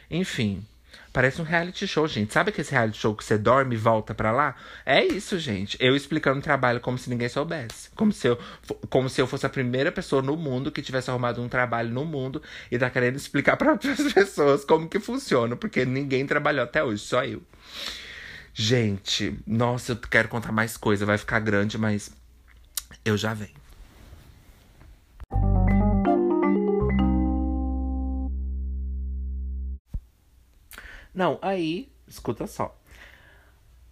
[0.09, 0.65] Enfim,
[1.12, 2.32] parece um reality show, gente.
[2.32, 4.55] Sabe aquele reality show que você dorme e volta para lá?
[4.85, 5.77] É isso, gente.
[5.81, 7.91] Eu explicando o trabalho como se ninguém soubesse.
[7.95, 8.39] Como se, eu,
[8.89, 12.05] como se eu fosse a primeira pessoa no mundo que tivesse arrumado um trabalho no
[12.05, 16.82] mundo e tá querendo explicar para outras pessoas como que funciona, porque ninguém trabalhou até
[16.82, 17.43] hoje, só eu.
[18.53, 22.11] Gente, nossa, eu quero contar mais coisa, vai ficar grande, mas
[23.05, 23.60] eu já venho.
[31.20, 32.74] Não, aí, escuta só.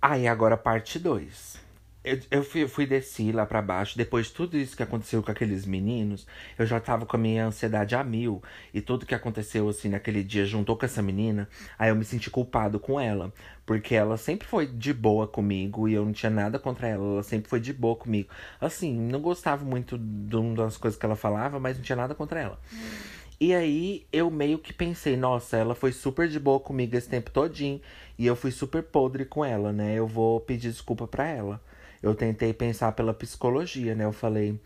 [0.01, 1.61] Aí agora parte 2.
[2.03, 3.99] Eu, eu fui, fui descer lá para baixo.
[3.99, 6.27] Depois de tudo isso que aconteceu com aqueles meninos,
[6.59, 8.43] eu já tava com a minha ansiedade a mil.
[8.73, 11.47] E tudo que aconteceu, assim, naquele dia juntou com essa menina.
[11.79, 13.31] Aí eu me senti culpado com ela.
[13.67, 17.05] Porque ela sempre foi de boa comigo e eu não tinha nada contra ela.
[17.05, 18.31] Ela sempre foi de boa comigo.
[18.59, 22.15] Assim, não gostava muito de uma das coisas que ela falava, mas não tinha nada
[22.15, 22.59] contra ela.
[22.73, 23.18] Hum.
[23.41, 27.31] E aí eu meio que pensei, nossa, ela foi super de boa comigo esse tempo
[27.31, 27.81] todinho.
[28.19, 29.95] E eu fui super podre com ela, né?
[29.95, 31.61] Eu vou pedir desculpa pra ela.
[32.03, 34.05] Eu tentei pensar pela psicologia, né?
[34.05, 34.61] Eu falei,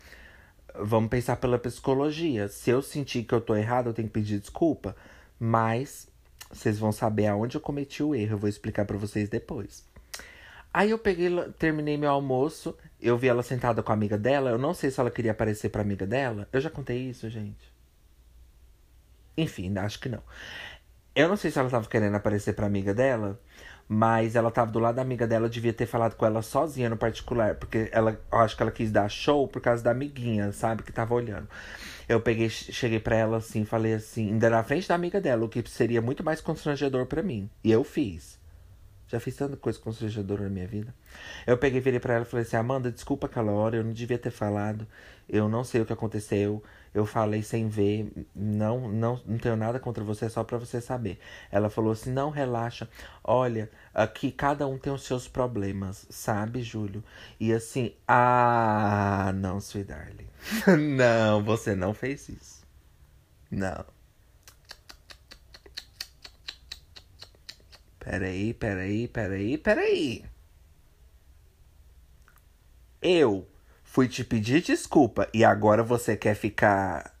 [0.75, 2.47] vamos pensar pela psicologia.
[2.47, 4.95] Se eu sentir que eu tô errado, eu tenho que pedir desculpa.
[5.39, 6.07] Mas
[6.51, 8.33] vocês vão saber aonde eu cometi o erro.
[8.33, 9.85] Eu vou explicar para vocês depois.
[10.73, 11.29] Aí eu peguei,
[11.59, 12.75] terminei meu almoço.
[12.99, 14.49] Eu vi ela sentada com a amiga dela.
[14.49, 16.47] Eu não sei se ela queria aparecer pra amiga dela.
[16.51, 17.72] Eu já contei isso, gente.
[19.37, 20.21] Enfim, acho que não.
[21.15, 23.39] Eu não sei se ela tava querendo aparecer pra amiga dela,
[23.87, 26.97] mas ela tava do lado da amiga dela, devia ter falado com ela sozinha no
[26.97, 30.83] particular, porque ela, eu acho que ela quis dar show por causa da amiguinha, sabe,
[30.83, 31.47] que tava olhando.
[32.09, 35.49] Eu peguei, cheguei pra ela assim, falei assim, ainda na frente da amiga dela, o
[35.49, 37.49] que seria muito mais constrangedor para mim.
[37.63, 38.39] E eu fiz.
[39.07, 40.93] Já fiz tanta coisa constrangedora na minha vida.
[41.45, 44.17] Eu peguei, virei pra ela e falei assim: Amanda, desculpa aquela hora, eu não devia
[44.17, 44.87] ter falado.
[45.29, 46.63] Eu não sei o que aconteceu.
[46.93, 50.79] Eu falei sem ver, não, não, não tenho nada contra você, é só para você
[50.79, 51.19] saber.
[51.51, 52.87] Ela falou assim: não, relaxa.
[53.23, 57.03] Olha, aqui cada um tem os seus problemas, sabe, Júlio?
[57.39, 60.27] E assim, ah, não, sweet darling.
[60.95, 62.63] não, você não fez isso.
[63.49, 63.85] Não.
[67.99, 70.25] Peraí, peraí, peraí, peraí.
[73.01, 73.47] Eu
[73.93, 77.13] fui te pedir desculpa e agora você quer ficar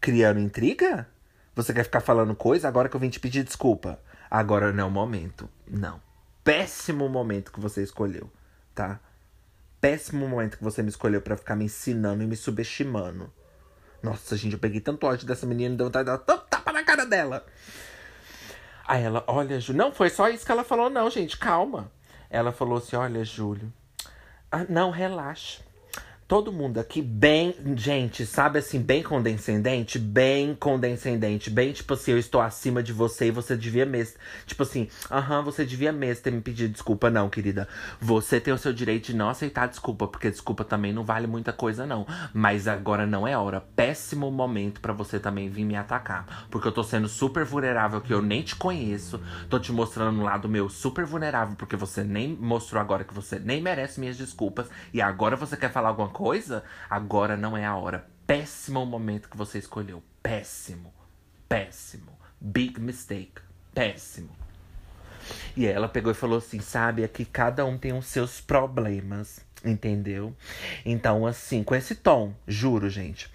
[0.00, 1.06] criando intriga?
[1.54, 4.00] Você quer ficar falando coisa agora que eu vim te pedir desculpa?
[4.30, 5.46] Agora não é o momento.
[5.66, 6.00] Não.
[6.42, 8.32] Péssimo momento que você escolheu,
[8.74, 9.00] tá?
[9.78, 13.30] Péssimo momento que você me escolheu para ficar me ensinando e me subestimando.
[14.02, 16.82] Nossa, gente, eu peguei tanto ódio dessa menina, deu vontade de dar tanto tapa na
[16.82, 17.44] cara dela.
[18.86, 19.78] Aí ela, olha, Júlio.
[19.78, 21.92] Não, foi só isso que ela falou, não, gente, calma.
[22.30, 23.70] Ela falou assim: olha, Júlio,
[24.50, 25.67] ah, não, relaxa.
[26.28, 32.18] Todo mundo aqui bem, gente, sabe assim, bem condescendente, bem condescendente, bem tipo assim, eu
[32.18, 36.30] estou acima de você e você devia mesmo, tipo assim, aham, você devia mesmo ter
[36.30, 37.66] me pedido desculpa, não, querida.
[37.98, 41.50] Você tem o seu direito de não aceitar desculpa, porque desculpa também não vale muita
[41.50, 42.06] coisa, não.
[42.34, 46.72] Mas agora não é hora, péssimo momento para você também vir me atacar, porque eu
[46.72, 49.18] tô sendo super vulnerável, que eu nem te conheço,
[49.48, 53.38] tô te mostrando um lado meu super vulnerável, porque você nem mostrou agora que você
[53.38, 56.17] nem merece minhas desculpas, e agora você quer falar alguma coisa,
[56.88, 58.06] agora não é a hora.
[58.26, 60.02] Péssimo momento que você escolheu.
[60.22, 60.92] Péssimo.
[61.48, 62.18] Péssimo.
[62.40, 63.40] Big mistake.
[63.74, 64.30] Péssimo.
[65.56, 69.40] E ela pegou e falou assim: sabe, é que cada um tem os seus problemas.
[69.64, 70.36] Entendeu?
[70.84, 73.28] Então, assim, com esse tom, juro, gente.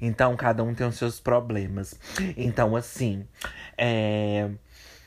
[0.00, 1.98] Então, cada um tem os seus problemas.
[2.36, 3.26] Então, assim,
[3.78, 4.50] é.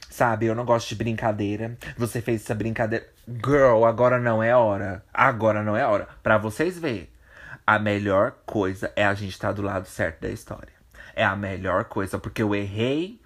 [0.09, 1.77] Sabe, eu não gosto de brincadeira.
[1.97, 3.07] Você fez essa brincadeira.
[3.27, 5.03] Girl, agora não é hora.
[5.13, 6.07] Agora não é hora.
[6.21, 7.09] Pra vocês verem
[7.65, 10.73] a melhor coisa é a gente estar tá do lado certo da história.
[11.15, 13.21] É a melhor coisa, porque eu errei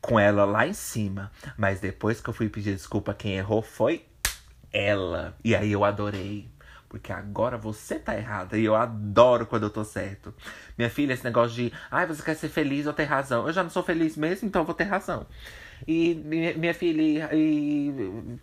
[0.00, 1.30] com ela lá em cima.
[1.56, 4.04] Mas depois que eu fui pedir desculpa, quem errou foi
[4.72, 5.36] ela.
[5.42, 6.52] E aí eu adorei.
[6.88, 8.56] Porque agora você tá errada.
[8.56, 10.34] E eu adoro quando eu tô certo.
[10.78, 11.72] Minha filha, esse negócio de.
[11.90, 13.46] Ai, você quer ser feliz ou ter razão?
[13.46, 15.26] Eu já não sou feliz mesmo, então eu vou ter razão.
[15.86, 17.92] E minha filha, e,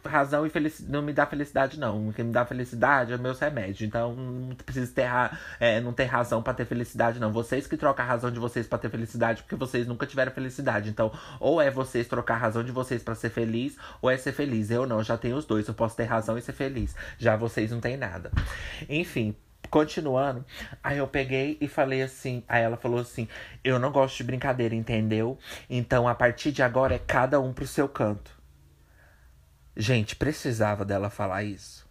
[0.05, 2.09] razão e felicidade não me dá felicidade, não.
[2.09, 3.81] O que me dá felicidade é meus remédios.
[3.81, 5.09] Então não preciso ter,
[5.59, 7.31] é, não ter razão para ter felicidade, não.
[7.31, 10.89] Vocês que trocam a razão de vocês para ter felicidade, porque vocês nunca tiveram felicidade.
[10.89, 14.33] Então, ou é vocês trocar a razão de vocês para ser feliz, ou é ser
[14.33, 14.69] feliz.
[14.69, 15.67] Eu não, já tenho os dois.
[15.67, 16.95] Eu posso ter razão e ser feliz.
[17.17, 18.31] Já vocês não têm nada.
[18.89, 19.35] Enfim,
[19.71, 20.45] Continuando,
[20.83, 22.43] aí eu peguei e falei assim.
[22.45, 23.25] Aí ela falou assim:
[23.63, 25.39] Eu não gosto de brincadeira, entendeu?
[25.69, 28.37] Então a partir de agora é cada um pro seu canto.
[29.73, 31.89] Gente, precisava dela falar isso.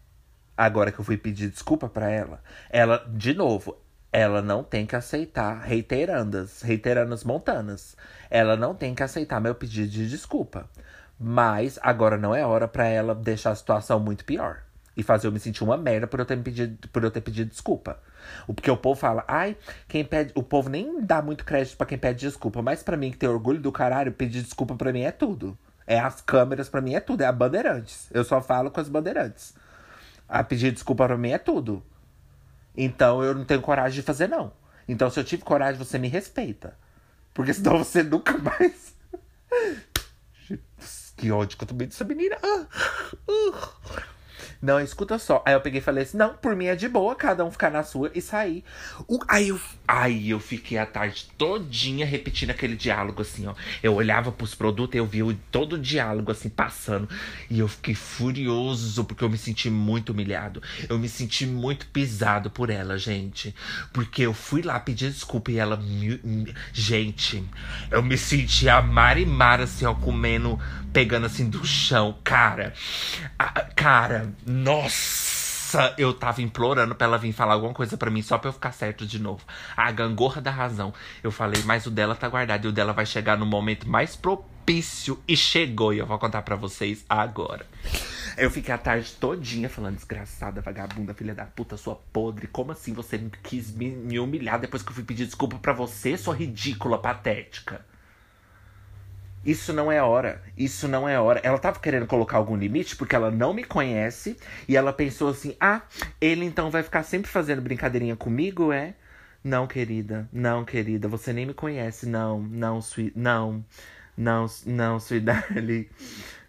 [0.55, 3.75] Agora que eu fui pedir desculpa para ela, ela, de novo,
[4.13, 7.97] ela não tem que aceitar reiterandas, reiterandas montanas.
[8.29, 10.69] Ela não tem que aceitar meu pedido de desculpa.
[11.19, 14.65] Mas agora não é hora para ela deixar a situação muito pior
[15.01, 17.49] e fazer eu me sentir uma merda por eu ter pedido, por eu ter pedido
[17.49, 17.99] desculpa.
[18.47, 19.57] Porque o povo fala, ai,
[19.89, 20.31] quem pede.
[20.35, 22.61] O povo nem dá muito crédito para quem pede desculpa.
[22.61, 25.59] Mas para mim, que tem orgulho do caralho, pedir desculpa para mim é tudo.
[25.87, 27.23] É as câmeras para mim é tudo.
[27.23, 28.09] É a Bandeirantes.
[28.13, 29.55] Eu só falo com as Bandeirantes.
[30.29, 31.83] A pedir desculpa para mim é tudo.
[32.77, 34.53] Então eu não tenho coragem de fazer, não.
[34.87, 36.77] Então, se eu tive coragem, você me respeita.
[37.33, 38.95] Porque senão você nunca mais.
[41.17, 42.37] que ódio que eu tomei dessa menina.
[42.45, 42.67] Uh,
[43.33, 44.20] uh.
[44.63, 45.43] Não, escuta só.
[45.47, 47.71] Aí eu peguei e falei assim: não, por mim é de boa, cada um ficar
[47.71, 48.63] na sua e sair.
[49.09, 49.61] O, aí, eu,
[49.91, 53.55] aí eu fiquei a tarde todinha repetindo aquele diálogo, assim, ó.
[53.83, 57.09] Eu olhava pros produtos e eu via todo o diálogo, assim, passando.
[57.51, 60.63] E eu fiquei furioso, porque eu me senti muito humilhado.
[60.89, 63.55] Eu me senti muito pisado por ela, gente.
[63.93, 65.81] Porque eu fui lá pedir desculpa e ela.
[66.73, 67.45] Gente,
[67.91, 70.59] eu me senti a Marimara, assim, ó, comendo,
[70.93, 72.17] pegando assim do chão.
[72.23, 72.75] Cara,
[73.39, 75.40] a, cara nossa,
[75.97, 78.73] eu tava implorando pra ela vir falar alguma coisa para mim só pra eu ficar
[78.73, 79.43] certo de novo.
[79.77, 80.93] A gangorra da razão.
[81.23, 84.17] Eu falei, mas o dela tá guardado e o dela vai chegar no momento mais
[84.17, 85.19] propício.
[85.27, 87.67] E chegou, e eu vou contar para vocês agora.
[88.37, 92.47] Eu fiquei a tarde todinha falando, desgraçada, vagabunda, filha da puta, sua podre.
[92.47, 96.17] Como assim você quis me, me humilhar depois que eu fui pedir desculpa para você,
[96.17, 97.85] sua ridícula, patética?
[99.45, 100.43] Isso não é hora.
[100.57, 101.41] Isso não é hora.
[101.43, 104.37] Ela tava querendo colocar algum limite porque ela não me conhece
[104.69, 105.83] e ela pensou assim: "Ah,
[106.21, 108.95] ele então vai ficar sempre fazendo brincadeirinha comigo, é?"
[109.43, 110.29] Não, querida.
[110.33, 112.07] Não, querida, você nem me conhece.
[112.07, 113.65] Não, não, sweet, não.
[114.17, 115.89] Não, não, sweet darling.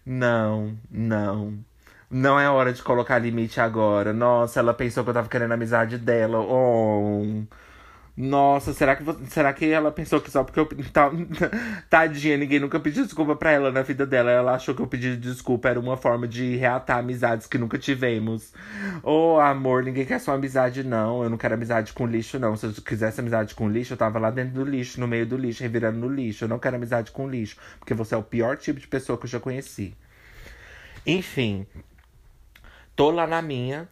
[0.04, 1.58] Não, não.
[2.10, 4.12] Não é hora de colocar limite agora.
[4.12, 6.38] Nossa, ela pensou que eu tava querendo a amizade dela.
[6.40, 7.44] Oh.
[8.14, 10.68] Nossa, será que, será que ela pensou que só porque eu.
[10.92, 11.10] Tá,
[11.88, 14.30] tadinha, ninguém nunca pediu desculpa pra ela na vida dela.
[14.30, 18.52] Ela achou que eu pedir desculpa era uma forma de reatar amizades que nunca tivemos.
[19.02, 21.22] Ô, oh, amor, ninguém quer sua amizade, não.
[21.22, 22.54] Eu não quero amizade com lixo, não.
[22.54, 25.36] Se eu quisesse amizade com lixo, eu tava lá dentro do lixo, no meio do
[25.38, 26.44] lixo, revirando no lixo.
[26.44, 27.56] Eu não quero amizade com lixo.
[27.78, 29.96] Porque você é o pior tipo de pessoa que eu já conheci.
[31.06, 31.66] Enfim.
[32.94, 33.88] Tô lá na minha,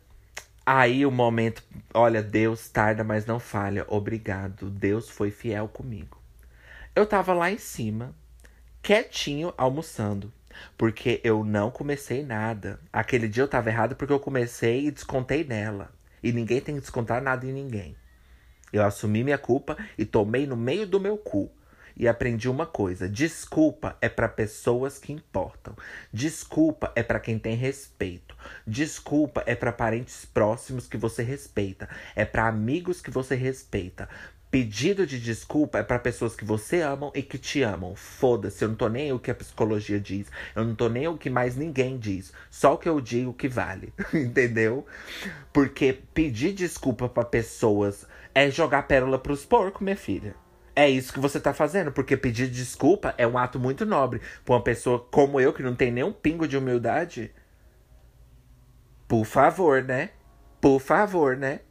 [0.72, 3.84] Aí o momento, olha, Deus tarda, mas não falha.
[3.88, 4.70] Obrigado.
[4.70, 6.16] Deus foi fiel comigo.
[6.94, 8.14] Eu tava lá em cima,
[8.80, 10.32] quietinho, almoçando.
[10.78, 12.78] Porque eu não comecei nada.
[12.92, 15.90] Aquele dia eu tava errado porque eu comecei e descontei nela.
[16.22, 17.96] E ninguém tem que descontar nada em ninguém.
[18.72, 21.50] Eu assumi minha culpa e tomei no meio do meu cu
[21.96, 25.74] e aprendi uma coisa: desculpa é para pessoas que importam.
[26.12, 28.29] Desculpa é para quem tem respeito.
[28.66, 31.88] Desculpa é para parentes próximos que você respeita.
[32.14, 34.08] É para amigos que você respeita.
[34.50, 37.94] Pedido de desculpa é para pessoas que você amam e que te amam.
[37.94, 40.26] Foda-se, eu não tô nem o que a psicologia diz.
[40.56, 42.32] Eu não tô nem o que mais ninguém diz.
[42.50, 43.92] Só o que eu digo que vale.
[44.12, 44.84] Entendeu?
[45.52, 48.04] Porque pedir desculpa para pessoas
[48.34, 50.34] é jogar pérola pros porcos, minha filha.
[50.74, 54.20] É isso que você tá fazendo, porque pedir desculpa é um ato muito nobre.
[54.44, 57.30] Pra uma pessoa como eu, que não tem nem um pingo de humildade.
[59.10, 60.10] Por favor, né?
[60.60, 61.62] Por favor, né?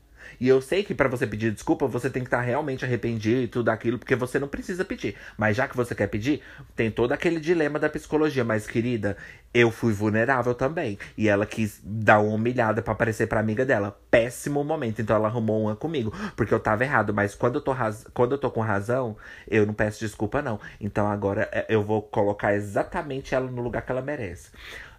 [0.42, 3.42] E eu sei que para você pedir desculpa, você tem que estar tá realmente arrependido
[3.42, 5.16] e tudo aquilo, porque você não precisa pedir.
[5.38, 6.42] Mas já que você quer pedir,
[6.76, 8.44] tem todo aquele dilema da psicologia.
[8.44, 9.16] Mas, querida,
[9.54, 11.00] eu fui vulnerável também.
[11.18, 13.98] E ela quis dar uma humilhada para aparecer pra amiga dela.
[14.12, 15.02] Péssimo momento.
[15.02, 16.14] Então ela arrumou uma comigo.
[16.36, 17.14] Porque eu tava errado.
[17.14, 18.06] Mas quando eu tô, raz...
[18.14, 19.16] quando eu tô com razão,
[19.48, 20.60] eu não peço desculpa, não.
[20.82, 24.52] Então agora é, eu vou colocar exatamente ela no lugar que ela merece.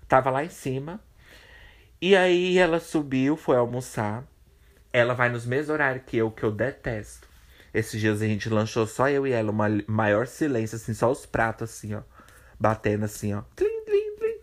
[0.08, 1.00] Tava lá em cima.
[2.02, 4.24] E aí ela subiu, foi almoçar.
[4.90, 7.28] Ela vai nos mesmos horários que eu, que eu detesto.
[7.74, 11.26] Esses dias a gente lanchou só eu e ela, uma maior silêncio, assim, só os
[11.26, 12.00] pratos, assim, ó.
[12.58, 13.42] batendo assim, ó.
[13.54, 14.38] Tlim, tlim, tlim.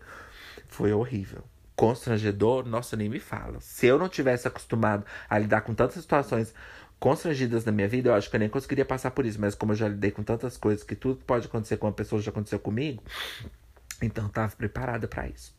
[0.68, 1.42] Foi horrível.
[1.74, 3.60] Constrangedor, nossa, nem me fala.
[3.60, 6.54] Se eu não tivesse acostumado a lidar com tantas situações
[7.00, 9.40] constrangidas na minha vida, eu acho que eu nem conseguiria passar por isso.
[9.40, 12.22] Mas como eu já lidei com tantas coisas que tudo pode acontecer com uma pessoa
[12.22, 13.02] já aconteceu comigo,
[14.00, 15.57] então eu tava preparada para isso.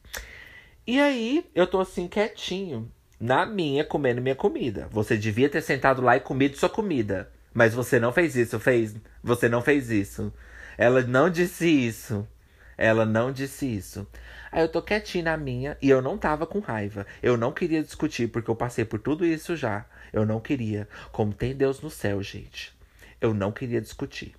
[0.89, 4.87] E aí, eu tô assim quietinho, na minha, comendo minha comida.
[4.89, 7.31] Você devia ter sentado lá e comido sua comida.
[7.53, 8.95] Mas você não fez isso, fez?
[9.21, 10.33] Você não fez isso.
[10.79, 12.27] Ela não disse isso.
[12.75, 14.07] Ela não disse isso.
[14.51, 17.05] Aí eu tô quietinho na minha e eu não tava com raiva.
[17.21, 19.85] Eu não queria discutir porque eu passei por tudo isso já.
[20.11, 20.89] Eu não queria.
[21.11, 22.75] Como tem Deus no céu, gente.
[23.21, 24.33] Eu não queria discutir.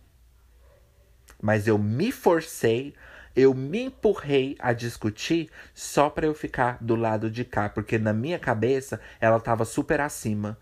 [1.41, 2.93] Mas eu me forcei,
[3.35, 8.13] eu me empurrei a discutir só para eu ficar do lado de cá, porque na
[8.13, 10.59] minha cabeça ela tava super acima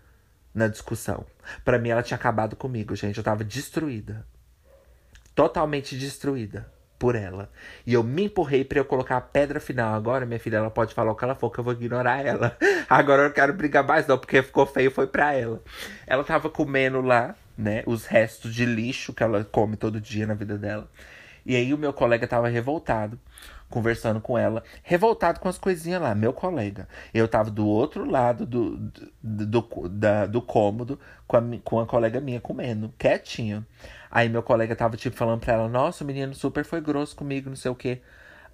[0.53, 1.25] na discussão.
[1.63, 3.17] Para mim ela tinha acabado comigo, gente.
[3.17, 4.25] Eu tava destruída
[5.39, 6.69] totalmente destruída
[6.99, 7.49] por ela.
[7.87, 9.93] E eu me empurrei para eu colocar a pedra final.
[9.93, 12.57] Agora, minha filha, ela pode falar o que ela for, que eu vou ignorar ela.
[12.89, 15.63] Agora eu não quero brigar mais, não, porque ficou feio, foi pra ela.
[16.05, 20.33] Ela tava comendo lá, né, os restos de lixo que ela come todo dia na
[20.33, 20.89] vida dela.
[21.45, 23.19] E aí o meu colega tava revoltado,
[23.69, 26.87] conversando com ela, revoltado com as coisinhas lá, meu colega.
[27.13, 28.77] Eu tava do outro lado do,
[29.21, 33.65] do, do, da, do cômodo com a, com a colega minha comendo, quietinho.
[34.11, 37.49] Aí meu colega tava, tipo, falando pra ela, nossa, o menino super foi grosso comigo,
[37.49, 38.01] não sei o quê.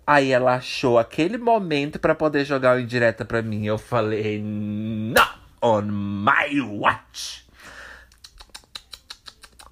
[0.05, 3.65] Aí ela achou aquele momento para poder jogar o indireta pra mim.
[3.65, 5.27] Eu falei, não,
[5.61, 7.44] on my watch.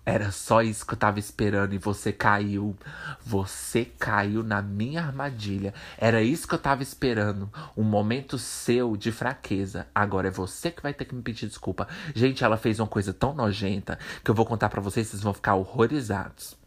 [0.05, 2.75] Era só isso que eu tava esperando e você caiu.
[3.21, 5.73] Você caiu na minha armadilha.
[5.97, 7.49] Era isso que eu tava esperando.
[7.75, 9.87] Um momento seu de fraqueza.
[9.95, 11.87] Agora é você que vai ter que me pedir desculpa.
[12.13, 15.33] Gente, ela fez uma coisa tão nojenta que eu vou contar para vocês, vocês vão
[15.33, 16.57] ficar horrorizados.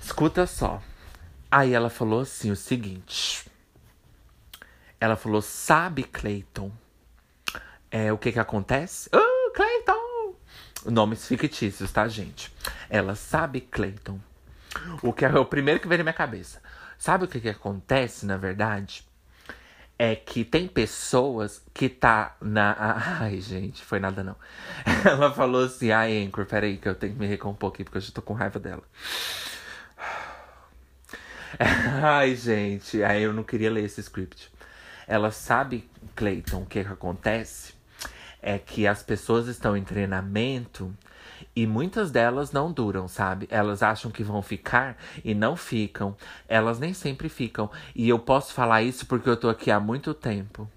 [0.00, 0.82] Escuta só.
[1.50, 3.46] Aí ela falou assim o seguinte.
[4.98, 6.72] Ela falou: "Sabe, Clayton,
[7.90, 10.03] é o que que acontece?" Oh, Clayton
[10.84, 12.52] Nomes fictícios, tá, gente?
[12.88, 14.18] Ela sabe Clayton.
[15.02, 16.60] O que é o primeiro que veio na minha cabeça.
[16.98, 19.04] Sabe o que, que acontece, na verdade?
[19.98, 23.20] É que tem pessoas que tá na.
[23.20, 24.36] Ai, gente, foi nada não.
[25.04, 28.02] Ela falou assim: ai, Anchor, peraí, que eu tenho que me recompor aqui, porque eu
[28.02, 28.82] já tô com raiva dela.
[32.02, 34.50] Ai, gente, aí eu não queria ler esse script.
[35.06, 37.73] Ela sabe, Clayton, o que, que acontece?
[38.44, 40.94] É que as pessoas estão em treinamento
[41.56, 43.48] e muitas delas não duram, sabe?
[43.50, 46.14] Elas acham que vão ficar e não ficam.
[46.46, 47.70] Elas nem sempre ficam.
[47.96, 50.68] E eu posso falar isso porque eu tô aqui há muito tempo.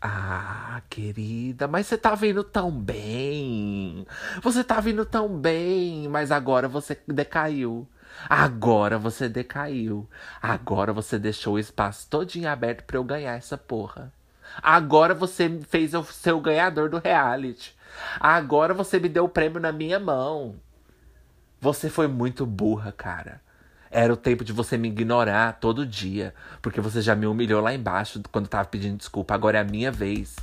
[0.00, 4.06] Ah, querida, mas você tá vindo tão bem.
[4.42, 7.86] Você tá vindo tão bem, mas agora você decaiu.
[8.28, 10.08] Agora você decaiu.
[10.40, 14.12] Agora você deixou o espaço todinho aberto para eu ganhar essa porra.
[14.60, 17.74] Agora você fez eu ser o ganhador do reality.
[18.18, 20.56] Agora você me deu o prêmio na minha mão.
[21.60, 23.40] Você foi muito burra, cara.
[23.90, 26.34] Era o tempo de você me ignorar todo dia.
[26.60, 29.34] Porque você já me humilhou lá embaixo quando tava pedindo desculpa.
[29.34, 30.34] Agora é a minha vez.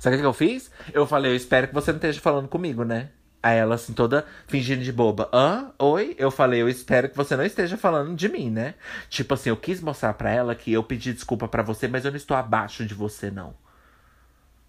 [0.00, 0.70] Sabe o que eu fiz?
[0.92, 3.10] Eu falei, eu espero que você não esteja falando comigo, né?
[3.42, 5.28] Aí ela, assim, toda fingindo de boba.
[5.32, 5.72] Hã?
[5.78, 6.14] Oi?
[6.16, 8.74] Eu falei, eu espero que você não esteja falando de mim, né?
[9.08, 12.12] Tipo assim, eu quis mostrar pra ela que eu pedi desculpa para você, mas eu
[12.12, 13.54] não estou abaixo de você, não.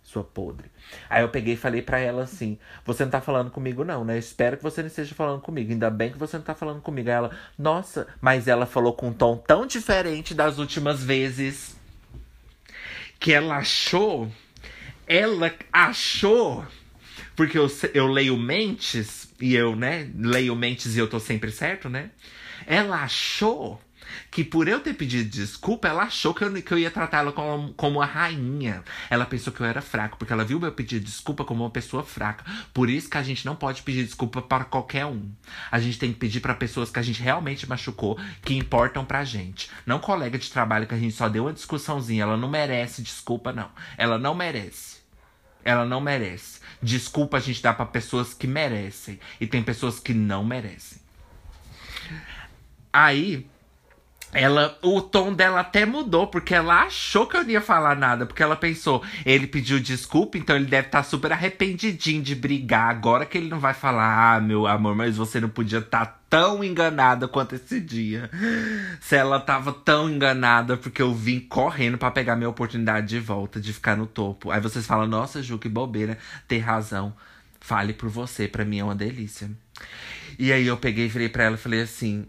[0.02, 0.72] Sua podre.
[1.10, 4.16] Aí eu peguei e falei pra ela assim: Você não tá falando comigo, não, né?
[4.16, 5.72] Eu espero que você não esteja falando comigo.
[5.72, 7.10] Ainda bem que você não tá falando comigo.
[7.10, 11.76] Aí ela, nossa, mas ela falou com um tom tão diferente das últimas vezes
[13.20, 14.30] que ela achou.
[15.08, 16.66] Ela achou
[17.36, 21.90] porque eu, eu leio mentes, e eu, né, leio mentes e eu tô sempre certo,
[21.90, 22.12] né?
[22.66, 23.82] Ela achou
[24.30, 27.74] que por eu ter pedido desculpa, ela achou que eu, que eu ia tratá-la como,
[27.74, 28.84] como a rainha.
[29.10, 31.70] Ela pensou que eu era fraco, porque ela viu meu pedido de desculpa como uma
[31.70, 32.44] pessoa fraca.
[32.74, 35.30] Por isso que a gente não pode pedir desculpa para qualquer um.
[35.72, 39.24] A gente tem que pedir para pessoas que a gente realmente machucou, que importam pra
[39.24, 39.70] gente.
[39.86, 42.24] Não colega de trabalho que a gente só deu uma discussãozinha.
[42.24, 43.70] Ela não merece desculpa, não.
[43.98, 44.98] Ela não merece.
[45.64, 46.60] Ela não merece.
[46.84, 49.20] Desculpa a gente dá para pessoas que merecem.
[49.40, 51.02] E tem pessoas que não merecem.
[52.92, 53.48] Aí,
[54.34, 58.26] ela, o tom dela até mudou, porque ela achou que eu não ia falar nada,
[58.26, 62.90] porque ela pensou, ele pediu desculpa, então ele deve estar tá super arrependidinho de brigar.
[62.90, 66.20] Agora que ele não vai falar, ah, meu amor, mas você não podia estar tá
[66.30, 68.30] tão enganada quanto esse dia.
[69.00, 73.62] Se ela tava tão enganada, porque eu vim correndo para pegar minha oportunidade de volta,
[73.62, 74.50] de ficar no topo.
[74.50, 77.14] Aí vocês falam, nossa, Ju, que bobeira, tem razão.
[77.60, 79.50] Fale por você, para mim é uma delícia.
[80.38, 82.26] E aí eu peguei e virei pra ela e falei assim: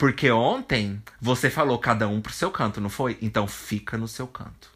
[0.00, 3.18] Porque ontem você falou cada um pro seu canto, não foi?
[3.20, 4.70] Então fica no seu canto.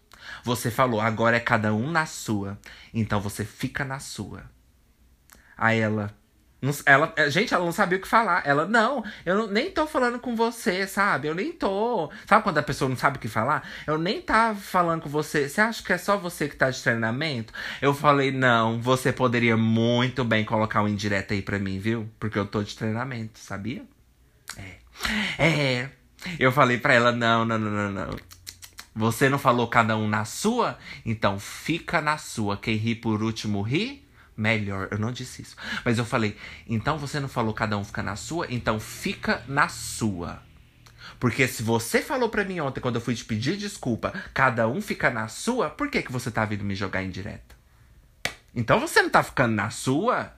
[0.44, 2.58] Você falou, agora é cada um na sua.
[2.92, 4.42] Então você fica na sua.
[5.56, 6.14] Aí ela,
[6.84, 8.46] ela, é, gente, ela não sabia o que falar.
[8.46, 11.26] Ela, não, eu não, nem tô falando com você, sabe?
[11.26, 12.12] Eu nem tô.
[12.26, 13.66] Sabe quando a pessoa não sabe o que falar?
[13.86, 15.48] Eu nem tava falando com você.
[15.48, 17.50] Você acha que é só você que tá de treinamento?
[17.80, 22.10] Eu falei, não, você poderia muito bem colocar um indireto aí pra mim, viu?
[22.20, 23.86] Porque eu tô de treinamento, sabia?
[24.58, 24.83] É.
[25.38, 25.88] É.
[26.38, 28.16] Eu falei pra ela, não, não, não, não, não.
[28.94, 30.78] Você não falou cada um na sua?
[31.04, 32.56] Então fica na sua.
[32.56, 34.04] Quem ri por último ri
[34.36, 34.88] melhor.
[34.90, 35.56] Eu não disse isso.
[35.84, 38.46] Mas eu falei, então você não falou cada um fica na sua?
[38.50, 40.42] Então fica na sua.
[41.18, 44.80] Porque se você falou pra mim ontem, quando eu fui te pedir desculpa, cada um
[44.80, 47.54] fica na sua, por que, que você tá vindo me jogar em direto?
[48.54, 50.32] Então você não tá ficando na sua?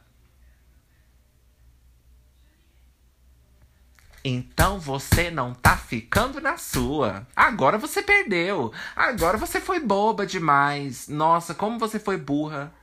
[4.29, 7.25] Então você não tá ficando na sua.
[7.37, 8.73] Agora você perdeu.
[8.97, 11.07] Agora você foi boba demais.
[11.07, 12.75] Nossa, como você foi burra.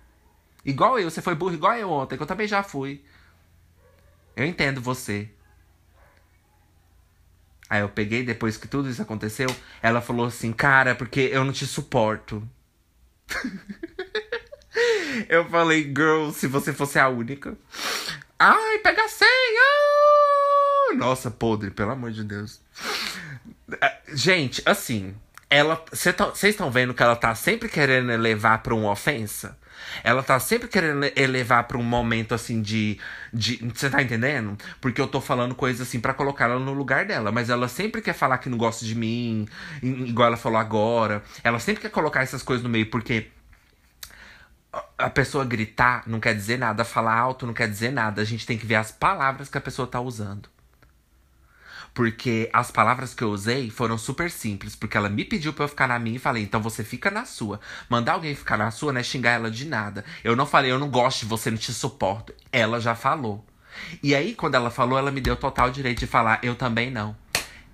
[0.64, 3.04] Igual eu, você foi burro igual eu ontem, que eu também já fui.
[4.38, 5.30] Eu entendo você.
[7.70, 11.52] Aí eu peguei, depois que tudo isso aconteceu, ela falou assim, cara, porque eu não
[11.52, 12.42] te suporto.
[15.28, 17.58] eu falei, girl, se você fosse a única.
[18.40, 19.73] Ai, pega a senha!
[20.94, 22.62] Nossa, podre, pelo amor de Deus.
[23.82, 25.16] É, gente, assim,
[25.50, 25.84] ela.
[25.92, 29.58] Vocês estão vendo que ela tá sempre querendo levar pra uma ofensa?
[30.04, 33.00] Ela tá sempre querendo elevar para um momento assim de.
[33.32, 34.58] de Você tá entendendo?
[34.82, 37.32] Porque eu tô falando coisas assim para colocar ela no lugar dela.
[37.32, 39.48] Mas ela sempre quer falar que não gosta de mim,
[39.82, 41.24] igual ela falou agora.
[41.44, 43.28] Ela sempre quer colocar essas coisas no meio, porque
[44.98, 48.22] a pessoa gritar não quer dizer nada, falar alto não quer dizer nada.
[48.22, 50.53] A gente tem que ver as palavras que a pessoa tá usando.
[51.94, 54.76] Porque as palavras que eu usei foram super simples.
[54.76, 57.26] Porque ela me pediu pra eu ficar na minha e falei, então você fica na
[57.26, 57.60] sua.
[57.88, 60.04] Mandar alguém ficar na sua não é xingar ela de nada.
[60.24, 62.34] Eu não falei, eu não gosto de você, não te suporto.
[62.52, 63.46] Ela já falou.
[64.02, 67.16] E aí, quando ela falou, ela me deu total direito de falar, eu também não.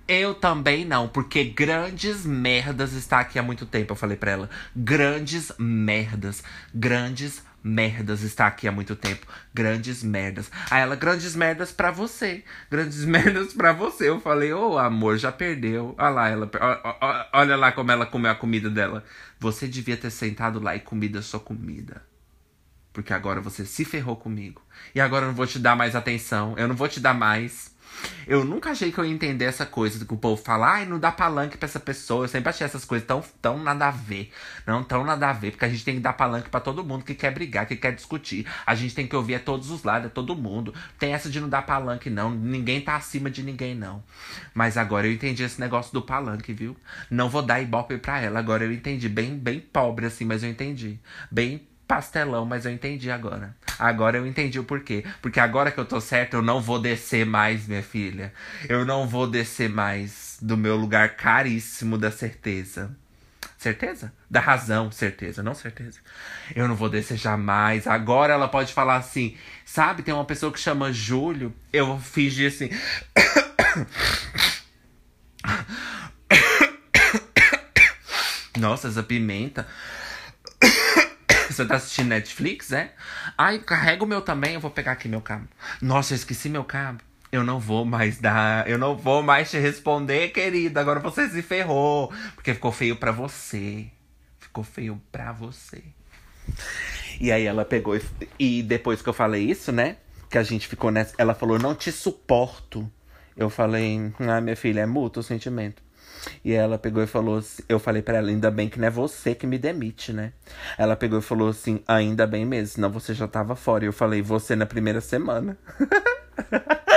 [0.08, 3.92] Eu também não, porque grandes merdas está aqui há muito tempo.
[3.92, 6.42] Eu falei pra ela, grandes merdas,
[6.74, 7.49] grandes merdas
[8.22, 9.26] está aqui há muito tempo.
[9.52, 10.50] Grandes merdas.
[10.70, 12.44] Aí ela, grandes merdas para você.
[12.70, 14.08] Grandes merdas para você.
[14.08, 15.94] Eu falei, ô oh, amor, já perdeu.
[15.98, 16.50] Olha lá, ela,
[17.32, 19.04] olha lá como ela comeu a comida dela.
[19.38, 22.02] Você devia ter sentado lá e comido a sua comida.
[22.92, 24.62] Porque agora você se ferrou comigo.
[24.94, 26.54] E agora eu não vou te dar mais atenção.
[26.56, 27.74] Eu não vou te dar mais.
[28.26, 30.98] Eu nunca achei que eu ia entender essa coisa que o povo fala, ai, não
[30.98, 32.24] dá palanque pra essa pessoa.
[32.24, 34.30] Eu sempre achei essas coisas tão, tão nada a ver.
[34.66, 37.04] Não tão nada a ver, porque a gente tem que dar palanque para todo mundo
[37.04, 38.46] que quer brigar, que quer discutir.
[38.64, 40.72] A gente tem que ouvir a todos os lados, a todo mundo.
[40.98, 42.30] Tem essa de não dar palanque, não.
[42.30, 44.02] Ninguém tá acima de ninguém, não.
[44.54, 46.76] Mas agora eu entendi esse negócio do palanque, viu?
[47.10, 48.38] Não vou dar ibope pra ela.
[48.38, 49.08] Agora eu entendi.
[49.08, 51.00] Bem, bem pobre, assim, mas eu entendi.
[51.30, 53.56] Bem pastelão, mas eu entendi agora.
[53.76, 55.04] Agora eu entendi o porquê.
[55.20, 58.32] Porque agora que eu tô certo, eu não vou descer mais, minha filha.
[58.68, 62.96] Eu não vou descer mais do meu lugar caríssimo da certeza.
[63.58, 64.12] Certeza?
[64.30, 65.98] Da razão, certeza, não certeza.
[66.54, 67.88] Eu não vou descer jamais.
[67.88, 70.04] Agora ela pode falar assim, sabe?
[70.04, 71.52] Tem uma pessoa que chama Júlio.
[71.72, 72.70] Eu vou fingir assim.
[78.56, 79.66] Nossa, essa pimenta.
[81.60, 82.94] Você tá assistindo Netflix, é?
[83.36, 85.46] Ai, carrega o meu também, eu vou pegar aqui meu cabo.
[85.82, 87.02] Nossa, eu esqueci meu cabo.
[87.30, 88.66] Eu não vou mais dar.
[88.66, 90.80] Eu não vou mais te responder, querida.
[90.80, 92.10] Agora você se ferrou.
[92.34, 93.88] Porque ficou feio pra você.
[94.38, 95.84] Ficou feio pra você.
[97.20, 98.02] E aí ela pegou e,
[98.38, 99.98] e depois que eu falei isso, né?
[100.30, 101.14] Que a gente ficou nessa.
[101.18, 102.90] Ela falou, não te suporto.
[103.36, 105.82] Eu falei, ah, minha filha, é mútuo o sentimento.
[106.44, 108.90] E ela pegou e falou assim, eu falei para ela, ainda bem que não é
[108.90, 110.32] você que me demite, né?
[110.78, 113.84] Ela pegou e falou assim, ainda bem mesmo, senão você já tava fora.
[113.84, 115.56] E eu falei, você na primeira semana.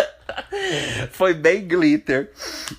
[1.12, 2.32] Foi bem glitter.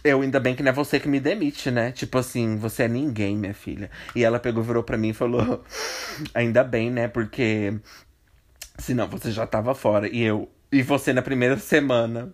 [0.02, 1.92] Eu, ainda bem que não é você que me demite, né?
[1.92, 3.90] Tipo assim, você é ninguém, minha filha.
[4.14, 5.64] E ela pegou, virou pra mim e falou:
[6.34, 7.08] Ainda bem, né?
[7.08, 7.74] Porque
[8.78, 10.08] senão você já tava fora.
[10.08, 12.32] E eu, e você na primeira semana.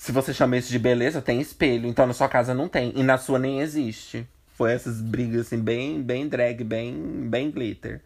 [0.00, 1.86] Se você chama isso de beleza, tem espelho.
[1.86, 2.90] Então na sua casa não tem.
[2.96, 4.26] E na sua nem existe.
[4.54, 8.00] Foi essas brigas assim, bem, bem drag, bem, bem glitter.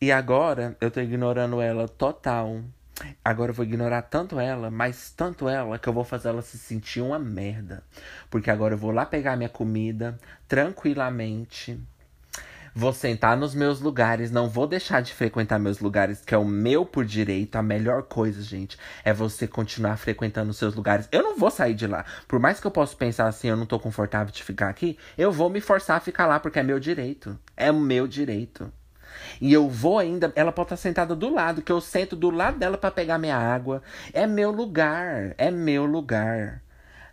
[0.00, 2.60] E agora eu tô ignorando ela total.
[3.24, 6.58] Agora eu vou ignorar tanto ela, mas tanto ela, que eu vou fazer ela se
[6.58, 7.84] sentir uma merda.
[8.28, 10.18] Porque agora eu vou lá pegar minha comida
[10.48, 11.78] tranquilamente.
[12.78, 16.44] Vou sentar nos meus lugares, não vou deixar de frequentar meus lugares, que é o
[16.44, 17.56] meu por direito.
[17.56, 21.08] A melhor coisa, gente, é você continuar frequentando os seus lugares.
[21.10, 22.04] Eu não vou sair de lá.
[22.28, 25.32] Por mais que eu possa pensar assim, eu não tô confortável de ficar aqui, eu
[25.32, 27.36] vou me forçar a ficar lá, porque é meu direito.
[27.56, 28.72] É o meu direito.
[29.40, 32.60] E eu vou ainda, ela pode estar sentada do lado, que eu sento do lado
[32.60, 33.82] dela para pegar minha água.
[34.12, 36.62] É meu lugar, é meu lugar.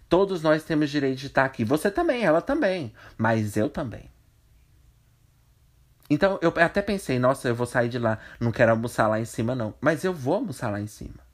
[0.07, 1.65] Todos nós temos direito de estar aqui.
[1.65, 4.13] Você também, ela também, mas eu também.
[6.09, 9.25] Então eu até pensei, nossa, eu vou sair de lá, não quero almoçar lá em
[9.25, 11.25] cima não, mas eu vou almoçar lá em cima.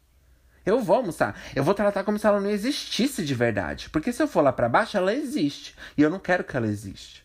[0.65, 1.35] Eu vou almoçar.
[1.55, 4.53] Eu vou tratar como se ela não existisse de verdade, porque se eu for lá
[4.53, 7.20] para baixo, ela existe, e eu não quero que ela existe.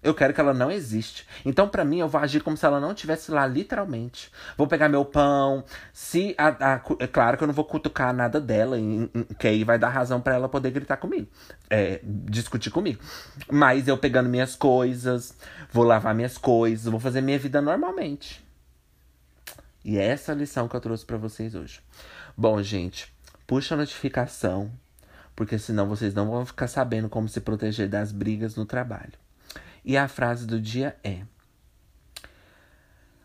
[0.00, 1.26] Eu quero que ela não existe.
[1.44, 4.30] Então, para mim, eu vou agir como se ela não estivesse lá, literalmente.
[4.56, 5.64] Vou pegar meu pão.
[5.92, 9.48] Se a, a, é claro que eu não vou cutucar nada dela, em, em, que
[9.48, 11.26] aí vai dar razão para ela poder gritar comigo,
[11.68, 13.02] é, discutir comigo.
[13.50, 15.36] Mas eu pegando minhas coisas,
[15.72, 18.46] vou lavar minhas coisas, vou fazer minha vida normalmente.
[19.84, 21.80] E é essa lição que eu trouxe para vocês hoje.
[22.36, 23.12] Bom, gente,
[23.48, 24.70] puxa a notificação,
[25.34, 29.14] porque senão vocês não vão ficar sabendo como se proteger das brigas no trabalho.
[29.88, 31.22] E a frase do dia é: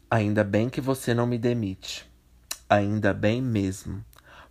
[0.09, 2.09] Ainda bem que você não me demite.
[2.69, 4.01] Ainda bem mesmo.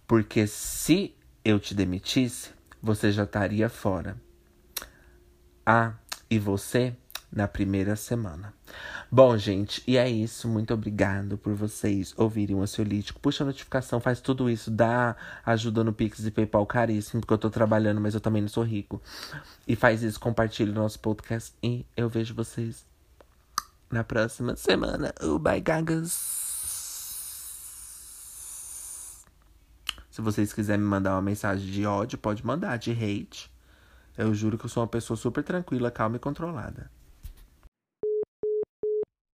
[0.07, 2.51] Porque se eu te demitisse,
[2.83, 4.21] você já estaria fora.
[5.65, 5.95] Ah,
[6.29, 6.95] e você
[7.33, 8.53] na primeira semana.
[9.11, 10.47] Bom, gente, e é isso.
[10.47, 13.19] Muito obrigado por vocês ouvirem o Ansiolítico.
[13.19, 17.39] Puxa a notificação, faz tudo isso, dá ajuda no Pix e PayPal caríssimo, porque eu
[17.39, 19.01] tô trabalhando, mas eu também não sou rico.
[19.67, 22.85] E faz isso, compartilha o nosso podcast e eu vejo vocês
[23.91, 25.15] na próxima semana.
[25.23, 26.43] Oh, bye, gagas!
[30.11, 33.51] Se vocês quiserem me mandar uma mensagem de ódio, pode mandar, de hate.
[34.17, 36.91] Eu juro que eu sou uma pessoa super tranquila, calma e controlada.